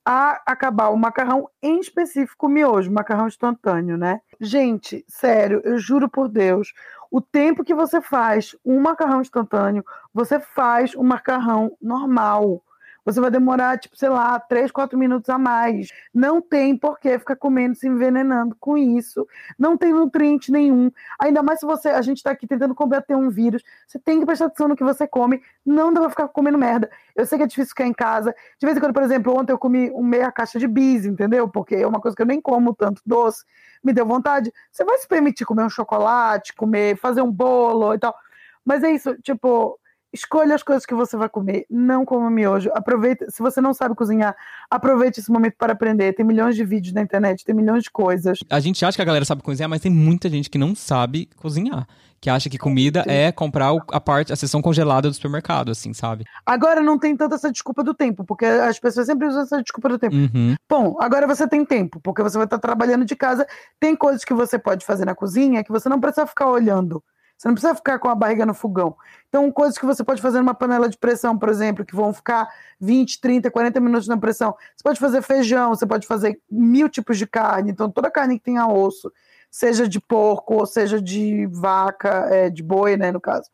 a 0.05 0.43
acabar 0.45 0.89
o 0.89 0.97
macarrão, 0.97 1.49
em 1.63 1.79
específico 1.79 2.47
o 2.47 2.49
miojo, 2.49 2.91
macarrão 2.91 3.29
instantâneo, 3.29 3.97
né? 3.97 4.21
Gente, 4.41 5.05
sério, 5.07 5.61
eu 5.65 5.79
juro 5.79 6.09
por 6.09 6.29
Deus, 6.29 6.73
o 7.09 7.21
tempo 7.21 7.63
que 7.63 7.75
você 7.75 8.01
faz 8.01 8.57
um 8.65 8.81
macarrão 8.81 9.21
instantâneo, 9.21 9.85
você 10.13 10.41
faz 10.41 10.97
um 10.97 11.05
macarrão 11.05 11.77
normal. 11.81 12.65
Você 13.09 13.23
vai 13.23 13.31
demorar, 13.31 13.79
tipo, 13.79 13.97
sei 13.97 14.11
lá, 14.11 14.39
3, 14.39 14.71
4 14.71 14.99
minutos 14.99 15.31
a 15.31 15.39
mais. 15.39 15.89
Não 16.13 16.43
tem 16.43 16.77
por 16.77 17.01
que 17.01 17.19
ficar 17.19 17.37
comendo, 17.37 17.75
se 17.75 17.89
envenenando 17.89 18.55
com 18.61 18.77
isso. 18.77 19.27
Não 19.59 19.79
tem 19.79 19.95
nutriente 19.95 20.53
nenhum. 20.53 20.91
Ainda 21.19 21.43
mais 21.43 21.59
se 21.59 21.65
você. 21.65 21.89
A 21.89 22.03
gente 22.03 22.23
tá 22.23 22.33
aqui 22.33 22.47
tentando 22.47 22.75
combater 22.75 23.17
um 23.17 23.31
vírus. 23.31 23.63
Você 23.87 23.99
tem 23.99 24.21
que 24.21 24.27
prestar 24.27 24.45
atenção 24.45 24.69
no 24.69 24.77
que 24.77 24.85
você 24.85 25.09
come. 25.09 25.41
Não 25.65 25.91
dá 25.91 26.03
pra 26.03 26.11
ficar 26.11 26.29
comendo 26.29 26.59
merda. 26.59 26.91
Eu 27.17 27.25
sei 27.25 27.39
que 27.39 27.45
é 27.45 27.47
difícil 27.47 27.71
ficar 27.71 27.87
em 27.87 27.95
casa. 27.95 28.35
De 28.61 28.67
vez 28.67 28.77
em 28.77 28.81
quando, 28.81 28.93
por 28.93 29.03
exemplo, 29.03 29.35
ontem 29.35 29.53
eu 29.55 29.59
comi 29.59 29.91
meia 30.03 30.31
caixa 30.31 30.59
de 30.59 30.69
bis, 30.69 31.07
entendeu? 31.07 31.49
Porque 31.49 31.77
é 31.77 31.87
uma 31.87 32.03
coisa 32.03 32.15
que 32.15 32.23
eu 32.23 32.27
nem 32.27 32.43
como 32.43 32.75
tanto 32.75 33.01
doce. 33.07 33.43
Me 33.83 33.95
deu 33.95 34.05
vontade. 34.05 34.53
Você 34.71 34.85
vai 34.85 34.99
se 34.99 35.09
permitir 35.09 35.47
comer 35.47 35.65
um 35.65 35.71
chocolate, 35.71 36.55
comer, 36.55 36.99
fazer 36.99 37.23
um 37.23 37.33
bolo 37.33 37.95
e 37.95 37.99
tal. 37.99 38.15
Mas 38.63 38.83
é 38.85 38.91
isso, 38.91 39.15
tipo. 39.23 39.81
Escolha 40.13 40.55
as 40.55 40.63
coisas 40.63 40.87
que 40.87 40.95
você 40.95 41.17
vai 41.17 41.29
comer, 41.29 41.67
não 41.69 42.05
coma 42.05 42.31
miojo. 42.31 42.71
Aproveita, 42.73 43.31
se 43.31 43.43
você 43.43 43.61
não 43.61 43.75
sabe 43.75 43.95
cozinhar, 43.95 44.35
aproveite 44.71 45.21
esse 45.21 45.31
momento 45.31 45.55
para 45.59 45.75
aprender. 45.75 46.15
Tem 46.15 46.25
milhões 46.25 46.57
de 46.57 46.65
vídeos 46.65 46.95
na 46.95 47.03
internet, 47.03 47.45
tem 47.45 47.55
milhões 47.55 47.83
de 47.85 47.91
coisas. 47.91 48.39
A 48.49 48.59
gente 48.59 48.83
acha 48.85 48.97
que 48.97 49.03
a 49.03 49.05
galera 49.05 49.25
sabe 49.25 49.43
cozinhar, 49.43 49.69
mas 49.69 49.83
tem 49.83 49.93
muita 49.93 50.31
gente 50.31 50.49
que 50.49 50.57
não 50.57 50.75
sabe 50.75 51.29
cozinhar. 51.37 51.87
Que 52.21 52.31
acha 52.31 52.51
que 52.51 52.59
comida 52.59 53.05
é 53.07 53.31
comprar 53.31 53.71
a 53.93 54.01
parte, 54.01 54.33
a 54.33 54.37
seção 54.37 54.61
congelada 54.61 55.09
do 55.09 55.15
supermercado, 55.15 55.71
assim, 55.71 55.93
sabe? 55.93 56.25
Agora 56.45 56.81
não 56.81 56.99
tem 56.99 57.17
tanta 57.17 57.37
essa 57.37 57.53
desculpa 57.53 57.85
do 57.85 57.95
tempo, 57.95 58.25
porque 58.25 58.45
as 58.45 58.77
pessoas 58.79 59.07
sempre 59.07 59.29
usam 59.29 59.43
essa 59.43 59.63
desculpa 59.63 59.89
do 59.89 59.99
tempo. 59.99 60.17
Uhum. 60.17 60.57
Bom, 60.69 60.97
agora 61.01 61.29
você 61.29 61.47
tem 61.47 61.65
tempo, 61.65 62.01
porque 62.01 62.23
você 62.23 62.37
vai 62.37 62.47
estar 62.47 62.59
trabalhando 62.59 63.05
de 63.05 63.15
casa. 63.15 63.47
Tem 63.79 63.95
coisas 63.95 64.25
que 64.25 64.35
você 64.35 64.59
pode 64.59 64.85
fazer 64.85 65.05
na 65.05 65.15
cozinha 65.15 65.63
que 65.63 65.71
você 65.71 65.89
não 65.89 66.01
precisa 66.01 66.27
ficar 66.27 66.51
olhando. 66.51 67.05
Você 67.39 67.47
não 67.47 67.55
precisa 67.55 67.75
ficar 67.75 68.01
com 68.01 68.09
a 68.09 68.17
barriga 68.17 68.45
no 68.45 68.53
fogão. 68.53 68.97
Então, 69.29 69.51
coisas 69.53 69.79
que 69.79 69.87
você 69.87 70.03
pode 70.03 70.21
fazer 70.21 70.39
numa 70.39 70.55
panela 70.55 70.89
de 70.89 70.99
pressão, 70.99 71.39
por 71.39 71.49
exemplo, 71.49 71.85
que 71.85 71.95
vão 71.95 72.13
ficar 72.13 72.49
20, 72.81 73.21
30, 73.21 73.49
40 73.49 73.79
minutos 73.79 74.09
na 74.09 74.17
pressão. 74.17 74.57
Você 74.75 74.83
pode 74.83 74.99
fazer 74.99 75.23
feijão, 75.23 75.69
você 75.71 75.87
pode 75.87 76.05
fazer 76.05 76.41
mil 76.51 76.89
tipos 76.89 77.17
de 77.17 77.29
carne. 77.29 77.71
Então, 77.71 77.89
toda 77.89 78.11
carne 78.11 78.39
que 78.39 78.45
tenha 78.45 78.67
osso, 78.67 79.13
seja 79.51 79.89
de 79.89 80.01
porco 80.01 80.55
ou 80.55 80.67
seja 80.67 81.01
de 81.01 81.47
vaca, 81.47 82.27
é, 82.29 82.51
de 82.51 82.63
boi, 82.63 82.97
né, 82.97 83.13
no 83.13 83.21
caso. 83.21 83.49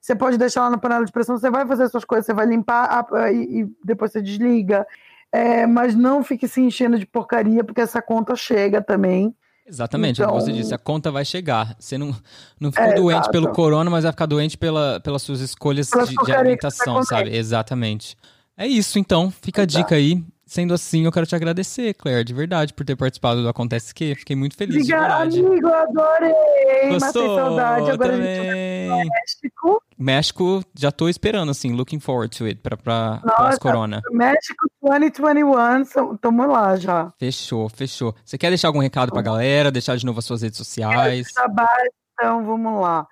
Você 0.00 0.14
pode 0.14 0.38
deixar 0.38 0.62
lá 0.62 0.70
na 0.70 0.78
panela 0.78 1.04
de 1.04 1.12
pressão, 1.12 1.36
você 1.36 1.50
vai 1.50 1.66
fazer 1.66 1.88
suas 1.90 2.04
coisas, 2.06 2.24
você 2.24 2.32
vai 2.32 2.46
limpar 2.46 3.06
a- 3.12 3.30
e, 3.30 3.60
e 3.62 3.66
depois 3.84 4.10
você 4.10 4.22
desliga. 4.22 4.86
É, 5.30 5.66
mas 5.66 5.94
não 5.94 6.24
fique 6.24 6.48
se 6.48 6.62
enchendo 6.62 6.98
de 6.98 7.04
porcaria, 7.04 7.62
porque 7.62 7.82
essa 7.82 8.00
conta 8.00 8.34
chega 8.34 8.80
também. 8.80 9.34
Exatamente, 9.68 10.22
como 10.22 10.32
você 10.40 10.50
Então- 10.50 10.60
disse, 10.62 10.74
a 10.74 10.78
conta 10.78 11.10
vai 11.10 11.24
chegar. 11.24 11.76
Você 11.78 11.98
não, 11.98 12.14
não 12.58 12.72
ficou 12.72 12.86
É, 12.86 12.94
doente 12.94 13.16
exato. 13.16 13.30
pelo 13.30 13.48
corona, 13.52 13.90
mas 13.90 14.02
vai 14.04 14.12
ficar 14.12 14.26
doente 14.26 14.56
pela, 14.56 14.98
pelas 15.00 15.20
suas 15.22 15.40
escolhas 15.40 15.88
de, 15.88 15.92
de 16.08 16.16
que 16.16 16.24
você 16.24 16.32
alimentação, 16.32 17.02
sabe? 17.02 17.36
Exatamente. 17.36 18.16
É 18.56 18.66
isso, 18.66 18.98
então. 18.98 19.30
Fica 19.30 19.62
a 19.62 19.66
dica 19.66 19.94
aí. 19.94 20.24
Sendo 20.48 20.72
assim, 20.72 21.04
eu 21.04 21.12
quero 21.12 21.26
te 21.26 21.36
agradecer, 21.36 21.92
Claire, 21.92 22.24
de 22.24 22.32
verdade, 22.32 22.72
por 22.72 22.82
ter 22.86 22.96
participado 22.96 23.42
do 23.42 23.48
Acontece 23.50 23.94
Que. 23.94 24.14
Fiquei 24.14 24.34
muito 24.34 24.56
feliz, 24.56 24.86
de 24.86 24.94
Obrigada, 24.94 25.24
verdade. 25.30 25.44
amigo, 25.46 25.68
adorei! 25.68 26.32
Matei 26.32 26.88
Gostou? 26.98 27.36
saudade. 27.36 27.90
Agora 27.90 28.12
a 28.14 28.16
gente 28.16 28.46
também. 28.46 28.88
México. 29.10 29.82
México, 29.98 30.64
já 30.74 30.90
tô 30.90 31.06
esperando, 31.08 31.50
assim, 31.50 31.72
looking 31.74 32.00
forward 32.00 32.34
to 32.34 32.44
it, 32.46 32.60
pra, 32.62 32.78
pra 32.78 33.20
Nossa. 33.24 33.36
pós-corona. 33.42 34.00
México 34.10 34.66
2021, 34.80 35.84
so- 35.84 36.16
tamo 36.18 36.46
lá 36.46 36.76
já. 36.76 37.12
Fechou, 37.18 37.68
fechou. 37.68 38.14
Você 38.24 38.38
quer 38.38 38.48
deixar 38.48 38.68
algum 38.68 38.78
recado 38.80 39.12
pra 39.12 39.20
galera? 39.20 39.70
Deixar 39.70 39.96
de 39.96 40.06
novo 40.06 40.18
as 40.20 40.24
suas 40.24 40.40
redes 40.40 40.56
sociais? 40.56 41.30
Trabalho, 41.32 41.92
então 42.14 42.44
vamos 42.46 42.80
lá. 42.80 43.06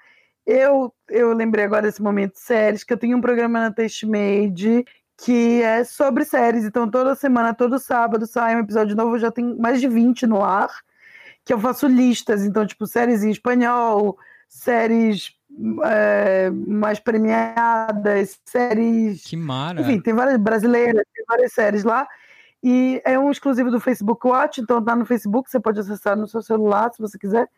Eu, 0.47 0.93
eu 1.11 1.35
lembrei 1.35 1.65
agora 1.65 1.83
desse 1.83 2.01
momento 2.01 2.35
de 2.35 2.41
séries, 2.41 2.83
que 2.85 2.93
eu 2.93 2.97
tenho 2.97 3.17
um 3.17 3.21
programa 3.21 3.61
na 3.61 3.71
Taste 3.73 4.07
Made 4.07 4.85
que 5.17 5.63
é 5.63 5.85
sobre 5.85 6.25
séries. 6.25 6.65
Então, 6.65 6.91
toda 6.91 7.15
semana, 7.15 7.55
todo 7.55 7.79
sábado, 7.79 8.27
sai 8.27 8.57
um 8.57 8.61
episódio 8.61 8.97
novo. 8.97 9.19
Já 9.19 9.31
tem 9.31 9.57
mais 9.57 9.81
de 9.81 9.89
20 9.89 10.27
no 10.27 10.43
ar. 10.43 10.71
Que 11.45 11.53
eu 11.53 11.61
faço 11.61 11.87
listas. 11.87 12.45
Então, 12.45 12.67
tipo, 12.67 12.87
séries 12.87 13.23
em 13.23 13.31
espanhol, 13.31 14.19
séries 14.49 15.37
é, 15.85 16.51
mais 16.51 16.99
premiadas, 16.99 18.39
séries. 18.45 19.25
Que 19.25 19.37
mara. 19.37 19.81
Enfim, 19.81 20.01
tem 20.01 20.15
várias 20.15 20.39
brasileiras, 20.39 21.05
tem 21.15 21.25
várias 21.27 21.53
séries 21.53 21.85
lá. 21.85 22.07
E 22.63 23.01
é 23.05 23.19
um 23.19 23.31
exclusivo 23.31 23.71
do 23.71 23.81
Facebook 23.81 24.27
Watch, 24.27 24.61
então 24.61 24.83
tá 24.83 24.97
no 24.97 25.07
Facebook, 25.07 25.49
você 25.49 25.61
pode 25.61 25.79
acessar 25.79 26.17
no 26.17 26.27
seu 26.27 26.43
celular 26.43 26.93
se 26.93 27.01
você 27.01 27.19
quiser. 27.19 27.49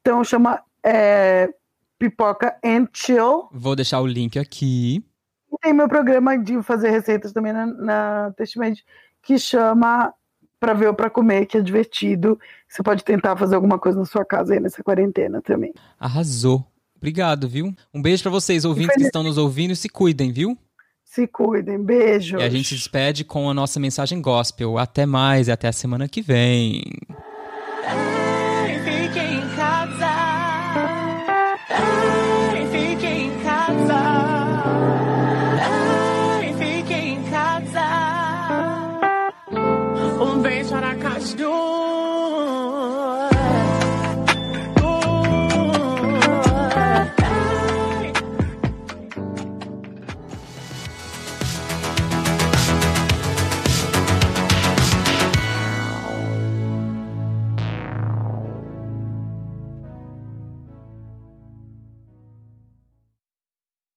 Então 0.00 0.22
chama 0.22 0.62
é, 0.84 1.48
Pipoca 1.98 2.56
and 2.64 2.86
Chill. 2.92 3.48
Vou 3.52 3.74
deixar 3.74 4.00
o 4.00 4.06
link 4.06 4.38
aqui. 4.38 5.04
E 5.52 5.58
tem 5.60 5.72
meu 5.72 5.88
programa 5.88 6.38
de 6.38 6.62
fazer 6.62 6.90
receitas 6.90 7.32
também 7.32 7.52
na, 7.52 7.66
na 7.66 8.34
Testament, 8.36 8.76
que 9.22 9.38
chama 9.38 10.12
Pra 10.58 10.74
Ver 10.74 10.88
ou 10.88 10.94
Pra 10.94 11.10
Comer, 11.10 11.46
que 11.46 11.56
é 11.56 11.60
divertido. 11.60 12.38
Você 12.68 12.82
pode 12.82 13.02
tentar 13.04 13.36
fazer 13.36 13.54
alguma 13.54 13.78
coisa 13.78 13.98
na 13.98 14.04
sua 14.04 14.24
casa 14.24 14.54
aí 14.54 14.60
nessa 14.60 14.82
quarentena 14.82 15.42
também. 15.42 15.72
Arrasou. 15.98 16.64
Obrigado, 16.96 17.48
viu? 17.48 17.74
Um 17.94 18.02
beijo 18.02 18.22
pra 18.22 18.30
vocês, 18.30 18.64
ouvintes 18.64 18.94
que 18.94 19.02
estão 19.04 19.22
nos 19.22 19.38
ouvindo, 19.38 19.74
se 19.74 19.88
cuidem, 19.88 20.30
viu? 20.30 20.56
Se 21.02 21.26
cuidem, 21.26 21.82
beijo. 21.82 22.38
E 22.38 22.42
a 22.42 22.48
gente 22.48 22.68
se 22.68 22.74
despede 22.74 23.24
com 23.24 23.50
a 23.50 23.54
nossa 23.54 23.80
mensagem 23.80 24.22
gospel. 24.22 24.78
Até 24.78 25.06
mais 25.06 25.48
e 25.48 25.50
até 25.50 25.66
a 25.66 25.72
semana 25.72 26.06
que 26.06 26.22
vem. 26.22 26.84